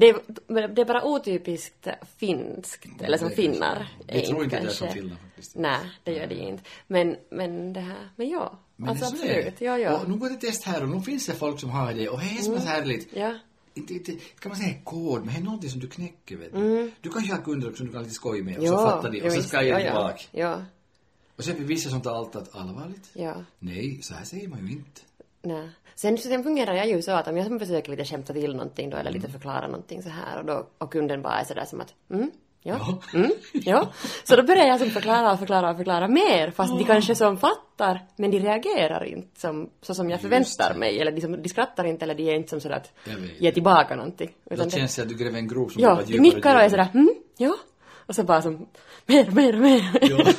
Det 0.00 0.08
är, 0.08 0.68
det 0.68 0.80
är 0.82 0.84
bara 0.84 1.04
otypiskt 1.04 1.88
finskt, 2.16 2.86
eller 3.00 3.18
som 3.18 3.30
finnar. 3.30 3.88
Är 4.06 4.20
tror 4.20 4.44
inte 4.44 4.56
det 4.56 4.60
är 4.60 4.64
kanske- 4.64 4.78
som 4.78 4.88
Finland 4.88 5.20
faktiskt. 5.20 5.56
Nej, 5.56 5.80
det 6.04 6.12
gör 6.12 6.26
det 6.26 6.34
ju 6.34 6.48
inte. 6.48 6.62
Men, 6.86 7.16
men 7.30 7.72
det 7.72 7.80
här, 7.80 8.08
men 8.16 8.28
ja. 8.28 8.58
Men 8.76 8.88
alltså 8.88 9.04
absolut, 9.04 9.60
ja, 9.60 9.78
ja. 9.78 9.98
Och 9.98 10.08
nu 10.08 10.16
går 10.16 10.28
det 10.28 10.36
test 10.36 10.64
här 10.64 10.82
och 10.82 10.88
nu 10.88 11.00
finns 11.00 11.26
det 11.26 11.34
folk 11.34 11.60
som 11.60 11.70
har 11.70 11.94
det 11.94 12.08
och 12.08 12.18
det 12.18 12.24
är 12.24 12.42
så 12.42 12.56
härligt. 12.56 13.08
Ja. 13.16 13.38
Inte, 13.74 13.94
inte, 13.94 14.12
kan 14.38 14.50
man 14.50 14.58
säga 14.58 14.74
kod, 14.84 15.24
men 15.24 15.34
det 15.34 15.40
är 15.40 15.44
någonting 15.44 15.70
som 15.70 15.80
du 15.80 15.88
knäcker 15.88 16.36
vet 16.36 16.52
du. 16.52 16.92
Du 17.00 17.10
kanske 17.10 17.34
har 17.34 17.42
kunder 17.42 17.72
som 17.72 17.86
du 17.86 17.92
kan 17.92 18.02
lite 18.02 18.14
skoj 18.14 18.42
med 18.42 18.58
och 18.58 18.66
så 18.66 18.76
fattar 18.76 19.10
de 19.10 19.18
jo, 19.18 19.26
och 19.26 19.32
så 19.32 19.42
ska 19.42 19.62
jag 19.62 19.80
ja, 19.80 19.84
tillbaka. 19.84 20.22
ja. 20.30 20.64
Och 21.36 21.44
sen 21.44 21.56
är 21.56 21.60
vissa 21.60 21.90
som 21.90 22.00
tar 22.00 22.14
allt 22.14 22.36
att 22.36 22.56
allvarligt. 22.56 23.10
Ja, 23.12 23.22
ja. 23.22 23.44
Nej, 23.58 23.98
så 24.02 24.14
här 24.14 24.24
säger 24.24 24.48
man 24.48 24.66
ju 24.66 24.72
inte. 24.72 25.00
Nej. 25.42 25.68
Sen, 25.94 26.18
sen 26.18 26.42
fungerar 26.42 26.74
jag 26.74 26.88
ju 26.88 27.02
så 27.02 27.12
att 27.12 27.28
om 27.28 27.36
jag 27.36 27.60
försöker 27.60 27.90
lite 27.90 28.04
skämta 28.04 28.32
till 28.32 28.52
någonting 28.56 28.90
då 28.90 28.96
eller 28.96 29.10
Mm. 29.10 29.20
lite 29.22 29.32
förklara 29.32 29.66
någonting 29.66 30.02
så 30.02 30.08
här 30.08 30.38
och 30.38 30.44
då 30.44 30.66
och 30.78 30.92
kunden 30.92 31.22
bara 31.22 31.40
är 31.40 31.44
sådär 31.44 31.64
som 31.64 31.80
att 31.80 31.94
mm, 32.10 32.30
ja, 32.62 32.76
Ja. 32.80 33.18
mm, 33.18 33.30
ja. 33.52 33.88
Så 34.24 34.36
då 34.36 34.42
börjar 34.42 34.66
jag 34.66 34.78
som 34.78 34.90
förklara 34.90 35.32
och 35.32 35.38
förklara 35.38 35.70
och 35.70 35.76
förklara 35.76 36.08
mer 36.08 36.50
fast 36.50 36.78
de 36.78 36.84
kanske 36.84 37.14
som 37.14 37.36
fattar 37.38 38.00
men 38.16 38.30
de 38.30 38.40
reagerar 38.40 39.04
inte 39.04 39.40
som, 39.40 39.70
så 39.82 39.94
som 39.94 40.10
jag 40.10 40.20
förväntar 40.20 40.74
mig 40.74 41.00
eller 41.00 41.12
de, 41.12 41.20
som, 41.20 41.42
de 41.42 41.48
skrattar 41.48 41.84
inte 41.84 42.04
eller 42.04 42.14
de 42.14 42.30
är 42.30 42.34
inte 42.34 42.48
som 42.48 42.60
sådär 42.60 42.76
att 42.76 42.92
ge 43.38 43.52
tillbaka 43.52 43.96
någonting. 43.96 44.30
Då 44.50 44.64
det- 44.64 44.70
känns 44.70 44.96
det 44.96 45.02
att 45.02 45.08
du 45.08 45.14
gräver 45.16 45.38
en 45.38 45.48
grop 45.48 45.72
som 45.72 45.82
Ja, 45.82 45.94
de 45.94 46.12
djupare 46.12 46.22
nickar 46.22 46.54
och 46.56 46.62
är 46.62 46.68
sådär 46.68 46.88
mm, 46.94 47.14
ja. 47.36 47.54
Och 48.06 48.14
så 48.14 48.22
bara 48.24 48.42
som 48.42 48.66
mer, 49.06 49.30
mer, 49.30 49.52
mer. 49.52 49.98
Ja. 50.00 50.32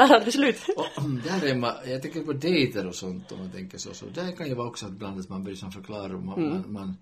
Där 0.00 0.08
har 0.08 0.20
det 0.20 0.32
slut. 0.32 0.56
Och, 0.76 0.98
mm, 1.04 1.22
där 1.24 1.46
är 1.48 1.54
man, 1.54 1.74
jag 1.86 2.02
tänker 2.02 2.20
på 2.22 2.32
dejter 2.32 2.86
och 2.86 2.94
sånt 2.94 3.32
om 3.32 3.38
man 3.38 3.50
tänker 3.50 3.78
så. 3.78 3.94
så 3.94 4.06
där 4.14 4.32
kan 4.32 4.46
ju 4.48 4.54
vara 4.54 4.68
också 4.68 4.86
att 4.86 4.92
ibland 4.92 5.20
att 5.20 5.28
man 5.28 5.44
börjar 5.44 5.56
som 5.56 5.72
förklara 5.72 6.14
och 6.14 6.22
man, 6.22 6.38
Mm. 6.38 6.50
man, 6.52 6.72
man, 6.72 6.96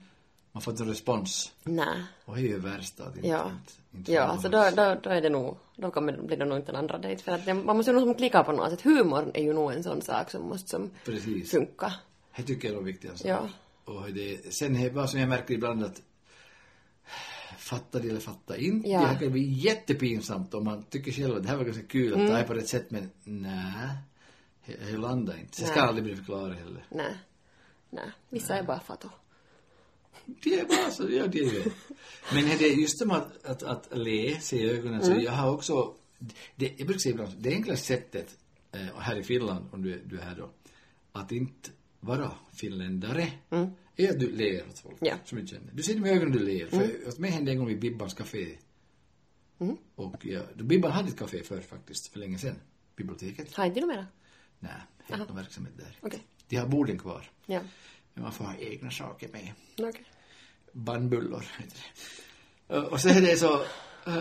man 0.52 0.62
får 0.62 0.70
inte 0.72 0.82
en 0.82 0.88
respons. 0.88 1.52
Nej. 1.64 2.02
Och 2.24 2.34
det 2.36 2.40
är 2.40 2.44
ju 2.44 2.58
värst 2.58 3.00
att 3.00 3.16
inte, 3.16 3.28
Ja. 3.28 3.50
inte, 3.50 3.72
inte 3.98 4.12
Ja, 4.12 4.22
alltså 4.22 4.48
då, 4.48 4.70
då, 4.76 4.96
då 5.02 5.10
är 5.10 5.20
det 5.22 5.28
nog, 5.30 5.56
då 5.76 5.90
kommer, 5.90 6.16
blir 6.22 6.36
det 6.36 6.44
nog 6.44 6.58
inte 6.58 6.72
en 6.72 6.76
andra 6.76 6.98
dejt. 6.98 7.22
För 7.22 7.32
att 7.32 7.44
det, 7.46 7.54
man 7.54 7.76
måste 7.76 7.90
ju 7.90 7.94
nog 7.98 8.06
som 8.08 8.14
klicka 8.14 8.44
på 8.44 8.52
något 8.52 8.70
sätt. 8.70 8.82
Humorn 8.82 9.30
är 9.34 9.42
ju 9.42 9.52
nog 9.52 9.72
en 9.72 9.82
sån 9.82 10.02
sak 10.02 10.30
som 10.30 10.42
måste 10.48 10.68
som 10.68 10.90
Precis. 11.04 11.50
funka. 11.50 11.92
Det 12.36 12.42
tycker 12.42 12.68
jag 12.68 12.74
är 12.74 12.78
det 12.80 12.84
viktigaste. 12.86 13.28
Ja. 13.28 13.48
Och 13.84 14.10
det, 14.12 14.54
sen 14.54 14.76
är 14.76 14.90
vad 14.90 15.10
som 15.10 15.20
jag 15.20 15.28
märker 15.28 15.54
ibland 15.54 15.84
att 15.84 16.02
fatta 17.68 17.98
det 17.98 18.08
eller 18.08 18.20
fatta 18.20 18.56
inte. 18.56 18.88
Ja. 18.88 19.08
Det 19.12 19.18
kan 19.24 19.32
bli 19.32 19.42
jättepinsamt 19.42 20.54
om 20.54 20.64
man 20.64 20.82
tycker 20.82 21.12
själv 21.12 21.36
att 21.36 21.42
det 21.42 21.48
här 21.48 21.56
var 21.56 21.64
ganska 21.64 21.82
kul 21.86 22.12
att 22.12 22.18
Mm. 22.18 22.30
ta 22.30 22.42
på 22.42 22.54
rätt 22.54 22.68
sätt 22.68 22.90
men 22.90 23.10
nej, 23.24 23.88
det 24.66 24.96
landar 24.96 25.36
inte. 25.40 25.56
Så 25.56 25.62
jag 25.62 25.70
ska 25.70 25.80
aldrig 25.80 26.04
bli 26.04 26.16
förklarad 26.16 26.56
heller. 26.56 26.84
Nej. 26.90 27.16
Nej, 27.90 28.10
vissa 28.30 28.54
är 28.56 28.62
bara 28.62 28.80
fatto. 28.80 29.08
Det 30.42 30.60
är 30.60 30.64
bara 30.64 30.90
så, 30.90 31.02
ja 31.10 31.26
det 31.26 31.38
är 31.38 31.64
det. 31.64 31.72
Men 32.34 32.44
är 32.44 32.58
det 32.58 32.68
just 32.68 32.98
som 32.98 33.10
att, 33.10 33.44
att, 33.44 33.62
att 33.62 33.88
le, 33.92 34.40
se 34.40 34.70
ögonen, 34.70 35.04
så 35.04 35.12
jag 35.20 35.32
har 35.32 35.50
också, 35.52 35.94
det, 36.56 36.74
jag 36.76 36.86
brukar 36.86 36.98
säga 37.00 37.12
ibland, 37.12 37.32
det 37.38 37.50
enklaste 37.50 37.86
sättet, 37.86 38.36
eh, 38.72 38.98
här 38.98 39.16
i 39.16 39.22
Finland, 39.22 39.64
om 39.72 39.82
du, 39.82 39.92
är- 39.92 40.00
du 40.04 40.18
är 40.18 40.22
här 40.22 40.36
då, 40.36 40.50
att 41.12 41.32
inte 41.32 41.70
vara 42.00 42.30
finländare, 42.52 43.28
är 44.06 44.10
att 44.10 44.20
du 44.20 44.30
ler 44.30 44.66
åt 44.68 44.78
folk 44.78 44.96
Ja. 45.00 45.14
som 45.24 45.38
du 45.40 45.46
känner. 45.46 45.72
Du 45.72 45.82
ser 45.82 45.94
dem 45.94 46.06
i 46.06 46.10
ögonen 46.10 46.26
och 46.32 46.38
du 46.40 46.46
ler. 46.46 46.66
För 46.66 47.08
åt 47.08 47.18
mig 47.18 47.30
hände 47.30 47.50
en 47.52 47.58
gång 47.58 47.66
vid 47.66 47.80
Bibbans 47.80 48.14
café. 48.14 48.56
Och 49.94 50.26
ja, 50.26 50.42
Bibban 50.54 50.92
hade 50.92 51.08
ett 51.08 51.18
café 51.18 51.42
förr 51.42 51.60
faktiskt, 51.60 52.08
för 52.08 52.18
länge 52.18 52.38
sedan. 52.38 52.56
Biblioteket. 52.96 53.54
Har 53.54 53.66
inte 53.66 53.80
du 53.80 53.86
mera? 53.86 54.06
Nej, 54.58 54.72
helt 55.04 55.28
någon 55.28 55.36
verksamhet 55.36 55.72
där. 55.76 55.96
Okej. 56.00 56.20
De 56.48 56.56
har 56.56 56.66
borden 56.66 56.98
kvar. 56.98 57.30
Ja. 57.46 57.60
Men 58.14 58.22
man 58.22 58.32
får 58.32 58.44
ha 58.44 58.56
egna 58.56 58.90
saker 58.90 59.28
med 59.32 59.52
Okej. 59.78 60.04
bannbullor 60.72 61.44
heter 61.58 61.78
det. 62.68 62.76
Och- 62.80 63.00
så 63.00 63.08
är 63.08 63.20
det 63.20 63.36
så, 63.36 63.62
äh, 64.06 64.16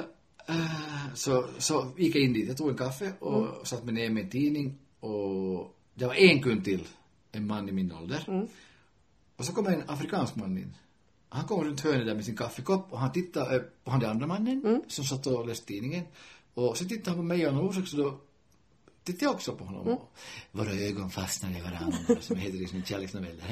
eh, 0.48 1.14
så, 1.14 1.50
så 1.58 1.92
gick 1.98 2.16
jag 2.16 2.24
in 2.24 2.34
dit. 2.34 2.48
Jag 2.48 2.58
tog 2.58 2.70
en 2.70 2.78
kaffe 2.78 3.14
och 3.20 3.68
satt 3.68 3.84
mig 3.86 3.94
ner 3.94 4.10
med 4.10 4.24
en 4.24 4.30
tidning 4.30 4.78
och 5.00 5.76
det 5.94 6.06
var 6.06 6.14
en 6.16 6.44
kund 6.44 6.64
till, 6.66 6.88
en 7.32 7.48
man 7.48 7.70
i 7.70 7.72
min 7.72 7.92
ålder. 7.92 8.48
Och 9.38 9.46
så 9.46 9.54
kom 9.54 9.68
en 9.68 9.84
afrikansk 9.88 10.36
man 10.36 10.58
in. 10.58 10.76
Han 11.30 11.46
kom 11.46 11.64
runt 11.64 11.82
hörnet 11.82 12.08
där 12.08 12.16
med 12.16 12.26
sin 12.26 12.38
kaffekopp 12.38 12.94
och 12.94 13.00
han 13.00 13.12
tittade 13.12 13.56
eh, 13.56 13.62
på 13.84 13.92
han 13.92 14.00
den 14.00 14.10
andra 14.10 14.28
mannen 14.28 14.82
som 14.88 15.06
satt 15.06 15.28
och 15.28 15.48
läste 15.48 15.66
tidningen. 15.66 16.04
Och 16.54 16.78
så 16.78 16.86
tittade 16.86 17.10
han 17.10 17.18
på 17.18 17.24
mig 17.24 17.46
och 17.46 17.50
av 17.50 17.56
någon 17.56 17.70
orsak 17.70 17.88
så 17.88 17.98
då 17.98 18.20
tittade 19.04 19.26
jag 19.26 19.34
också 19.34 19.56
på 19.56 19.64
honom. 19.64 19.88
Och 19.88 20.12
våra 20.52 20.72
ögon 20.72 21.10
fastnade 21.10 21.58
i 21.58 21.62
varandra, 21.62 22.22
som 22.22 22.36
heter 22.36 22.62
i 22.62 22.68
sin 22.68 22.84
kärleksnovell. 22.84 23.44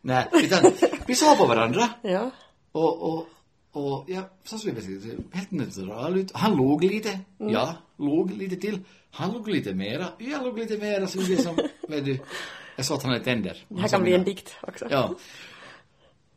Nej, 0.00 0.28
utan 0.32 0.72
vi 1.06 1.14
såg 1.14 1.38
på 1.38 1.46
varandra. 1.46 1.88
Ja. 2.02 2.30
Och, 2.72 3.02
och, 3.02 3.26
och 3.72 4.04
ja, 4.08 4.22
så 4.44 4.58
såg 4.58 4.74
vi 4.74 5.16
helt 5.32 5.50
neutral 5.50 6.18
ut. 6.18 6.32
Han 6.34 6.56
log 6.56 6.84
lite. 6.84 7.20
Ja, 7.38 7.74
log 7.96 8.32
lite 8.32 8.56
till. 8.56 8.78
Han 9.10 9.32
log 9.32 9.48
lite 9.48 9.74
mera. 9.74 10.08
Jag 10.18 10.44
log 10.44 10.58
lite 10.58 10.78
mera. 10.78 11.06
Så 11.06 11.18
det 11.18 11.42
som, 11.42 11.56
vet 11.88 12.04
du, 12.04 12.18
jag 12.80 12.86
såg 12.86 12.96
att 12.96 13.02
han 13.02 13.12
hade 13.12 13.24
tänder. 13.24 13.64
Det 13.68 13.80
här 13.80 13.88
kan 13.88 14.02
bli 14.02 14.14
en 14.14 14.24
dikt 14.24 14.54
också. 14.62 14.86
Ja. 14.90 15.14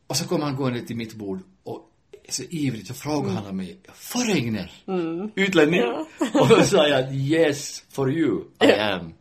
Och 0.07 0.17
så 0.17 0.27
kom 0.27 0.41
han 0.41 0.55
gående 0.55 0.81
till 0.81 0.95
mitt 0.95 1.13
bord 1.13 1.39
och 1.63 1.89
så 2.29 2.43
ivrigt 2.49 2.87
så 2.87 2.93
frågade 2.93 3.33
han 3.33 3.57
mig, 3.57 3.79
Forregner? 3.93 4.71
Utlänning? 5.35 5.81
Och 6.33 6.47
då 6.49 6.61
sa 6.63 6.87
jag, 6.87 7.15
yes, 7.15 7.83
for 7.89 8.11
you, 8.11 8.41
I 8.63 8.71
am. 8.71 9.13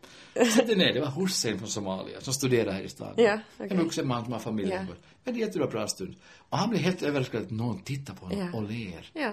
Så 0.51 0.63
det, 0.67 0.77
nej, 0.77 0.93
det 0.93 1.01
var 1.01 1.11
Hussein 1.11 1.59
från 1.59 1.69
Somalia 1.69 2.21
som 2.21 2.33
studerar 2.35 2.73
här 2.73 2.83
i 2.83 2.89
stan. 2.89 3.15
Ja, 3.17 3.39
okej. 3.59 3.69
En 3.71 3.79
vuxen 3.79 4.09
man 4.09 4.25
som 4.25 4.33
har 4.33 4.41
familj. 4.41 4.71
Ja. 4.71 4.81
Vi 4.81 5.31
hade 5.31 5.41
en 5.43 5.47
jättebra 5.47 5.67
pratstund. 5.67 6.15
Och 6.49 6.59
han 6.59 6.71
blev 6.71 6.83
helt 6.83 7.03
överraskad 7.03 7.43
att 7.43 7.51
någon 7.51 7.83
tittar 7.83 8.15
på 8.15 8.27
honom 8.27 8.51
Ja. 8.53 8.59
och 8.59 8.63
ler. 8.71 9.11
Ja. 9.13 9.33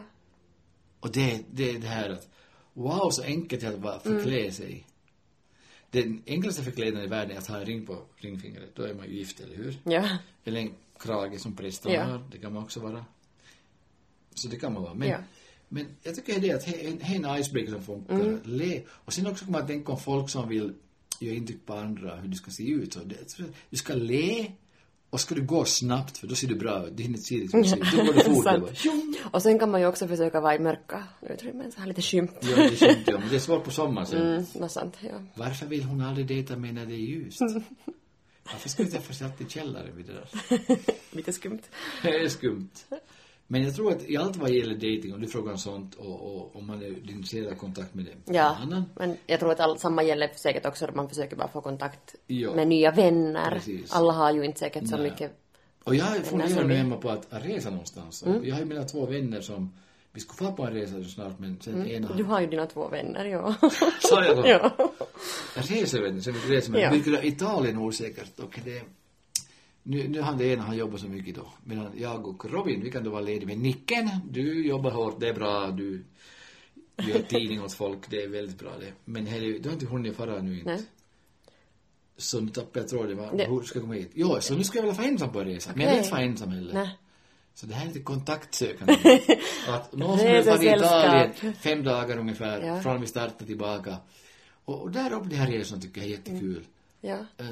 Och 0.99 1.11
det, 1.11 1.39
det 1.51 1.69
är 1.69 1.79
det 1.79 1.87
här 1.87 2.09
att, 2.09 2.27
wow, 2.73 3.09
så 3.11 3.23
enkelt 3.23 3.61
det 3.61 3.67
är 3.67 3.73
att 3.73 3.79
bara 3.79 3.99
förklä 3.99 4.39
Mm. 4.39 4.51
sig. 4.51 4.85
Den 5.91 6.23
enklaste 6.27 6.63
förklädnaden 6.63 7.07
i 7.07 7.09
världen 7.09 7.35
är 7.35 7.39
att 7.39 7.47
ha 7.47 7.59
en 7.59 7.65
ring 7.65 7.85
på 7.85 8.01
ringfingret. 8.15 8.75
Då 8.75 8.83
är 8.83 8.93
man 8.93 9.07
ju 9.07 9.13
gift, 9.15 9.39
eller 9.39 9.55
hur? 9.55 9.77
Ja. 9.83 10.09
Eller 10.43 10.59
en 10.61 10.73
krage 10.99 11.39
som 11.39 11.55
prästen 11.55 11.91
Ja. 11.91 12.03
har, 12.03 12.23
det 12.31 12.37
kan 12.37 12.53
man 12.53 12.63
också 12.63 12.79
vara. 12.79 13.05
Så 14.33 14.47
det 14.47 14.55
kan 14.55 14.73
man 14.73 14.83
vara. 14.83 14.93
Men, 14.93 15.07
Ja. 15.09 15.17
men 15.67 15.85
jag 16.03 16.15
tycker 16.15 16.39
det 16.39 16.49
är 16.49 16.55
att 16.55 16.65
det 16.65 16.85
är 16.85 17.15
en- 17.15 17.39
icebreaker 17.39 17.71
som 17.71 17.83
funkar. 17.83 18.39
Le. 18.43 18.81
Och 18.89 19.13
sen 19.13 19.27
också 19.27 19.45
kommer 19.45 19.59
man 19.59 19.67
tänka 19.67 19.91
om 19.91 19.99
folk 19.99 20.29
som 20.29 20.49
vill 20.49 20.73
göra 21.19 21.35
intryck 21.35 21.65
på 21.65 21.73
andra, 21.73 22.15
hur 22.15 22.27
du 22.27 22.35
ska 22.35 22.51
se 22.51 22.63
ut. 22.69 22.93
Så 22.93 22.99
det, 22.99 23.37
du 23.69 23.77
ska 23.77 23.93
le 23.93 24.51
och 25.09 25.19
ska 25.19 25.35
du 25.35 25.41
gå 25.41 25.65
snabbt, 25.65 26.17
för 26.17 26.27
då 26.27 26.35
ser 26.35 26.47
du 26.47 26.55
bra 26.55 26.87
ut. 26.87 26.97
Det 26.97 27.03
hinner 27.03 27.17
se 27.17 27.35
liksom. 27.35 27.61
Då 27.61 27.97
går 28.03 28.13
du 28.13 28.19
fort. 28.19 28.45
det 28.45 28.75
Sant. 28.75 28.83
bara. 29.23 29.29
Och 29.31 29.41
sen 29.41 29.59
kan 29.59 29.71
man 29.71 29.81
ju 29.81 29.87
också 29.87 30.07
försöka 30.07 30.41
vara 30.41 30.55
i 30.55 30.59
mörka 30.59 31.03
utrymmen, 31.21 31.71
så 31.71 31.79
här 31.79 31.87
lite 31.87 32.01
skymt. 32.01 32.31
Ja, 32.41 32.55
det 32.55 32.63
är 32.63 32.75
skönt, 32.75 33.07
ja, 33.07 33.19
men 33.19 33.29
det 33.29 33.35
är 33.35 33.39
svårt 33.39 33.63
på 33.63 33.71
sommaren 33.71 34.07
sen. 34.07 34.21
Mm, 34.21 34.45
något 34.53 34.71
sant, 34.71 34.97
ja. 34.99 35.23
Varför 35.35 35.65
vill 35.65 35.83
hon 35.83 36.01
aldrig 36.01 36.27
dejta 36.27 36.55
mig 36.55 36.71
när 36.71 36.85
det 36.85 36.93
är 36.93 36.97
ljust? 36.97 37.41
Varför 38.43 38.69
ska 38.69 38.83
vi 38.83 38.91
träffas 38.91 39.21
alltid 39.21 39.47
i 39.47 39.49
källaren 39.49 39.95
vid 39.95 40.05
det 40.05 40.13
där? 40.13 40.29
Lite 41.11 41.33
skumt. 41.33 41.61
Det 42.03 42.09
är 42.09 42.29
skumt. 42.29 42.69
Men 43.51 43.63
jag 43.63 43.75
tror 43.75 43.91
att 43.91 44.09
i 44.09 44.17
allt 44.17 44.35
vad 44.37 44.49
gäller 44.51 44.73
dating, 44.73 45.13
om 45.13 45.21
du 45.21 45.27
frågar 45.27 45.51
om 45.51 45.57
sånt 45.57 45.95
och, 45.95 46.55
om 46.55 46.67
man 46.67 46.81
är 46.81 47.09
intresserad 47.11 47.47
av 47.53 47.55
kontakt 47.57 47.93
med 47.95 48.05
det. 48.05 48.33
Ja, 48.33 48.57
annan. 48.61 48.83
men 48.95 49.17
jag 49.27 49.39
tror 49.39 49.51
att 49.51 49.59
all, 49.59 49.79
samma 49.79 50.03
gäller 50.03 50.29
säkert 50.35 50.65
också 50.65 50.85
att 50.85 50.95
man 50.95 51.09
försöker 51.09 51.35
bara 51.35 51.47
få 51.47 51.61
kontakt 51.61 52.15
Ja. 52.27 52.53
med 52.55 52.67
nya 52.67 52.91
vänner. 52.91 53.51
Precis. 53.51 53.91
Alla 53.93 54.13
har 54.13 54.31
ju 54.33 54.45
inte 54.45 54.59
säkert 54.59 54.87
så 54.89 54.95
Nej. 54.97 55.11
mycket. 55.11 55.31
Och 55.83 55.95
jag 55.95 56.07
funderar 56.25 56.63
nu 56.63 56.67
vi- 56.67 56.75
hemma 56.75 56.97
på 56.97 57.09
att, 57.09 57.33
att 57.33 57.45
resa 57.45 57.69
någonstans. 57.69 58.23
Mm. 58.23 58.45
Jag 58.45 58.55
har 58.55 58.59
ju 58.59 58.65
mina 58.65 58.83
två 58.83 59.05
vänner 59.05 59.41
som, 59.41 59.73
vi 60.11 60.19
skulle 60.19 60.49
få 60.49 60.55
på 60.55 60.63
en 60.65 60.73
resa 60.73 61.03
snart 61.03 61.39
men 61.39 61.57
sen 61.61 61.87
ena... 61.87 62.05
Mm. 62.07 62.17
Du 62.17 62.23
har 62.23 62.41
ju 62.41 62.47
dina 62.47 62.65
två 62.65 62.87
vänner, 62.87 63.25
ja. 63.25 63.55
Sa 64.01 64.23
jag 64.25 64.37
då? 64.37 64.43
ja. 64.47 64.71
Jag 65.55 65.71
reser 65.71 66.01
vet 66.01 66.13
ni, 66.13 66.21
sen 66.21 66.33
vi 66.47 66.55
reser 66.57 66.71
med. 66.71 66.81
Ja. 66.81 66.91
Vilket 66.91 67.13
är 67.19 67.25
Italien 67.25 67.77
osäkert 67.77 68.39
och 68.39 68.59
det... 68.65 68.81
Nu, 69.89 70.07
nu 70.07 70.21
han 70.21 70.37
det 70.37 70.45
ena, 70.45 70.63
han 70.63 70.77
jobbar 70.77 70.97
så 70.97 71.07
mycket 71.07 71.35
då. 71.35 71.47
Medan 71.63 71.91
jag 71.97 72.27
och 72.27 72.51
Robin, 72.51 72.81
vi 72.83 72.91
kan 72.91 73.03
då 73.03 73.09
vara 73.09 73.21
lediga. 73.21 73.47
Men 73.47 73.59
Nicken, 73.61 74.09
du 74.29 74.67
jobbar 74.67 74.91
hårt, 74.91 75.19
det 75.19 75.27
är 75.29 75.33
bra, 75.33 75.71
du 75.71 76.05
gör 77.07 77.19
tidning 77.19 77.61
åt 77.63 77.73
folk, 77.73 78.09
det 78.09 78.23
är 78.23 78.27
väldigt 78.27 78.59
bra 78.59 78.71
det. 78.79 78.93
Men 79.05 79.27
är- 79.27 79.59
du 79.59 79.69
har 79.69 79.73
inte 79.73 79.85
hunnit 79.85 80.15
fara 80.15 80.41
nu 80.41 80.53
inte. 80.57 80.69
Nej. 80.71 80.81
Så 82.17 82.39
nu 82.41 82.49
tappade 82.49 82.79
jag 82.79 82.87
tråden, 82.89 83.17
Det- 83.37 83.45
hur 83.49 83.61
ska 83.61 83.77
jag 83.79 83.83
komma 83.83 83.93
hit? 83.93 84.11
Jo, 84.13 84.37
så 84.41 84.55
nu 84.55 84.63
ska 84.63 84.77
jag 84.79 84.85
väl 84.85 84.95
få 84.95 85.01
ensam 85.01 85.31
på 85.31 85.39
en 85.39 85.45
resa. 85.45 85.71
Men 85.75 85.81
jag 85.81 85.89
vill 85.89 85.97
inte 85.97 86.09
få 86.09 86.15
ensam 86.15 86.49
heller. 86.51 86.73
Nej. 86.73 86.97
Så 87.53 87.65
det 87.65 87.73
här 87.73 87.83
är 87.83 87.87
lite 87.87 87.99
kontaktsökande. 87.99 88.93
att 89.69 89.93
någon 89.95 90.17
som 90.17 90.27
vill 90.27 90.45
vara 90.45 90.63
i. 90.63 91.29
Italien 91.29 91.53
fem 91.53 91.83
dagar 91.83 92.17
ungefär, 92.17 92.61
Ja. 92.61 92.81
från 92.81 93.01
vi 93.01 93.07
startar 93.07 93.45
tillbaka. 93.45 93.97
Och, 94.65 94.81
och 94.81 94.91
där 94.91 95.13
uppe 95.13 95.29
de 95.29 95.35
här 95.35 95.51
resorna 95.51 95.81
tycker 95.81 96.01
jag 96.01 96.05
är 96.07 96.11
jättekul. 96.11 96.65
Ja. 97.01 97.17
Eh, 97.37 97.45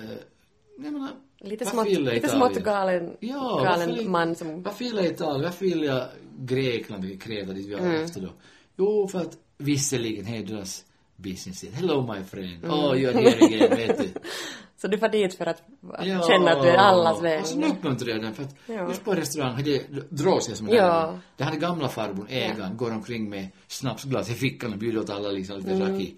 jag 0.78 0.92
menar, 0.94 1.12
Lite 1.40 1.66
varför 1.66 1.76
smått, 1.78 1.90
gillar 1.90 2.14
lite 2.14 2.28
Italien? 2.28 2.54
smått 2.54 2.64
galen, 2.64 3.18
Ja, 3.20 3.40
varför 3.44 3.66
galen 3.66 3.96
vill- 3.96 4.10
man 4.10 4.36
som... 4.36 4.64
Varför 4.64 4.86
gillar 4.86 5.04
jag 5.04 5.12
Italien? 5.12 5.44
Varför 5.44 5.66
vill 5.66 5.84
jag 5.84 6.06
Grekland, 6.40 7.22
Kreta, 7.22 7.54
dit 7.54 7.66
vi 7.68 7.74
har 7.74 7.80
Mm. 7.82 8.04
efter 8.04 8.22
då? 8.22 8.30
Jo, 8.78 9.08
för 9.08 9.20
att 9.20 9.38
visserligen 9.58 10.28
är 10.28 10.44
deras 10.46 10.86
business 11.16 11.64
it. 11.64 11.74
Hello 11.74 12.14
my 12.14 12.24
friend. 12.24 12.64
Mm. 12.64 12.70
Oh, 12.72 12.94
you're 12.94 13.14
here 13.14 13.46
again, 13.46 13.78
vet 13.88 13.98
du. 13.98 14.10
Så 14.82 14.88
du 14.88 14.98
får 14.98 15.10
dit 15.10 15.34
för 15.36 15.46
att 15.46 15.62
känna 16.28 16.52
att 16.52 16.62
du 16.64 16.70
är 16.70 16.78
allas 16.78 17.22
vän. 17.24 17.40
Alltså 17.40 17.58
nu 17.60 17.68
uppmuntrar 17.68 18.10
jag 18.10 18.22
den 18.22 18.34
för 18.34 18.44
att 18.44 18.56
Ja. 18.66 18.88
just 18.88 19.04
på 19.06 19.14
restaurang, 19.14 19.64
dras 20.10 20.48
jag 20.48 20.58
som 20.58 20.68
en 20.70 20.76
Ja. 20.76 20.84
ja. 20.86 21.20
Det 21.38 21.44
är 21.44 21.60
gamla 21.60 21.88
farbrorn, 21.90 22.28
ägaren, 22.30 22.78
går 22.78 22.92
omkring 22.92 23.30
med 23.30 23.48
snapsglas 23.68 24.30
i 24.30 24.34
fickan 24.34 24.74
och 24.74 24.80
bjuder 24.80 25.00
åt 25.00 25.10
alla 25.10 25.30
liksom 25.30 25.58
lite 25.58 25.80
raki. 25.80 26.14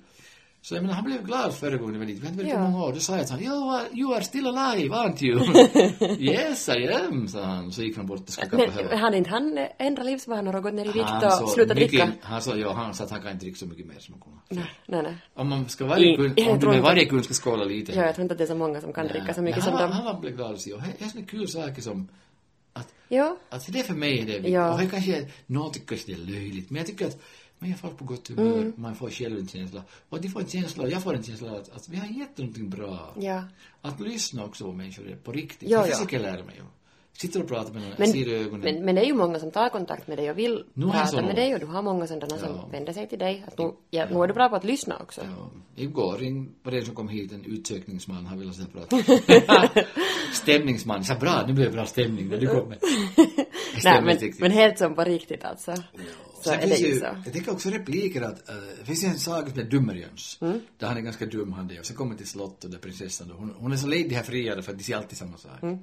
Så 0.62 0.76
jag 0.76 0.82
menar, 0.82 0.96
han 0.96 1.04
blev 1.06 1.24
glad 1.26 1.54
förra 1.56 1.78
gången 1.78 2.08
dit. 2.08 2.20
Vi 2.20 2.26
hade 2.26 2.38
väldigt 2.38 2.56
Mm. 2.56 2.64
Ja. 2.66 2.70
många 2.70 2.86
år. 2.86 2.94
Då 2.94 3.00
sa 3.00 3.18
jag 3.18 3.28
till 3.28 3.36
honom, 3.48 3.52
you 3.52 3.76
are, 3.76 3.88
you 3.94 4.16
are 4.16 4.24
still 4.24 4.48
alive, 4.48 4.96
aren't 4.96 5.24
you? 5.24 5.40
yes, 6.20 6.70
I 6.70 6.88
am, 6.94 7.28
sa 7.28 7.44
han. 7.44 7.72
Så 7.72 7.82
gick 7.84 7.98
han 7.98 8.06
bort 8.08 8.20
och 8.20 8.30
skakade 8.30 8.58
på 8.58 8.68
Men 8.68 8.78
huvudet. 8.78 9.00
hade 9.00 9.18
inte 9.18 9.30
han 9.30 9.68
ändrat 9.78 10.06
livsvanor 10.06 10.56
och 10.56 10.64
gått 10.64 10.74
ner 10.74 10.86
i 10.86 10.92
vikt 10.92 11.00
Han 11.06 11.26
och 11.26 11.32
sa 11.32 11.48
slutat 11.48 11.78
mycket- 11.78 11.90
dricka? 11.92 12.12
Han 12.22 12.42
sa, 12.42 12.56
ja, 12.56 12.74
han 12.74 12.94
sa 12.94 13.04
att 13.04 13.12
han 13.12 13.22
kan 13.22 13.32
inte 13.32 13.46
dricka 13.46 13.58
så 13.58 13.66
mycket 13.66 13.86
mer 13.88 14.00
som 14.00 14.14
han 14.14 14.22
kunde. 14.22 14.62
Nej, 14.64 14.72
nej, 14.88 15.04
nej. 15.04 15.16
Om 15.34 15.50
man 15.50 15.70
ska 15.70 15.86
varje 15.86 16.16
kund, 16.16 16.28
om 16.50 16.60
du 16.60 16.66
med 16.68 16.76
inte- 16.76 16.80
varje 16.82 17.06
kund 17.06 17.26
ska 17.26 17.34
skåla 17.34 17.64
lite. 17.64 17.92
Ja, 17.92 18.06
jag 18.06 18.16
tror 18.16 18.24
inte 18.24 18.32
att 18.34 18.38
det 18.38 18.44
är 18.44 18.48
så 18.48 18.56
många 18.56 18.82
som 18.82 18.94
kan 18.94 19.08
dricka 19.08 19.34
så 19.34 19.42
mycket 19.42 19.64
Men 19.64 19.72
som 19.72 19.74
han, 19.80 19.90
de. 19.90 19.96
Han 19.96 20.06
var 20.06 20.20
blev 20.22 20.36
glad 20.36 20.54
att 20.54 20.62
se. 20.62 20.74
Och 20.74 20.82
det 21.00 21.06
är 21.06 21.10
såna 21.10 21.26
kul 21.26 21.48
saker 21.48 21.82
som 21.82 22.08
att 22.74 22.94
Ja. 23.12 23.38
Alltså 23.50 23.72
det 23.72 23.80
är 23.80 23.84
för 23.84 23.94
mig 23.94 24.20
är 24.20 24.26
det 24.26 24.32
viktigt. 24.34 24.54
Ja. 24.54 24.74
Och 24.84 24.92
kanske, 24.92 25.26
någon 25.46 25.72
tycker 25.72 25.88
kanske 25.88 26.12
det 26.12 26.22
är 26.22 26.26
löjligt, 26.40 26.70
men 26.70 26.78
jag 26.78 26.88
tycker 26.88 27.08
att 27.08 27.18
man 27.60 27.72
är 27.72 27.76
folk 27.76 27.98
på 27.98 28.06
gott 28.06 28.28
humör, 28.28 28.58
Mm. 28.58 28.74
man 28.76 28.96
får 28.96 29.10
själv 29.10 29.38
en 29.40 29.48
känsla. 29.48 29.84
Och 30.10 30.22
de 30.22 30.30
får 30.30 30.40
en 30.40 30.48
känsla, 30.48 30.88
jag 30.88 31.04
får 31.04 31.14
en 31.14 31.24
känsla 31.24 31.52
att, 31.52 31.70
att 31.70 31.90
vi 31.90 31.98
har 31.98 32.08
gett 32.08 32.38
någonting 32.38 32.70
bra. 32.70 33.14
Ja. 33.20 33.44
Att 33.82 34.00
lyssna 34.00 34.46
också 34.46 34.64
på 34.66 34.72
människor 34.74 35.18
på 35.24 35.32
riktigt. 35.32 35.70
Ja, 35.70 35.82
För 35.82 35.90
ja. 35.90 35.96
fysiker 35.96 36.20
lär 36.20 36.44
mig 36.44 36.56
ju. 36.56 36.64
Sitter 37.14 37.42
och 37.42 37.48
pratar 37.48 37.74
med 37.74 37.82
någon, 37.82 37.92
Men, 37.98 38.08
ser 38.08 38.28
ögonen. 38.34 38.60
men, 38.60 38.86
men 38.86 38.96
det 38.96 39.02
är 39.02 39.06
ju 39.06 39.14
många 39.14 39.40
som 39.40 39.52
tar 39.52 39.70
kontakt 39.70 40.08
med 40.08 40.18
dig 40.18 40.32
och 40.32 40.38
vill 40.38 40.64
Nu 40.74 40.86
jag 40.86 40.94
prata 40.94 41.22
med 41.22 41.36
dig 41.36 41.54
och 41.54 41.60
du 41.60 41.66
har 41.66 41.82
många 41.82 42.08
sådana 42.08 42.38
som 42.38 42.50
Ja. 42.56 42.70
vänder 42.72 42.94
sig 42.94 43.08
till 43.10 43.20
dig. 43.20 43.44
Att 43.48 43.58
nu, 43.58 43.72
ja, 43.90 44.06
nu 44.12 44.24
är 44.24 44.28
du 44.28 44.34
bra 44.34 44.50
på 44.50 44.56
att 44.56 44.64
lyssna 44.64 44.98
också. 45.02 45.22
Ja, 45.22 45.50
igår 45.76 46.18
ring, 46.18 46.50
var 46.64 46.72
det 46.72 46.78
en 46.78 46.86
som 46.86 46.96
kom 46.96 47.08
hit, 47.08 47.32
en 47.32 47.46
utsökningsman, 47.46 48.26
han 48.26 48.40
ville 48.40 48.52
prata. 48.74 48.98
Stämningsman, 50.34 50.98
jag 50.98 51.06
sa 51.06 51.16
bra, 51.16 51.44
nu 51.48 51.54
blev 51.54 51.68
det 51.68 51.74
bra 51.74 51.86
stämning 51.86 52.28
när 52.30 52.38
du 52.38 52.48
kom 52.48 52.70
med. 52.70 52.78
Nej, 53.84 54.02
men, 54.04 54.34
men 54.40 54.52
helt 54.52 54.78
som 54.78 54.96
på 54.96 55.04
riktigt 55.04 55.44
alltså. 55.46 55.74
Så 56.44 56.50
Sen 56.50 56.60
är 56.60 56.68
det 56.68 56.76
finns 56.76 56.82
ju 56.82 57.00
jag 57.26 57.34
tänker 57.34 57.52
också 57.52 57.70
repliker 57.70 58.22
att, 58.22 58.50
uh, 58.50 58.56
det 58.80 58.86
finns 58.86 59.04
en 59.04 59.20
saga 59.20 59.50
som 59.50 59.58
heter 59.58 59.72
Dummerjöns. 59.72 60.38
Mm. 60.42 60.60
Där 60.78 60.88
han 60.88 60.98
är 60.98 61.02
ganska 61.02 61.26
dum 61.26 61.54
han 61.54 61.68
det. 61.68 61.80
Och 61.80 61.86
så 61.86 61.94
kommer 61.94 62.16
till 62.16 62.28
slottet 62.28 62.64
och 62.64 62.70
där 62.70 62.78
prinsessan 62.78 63.28
då, 63.28 63.34
hon, 63.34 63.54
hon 63.58 63.72
är 63.72 63.78
så 63.78 63.88
ledig 63.88 64.16
här 64.16 64.24
friare 64.24 64.62
för 64.62 64.72
att 64.72 64.78
de 64.78 64.84
ser 64.84 64.96
alltid 64.96 65.18
samma 65.18 65.38
sak. 65.38 65.64
Mm. 65.64 65.78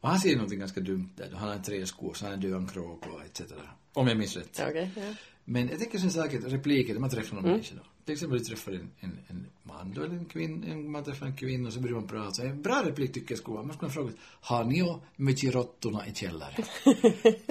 Och 0.00 0.08
han 0.08 0.18
säger 0.18 0.36
någonting 0.36 0.58
ganska 0.58 0.80
dumt 0.80 1.10
där 1.16 1.28
då. 1.30 1.36
Han 1.36 1.48
har 1.48 1.54
en 1.54 1.62
träsko, 1.62 2.14
så 2.14 2.24
han 2.24 2.34
är 2.34 2.36
död 2.36 2.52
en 2.52 2.66
kråk 2.68 3.06
och 3.06 3.24
etc. 3.24 3.52
Om 3.92 4.08
jag 4.08 4.16
minns 4.16 4.36
rätt. 4.36 4.60
Okej, 4.68 4.90
ja. 4.96 5.14
Men 5.44 5.68
jag 5.68 5.78
tänker 5.78 5.98
sak 6.10 6.34
att 6.34 6.52
repliker, 6.52 6.92
när 6.92 7.00
man 7.00 7.10
träffar 7.10 7.34
någon 7.34 7.44
Mm. 7.44 7.56
människa 7.56 7.74
då. 7.74 7.82
Till 8.06 8.12
exempel 8.12 8.38
du 8.38 8.44
träffar 8.44 8.72
en, 8.72 8.90
en, 9.00 9.18
en 9.28 9.46
man 9.62 9.92
då, 9.94 10.02
eller 10.02 10.14
en 10.14 10.24
kvinna, 10.24 10.76
man 10.76 11.04
träffar 11.04 11.26
en 11.26 11.36
kvinna 11.36 11.66
och 11.66 11.72
så 11.72 11.80
börjar 11.80 11.94
man 11.94 12.06
prata. 12.06 12.42
En 12.42 12.62
bra 12.62 12.82
replik 12.84 13.12
tycker 13.12 13.32
jag 13.32 13.38
skulle 13.38 13.54
vara, 13.54 13.66
man 13.66 13.76
skulle 13.76 13.90
fråga, 13.90 14.12
har 14.40 14.64
ni 14.64 14.78
ju 14.78 14.94
mycket 15.16 15.54
råttorna 15.54 16.06
i 16.06 16.14
källaren? 16.14 16.54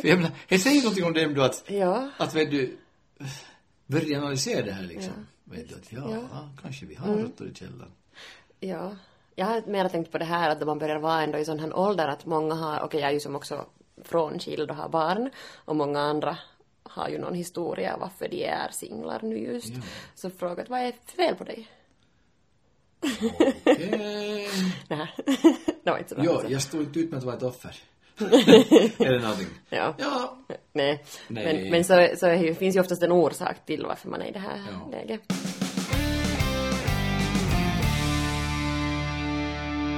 För 0.01 0.07
jag 0.07 0.17
menar, 0.17 0.31
det 0.47 0.59
säger 0.59 0.81
någonting 0.81 1.05
om 1.05 1.13
dem 1.13 1.33
då 1.33 1.41
att, 1.41 1.63
Ja. 1.67 2.09
att 2.17 2.35
vet 2.35 2.51
du, 2.51 2.77
börja 3.87 4.17
analysera 4.17 4.65
det 4.65 4.71
här 4.71 4.83
liksom. 4.83 5.13
Vet 5.43 5.69
du 5.69 5.75
att, 5.75 5.91
ja, 5.91 5.99
Ja. 5.99 6.07
Mm. 6.11 6.27
ja. 6.31 6.49
kanske 6.61 6.85
vi 6.85 6.95
har 6.95 7.15
råttor 7.17 7.47
i 7.47 7.53
källaren. 7.53 7.91
Ja. 8.59 8.95
Jag 9.35 9.45
har 9.45 9.61
mer 9.67 9.89
tänkt 9.89 10.11
på 10.11 10.17
det 10.17 10.25
här 10.25 10.49
att 10.49 10.65
man 10.67 10.79
börjar 10.79 10.99
vara 10.99 11.21
ändå 11.23 11.37
i 11.37 11.45
sån 11.45 11.59
här 11.59 11.77
ålder 11.77 12.07
att 12.07 12.25
många 12.25 12.55
har, 12.55 12.81
okej 12.83 12.99
jag 12.99 13.09
är 13.09 13.13
ju 13.13 13.19
som 13.19 13.35
också 13.35 13.65
frånskild 14.03 14.69
och 14.71 14.75
har 14.77 14.89
barn 14.89 15.29
och 15.55 15.75
många 15.75 15.99
andra 15.99 16.37
har 16.85 17.09
ju 17.09 17.17
någon 17.17 17.33
historia 17.35 17.97
varför 17.97 18.27
de 18.27 18.45
är 18.45 18.69
singlar 18.71 19.19
nu 19.23 19.37
just. 19.37 19.69
Ja. 19.69 19.81
Så 20.15 20.29
frågat 20.29 20.69
vad 20.69 20.79
är 20.79 20.93
fel 21.15 21.35
på 21.35 21.43
dig? 21.43 21.67
Okej. 23.65 24.49
Nej, 24.87 25.13
det 25.83 25.91
var 25.91 25.97
inte 25.97 26.09
så 26.09 26.15
bra. 26.15 26.25
Ja, 26.25 26.31
alltså. 26.33 26.49
jag 26.51 26.61
stod 26.61 26.81
inte 26.81 26.99
ut 26.99 27.09
med 27.09 27.17
att 27.17 27.23
vara 27.23 27.35
ett 27.35 27.43
offer. 27.43 27.75
Eller 29.05 29.19
någonting. 29.19 29.47
Ja. 29.69 29.95
Ja, 29.97 30.37
Nej. 30.73 31.03
Nej. 31.27 31.61
Men, 31.63 31.71
men 31.71 31.83
så, 31.83 32.07
så 32.17 32.53
finns 32.59 32.75
ju 32.75 32.79
oftast 32.79 33.03
en 33.03 33.11
orsak 33.11 33.65
till 33.65 33.85
varför 33.85 34.09
man 34.09 34.21
är 34.21 34.25
i 34.25 34.31
det 34.31 34.39
här 34.39 34.59
Ja. 34.71 34.89
läget. 34.91 35.21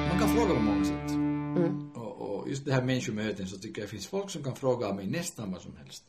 Man 0.10 0.20
kan 0.20 0.30
fråga 0.36 0.56
på 0.56 0.62
många 0.62 0.86
sätt. 0.86 1.10
Mm. 1.10 1.92
Och, 1.96 2.22
och 2.40 2.50
just 2.50 2.66
det 2.66 2.74
här 2.74 2.82
människomöten 2.82 3.48
så 3.48 3.58
tycker 3.58 3.82
jag 3.82 3.88
det 3.88 3.92
finns 3.92 4.08
folk 4.08 4.30
som 4.30 4.44
kan 4.44 4.56
fråga 4.56 4.94
mig 4.94 5.08
nästan 5.08 5.52
vad 5.52 5.62
som 5.62 5.76
helst. 5.78 6.04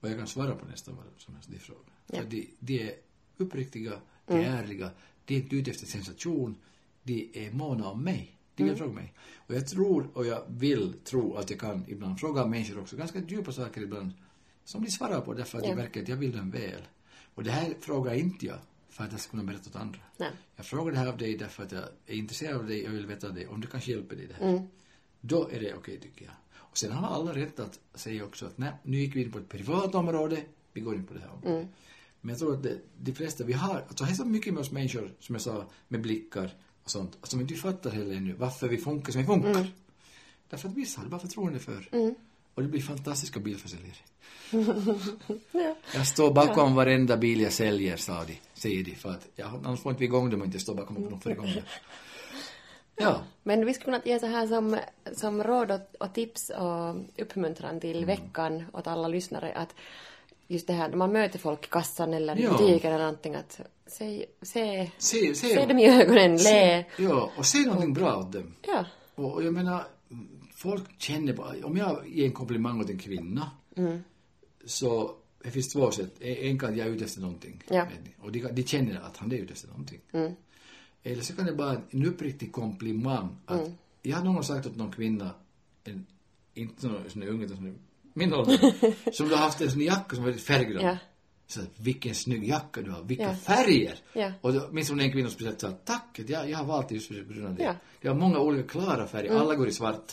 Och 0.00 0.08
jag 0.10 0.18
kan 0.18 0.26
svara 0.26 0.54
på 0.54 0.66
nästan 0.66 0.96
vad 0.96 1.04
som 1.18 1.34
helst 1.34 1.50
de 1.52 1.58
frågar. 1.58 1.82
Ja. 2.06 2.16
För 2.20 2.24
de, 2.30 2.50
de 2.60 2.82
är 2.82 2.94
uppriktiga, 3.36 3.92
de 4.26 4.34
är 4.34 4.44
ärliga, 4.62 4.90
de 5.24 5.34
är 5.34 5.38
inte 5.38 5.56
ute 5.56 5.70
efter 5.70 5.86
sensation, 5.86 6.56
de 7.02 7.30
är 7.34 7.50
måna 7.52 7.88
om 7.88 8.04
mig. 8.04 8.32
De 8.54 8.64
vill 8.64 8.76
fråga 8.76 8.92
mig. 8.92 9.14
Och 9.36 9.54
jag 9.54 9.66
tror 9.68 10.10
och 10.14 10.26
jag 10.26 10.44
vill 10.48 10.94
tro 11.04 11.34
att 11.36 11.50
jag 11.50 11.60
kan 11.60 11.84
ibland 11.88 12.20
fråga 12.20 12.46
människor 12.46 12.80
också 12.80 12.96
ganska 12.96 13.20
djupa 13.28 13.52
saker 13.52 13.80
ibland 13.82 14.12
som 14.64 14.84
de 14.84 14.90
svarar 14.90 15.20
på 15.20 15.34
därför 15.34 15.58
att 15.58 15.64
Ja. 15.64 15.70
de 15.70 15.76
verkar 15.76 16.02
att 16.02 16.08
jag 16.08 16.16
vill 16.16 16.36
dem 16.36 16.50
väl. 16.50 16.82
Och 17.34 17.44
det 17.44 17.50
här 17.50 17.74
frågar 17.80 18.14
inte 18.14 18.46
jag 18.46 18.58
för 18.88 19.04
att 19.04 19.12
jag 19.12 19.20
ska 19.20 19.30
kunna 19.30 19.44
berätta 19.44 19.70
åt 19.70 19.76
andra. 19.76 19.98
Nej. 20.16 20.30
Jag 20.56 20.66
frågar 20.66 20.92
det 20.92 20.98
här 20.98 21.06
av 21.06 21.16
dig 21.16 21.36
därför 21.36 21.62
att 21.62 21.72
jag 21.72 21.82
är 22.06 22.14
intresserad 22.14 22.56
av 22.56 22.66
dig 22.66 22.88
och 22.88 22.94
vill 22.94 23.06
veta 23.06 23.28
det, 23.28 23.46
om 23.46 23.60
du 23.60 23.66
kanske 23.66 23.90
hjälper 23.90 24.16
dig 24.16 24.26
det 24.26 24.34
här. 24.34 24.68
Då 25.20 25.48
är 25.48 25.60
det 25.60 25.74
okej 25.74 26.00
tycker 26.00 26.24
jag. 26.24 26.34
Och 26.56 26.78
sen 26.78 26.92
har 26.92 27.08
alla 27.08 27.34
rätt 27.34 27.60
att 27.60 27.80
säga 27.94 28.24
också 28.24 28.46
att 28.46 28.58
nej, 28.58 28.72
nu 28.82 28.96
gick 28.98 29.16
vi 29.16 29.22
in 29.22 29.32
på 29.32 29.38
ett 29.38 29.48
privat 29.48 29.94
område, 29.94 30.42
vi 30.72 30.80
går 30.80 30.94
in 30.94 31.04
på 31.04 31.14
det 31.14 31.20
här 31.20 31.30
området. 31.32 31.68
Men 32.20 32.28
jag 32.30 32.38
tror 32.38 32.54
att 32.54 32.62
det, 32.62 32.78
de 32.98 33.12
flesta 33.14 33.44
vi 33.44 33.52
har, 33.52 33.84
alltså 33.88 34.04
det 34.04 34.10
är 34.10 34.14
så 34.14 34.24
mycket 34.24 34.54
med 34.54 34.60
oss 34.60 34.70
människor, 34.70 35.12
som 35.20 35.34
jag 35.34 35.42
sa, 35.42 35.64
med 35.88 36.00
blickar 36.00 36.50
och 36.84 36.90
sånt, 36.90 37.18
som 37.22 37.40
inte 37.40 37.54
vi 37.54 37.60
fattar 37.60 37.90
heller 37.90 38.16
ännu 38.16 38.32
varför 38.32 38.68
vi 38.68 38.78
funkar 38.78 39.12
som 39.12 39.20
vi 39.20 39.26
funkar. 39.26 39.66
Därför 40.50 40.68
att 40.68 40.74
vissa 40.74 40.98
har 40.98 41.04
det 41.04 41.10
bara 41.10 41.20
förtroende 41.20 41.58
för. 41.58 41.88
Och 42.54 42.62
det 42.62 42.68
blir 42.68 42.80
fantastiska 42.80 43.40
bilförsäljare. 43.40 43.96
Ja. 45.52 45.76
Jag 45.94 46.06
står 46.06 46.32
bakom 46.34 46.74
varenda 46.74 47.16
bil 47.16 47.40
jag 47.40 47.52
säljer, 47.52 47.96
sa 47.96 48.24
de, 48.24 48.38
säger 48.54 48.84
de, 48.84 48.94
för 48.94 49.10
att 49.10 49.28
ja, 49.36 49.60
annars 49.64 49.80
får 49.80 49.92
inte 49.92 50.00
vi 50.00 50.04
igång 50.04 50.30
dem 50.30 50.40
om 50.40 50.46
inte 50.46 50.58
står 50.58 50.74
bakom 50.74 50.96
och 50.96 51.22
får 51.22 51.32
igång 51.32 51.46
dem. 51.46 51.62
Ja, 52.96 53.22
Men 53.42 53.66
vi 53.66 53.74
skulle 53.74 53.84
kunna 53.84 54.00
ge 54.14 54.18
så 54.20 54.26
här 54.26 54.46
som, 54.46 54.78
som 55.12 55.42
råd 55.44 55.70
och, 55.70 55.80
och 56.00 56.14
tips 56.14 56.50
och 56.50 56.96
uppmuntran 57.22 57.80
till 57.80 57.96
Mm. 57.96 58.06
veckan 58.06 58.64
åt 58.72 58.86
alla 58.86 59.08
lyssnare 59.08 59.52
att 59.52 59.74
just 60.46 60.66
det 60.66 60.72
här 60.72 60.88
när 60.88 60.96
man 60.96 61.12
möter 61.12 61.38
folk 61.38 61.64
i 61.66 61.68
kassan 61.70 62.14
eller 62.14 62.38
i 62.38 62.42
Ja. 62.42 62.50
butiken 62.52 62.92
eller 62.92 63.04
någonting 63.04 63.34
att 63.34 63.60
se, 63.86 64.26
se, 64.42 64.90
se, 64.98 65.34
se, 65.34 65.54
se 65.54 65.66
dem 65.66 65.78
i 65.78 65.88
ögonen, 66.02 66.32
le. 66.32 66.38
se, 66.38 66.84
ja, 66.98 67.30
och 67.38 67.46
se 67.46 67.58
någonting 67.58 67.92
bra 67.94 68.16
åt 68.16 68.32
dem. 68.32 68.54
Ja. 68.66 68.84
Och, 69.14 69.32
och 69.34 69.44
jag 69.44 69.54
menar, 69.54 69.84
folk 70.54 71.00
känner 71.00 71.32
bara, 71.32 71.54
om 71.66 71.76
jag 71.76 72.08
ger 72.08 72.24
en 72.26 72.32
komplimang 72.32 72.80
åt 72.80 72.90
en 72.90 72.98
kvinna, 72.98 73.50
Mm. 73.76 74.04
så 74.64 75.14
det 75.42 75.50
finns 75.50 75.72
två 75.72 75.90
sätt. 75.90 76.14
En 76.20 76.58
kan 76.58 76.76
jag 76.76 76.86
är 76.86 76.90
ute 76.90 77.04
efter 77.04 77.20
någonting. 77.20 77.62
Ja. 77.68 77.86
Och 78.20 78.32
de, 78.32 78.40
de 78.52 78.62
känner 78.62 79.00
att 79.00 79.16
han 79.16 79.32
är 79.32 79.36
ute 79.36 79.52
efter 79.52 79.68
någonting. 79.68 80.00
Mm. 80.12 80.32
Eller 81.06 81.22
så 81.22 81.36
kan 81.36 81.46
det 81.46 81.52
vara 81.52 81.80
en 81.90 82.06
uppriktig 82.06 82.52
komplimang. 82.52 83.36
Att 83.46 83.60
Mm. 83.60 83.72
Jag 84.02 84.16
har 84.16 84.24
någon 84.24 84.34
gång 84.34 84.44
sagt 84.44 84.66
åt 84.66 84.76
någon 84.76 84.92
kvinna, 84.92 85.30
en, 85.84 86.06
inte 86.54 86.86
någon 86.88 87.10
sån 87.10 87.22
ung 87.22 87.42
utan 87.42 87.56
sån 87.56 87.78
min 88.12 88.34
ålder, 88.38 89.12
som 89.12 89.30
har 89.30 89.36
haft 89.36 89.60
en 89.60 89.70
sån 89.70 89.80
jacka 89.80 90.14
som 90.16 90.24
var 90.24 90.30
väldigt 90.30 90.46
färggrann. 90.46 90.84
Ja. 90.84 90.96
Så 91.46 91.60
vilken 91.76 92.14
snygg 92.14 92.48
jacka 92.48 92.82
du 92.82 92.90
har, 92.90 93.02
vilka 93.02 93.22
Ja. 93.22 93.34
färger! 93.34 93.98
Ja. 94.12 94.32
Och 94.40 94.52
då 94.52 94.68
minns 94.72 94.88
hon 94.90 95.00
en 95.00 95.12
kvinna 95.12 95.28
som 95.28 95.34
speciellt 95.34 95.60
sa 95.60 95.70
tack, 95.70 96.20
jag, 96.26 96.50
jag 96.50 96.58
har 96.58 96.64
valt 96.64 96.88
det 96.88 96.94
just 96.94 97.08
på 97.08 97.14
grund 97.32 97.46
av 97.46 97.54
det. 97.54 97.62
Ja. 97.62 97.68
Mm. 97.70 97.80
Det 98.00 98.08
har 98.08 98.14
många 98.14 98.38
olika 98.38 98.68
klara 98.68 99.06
färger, 99.06 99.30
alla 99.36 99.54
går 99.54 99.68
i 99.68 99.72
svart. 99.72 100.12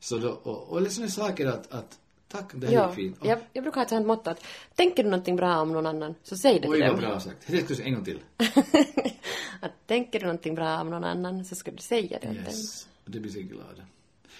Så 0.00 0.18
då, 0.18 0.28
och, 0.30 0.68
och 0.72 0.82
liksom 0.82 1.08
saker 1.08 1.46
att, 1.46 1.72
att 1.72 1.98
tack, 2.32 2.50
det 2.54 2.66
här 2.66 2.74
Ja, 2.74 2.88
är 2.88 2.94
fint. 2.94 3.18
Och, 3.20 3.26
jag, 3.26 3.38
jag 3.52 3.64
brukar 3.64 3.76
ha 3.76 3.82
ett 3.82 3.88
sånt 3.88 4.06
motto 4.06 4.30
att 4.30 4.44
tänker 4.74 5.02
du 5.04 5.10
någonting 5.10 5.36
bra 5.36 5.60
om 5.60 5.72
någon 5.72 5.86
annan 5.86 6.14
så 6.22 6.36
säg 6.36 6.60
det 6.60 6.68
Oj, 6.68 6.76
till 6.76 6.86
vad 6.86 7.00
dem. 7.00 7.10
bra 7.10 7.20
sagt. 7.20 7.46
Det 7.46 7.56
jag 7.56 7.76
säga 7.76 7.86
en 7.88 7.94
gång 7.94 8.04
till. 8.04 8.18
att 9.60 9.86
tänker 9.86 10.18
du 10.20 10.26
någonting 10.26 10.54
bra 10.54 10.80
om 10.80 10.90
någon 10.90 11.04
annan 11.04 11.44
så 11.44 11.54
ska 11.54 11.70
du 11.70 11.78
säga 11.78 12.18
det 12.22 12.28
åt 12.28 12.34
dem. 12.34 12.44
Yes. 12.44 12.88
Och 13.04 13.10
det 13.10 13.20
blir 13.20 13.32
så 13.32 13.40
glada. 13.40 13.82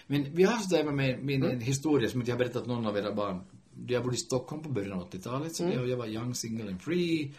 Men 0.06 0.34
vi 0.34 0.42
har 0.42 0.58
sådär 0.58 0.84
med 0.84 1.24
min 1.24 1.44
en 1.44 1.60
historia 1.60 2.08
som 2.08 2.22
jag 2.26 2.34
har 2.34 2.38
berättat 2.38 2.66
någon 2.66 2.86
av 2.86 2.96
era 2.96 3.12
barn. 3.12 3.40
Jag 3.86 4.02
bodde 4.02 4.14
i 4.14 4.18
Stockholm 4.18 4.62
på 4.62 4.68
början 4.68 4.92
av 4.92 5.10
80-talet, 5.10 5.56
så 5.56 5.64
det, 5.64 5.74
jag 5.74 5.96
var 5.96 6.06
young, 6.06 6.34
single 6.34 6.70
and 6.70 6.82
free. 6.82 7.32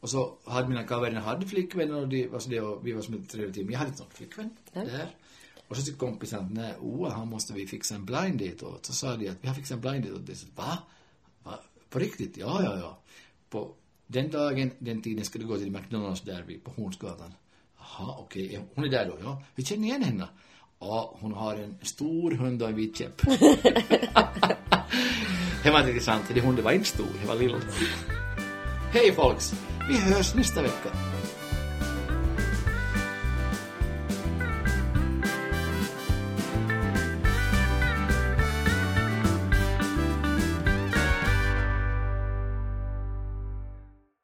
Och 0.00 0.10
så 0.10 0.38
hade 0.44 0.68
mina 0.68 0.82
kaverer 0.82 1.14
hade 1.14 1.46
flickvänner 1.46 1.94
och 2.00 2.08
de, 2.08 2.28
alltså 2.28 2.50
det, 2.50 2.60
och 2.60 2.86
vi 2.86 2.92
var 2.92 3.02
som 3.02 3.14
ett 3.14 3.28
trevligt 3.28 3.54
team. 3.54 3.70
Jag 3.70 3.78
hade 3.78 3.90
inte 3.90 4.02
någon 4.02 4.12
flickvän 4.12 4.50
där. 4.72 5.10
Och 5.68 5.76
så 5.76 5.82
tyckte 5.82 5.98
kompisen 5.98 6.44
att 6.44 6.52
nej, 6.52 6.74
oh, 6.80 7.00
Oa, 7.00 7.10
han 7.10 7.28
måste 7.28 7.52
vi 7.52 7.66
fixa 7.66 7.94
en 7.94 8.04
blind 8.04 8.38
date 8.38 8.64
åt. 8.64 8.86
Så 8.86 8.92
sa 8.92 9.16
de 9.16 9.28
att 9.28 9.36
vi 9.40 9.48
har 9.48 9.54
fixat 9.54 9.74
en 9.74 9.80
blind 9.80 10.04
date 10.04 10.14
åt 10.14 10.26
dig. 10.26 10.36
Så, 10.36 10.46
Va? 10.54 10.78
Va? 11.42 11.60
På 11.90 11.98
riktigt? 11.98 12.36
Ja, 12.36 12.62
ja, 12.62 12.78
ja. 12.78 12.98
På 13.50 13.74
den 14.06 14.30
dagen, 14.30 14.70
den 14.78 15.02
tiden 15.02 15.24
ska 15.24 15.38
du 15.38 15.46
gå 15.46 15.58
till 15.58 15.70
McDonalds 15.70 16.20
där 16.20 16.42
vid, 16.42 16.64
på 16.64 16.70
Hornsgatan. 16.70 17.32
Jaha, 17.78 18.16
okej. 18.18 18.46
Okay. 18.46 18.60
Hon 18.74 18.84
är 18.84 18.88
där 18.88 19.06
då, 19.06 19.18
ja. 19.22 19.42
Vi 19.54 19.64
känner 19.64 19.88
igen 19.88 20.02
henne. 20.02 20.28
Ja, 20.78 21.16
hon 21.20 21.32
har 21.32 21.54
en 21.54 21.78
stor 21.82 22.30
hund 22.30 22.62
och 22.62 22.68
en 22.68 22.74
vit 22.74 22.98
käpp. 22.98 23.22
det 25.62 25.70
var 25.70 25.78
inte 25.78 25.88
riktigt 25.88 26.04
sant. 26.04 26.24
Det 26.34 26.40
hon 26.40 26.56
det 26.56 26.62
var 26.62 26.72
inte 26.72 26.88
stor, 26.88 27.08
det 27.20 27.26
var 27.28 27.34
lilla. 27.34 27.58
Hej 28.92 29.12
folks! 29.12 29.52
Vi 29.88 29.96
hörs 29.96 30.34
nästa 30.34 30.62
vecka. 30.62 31.15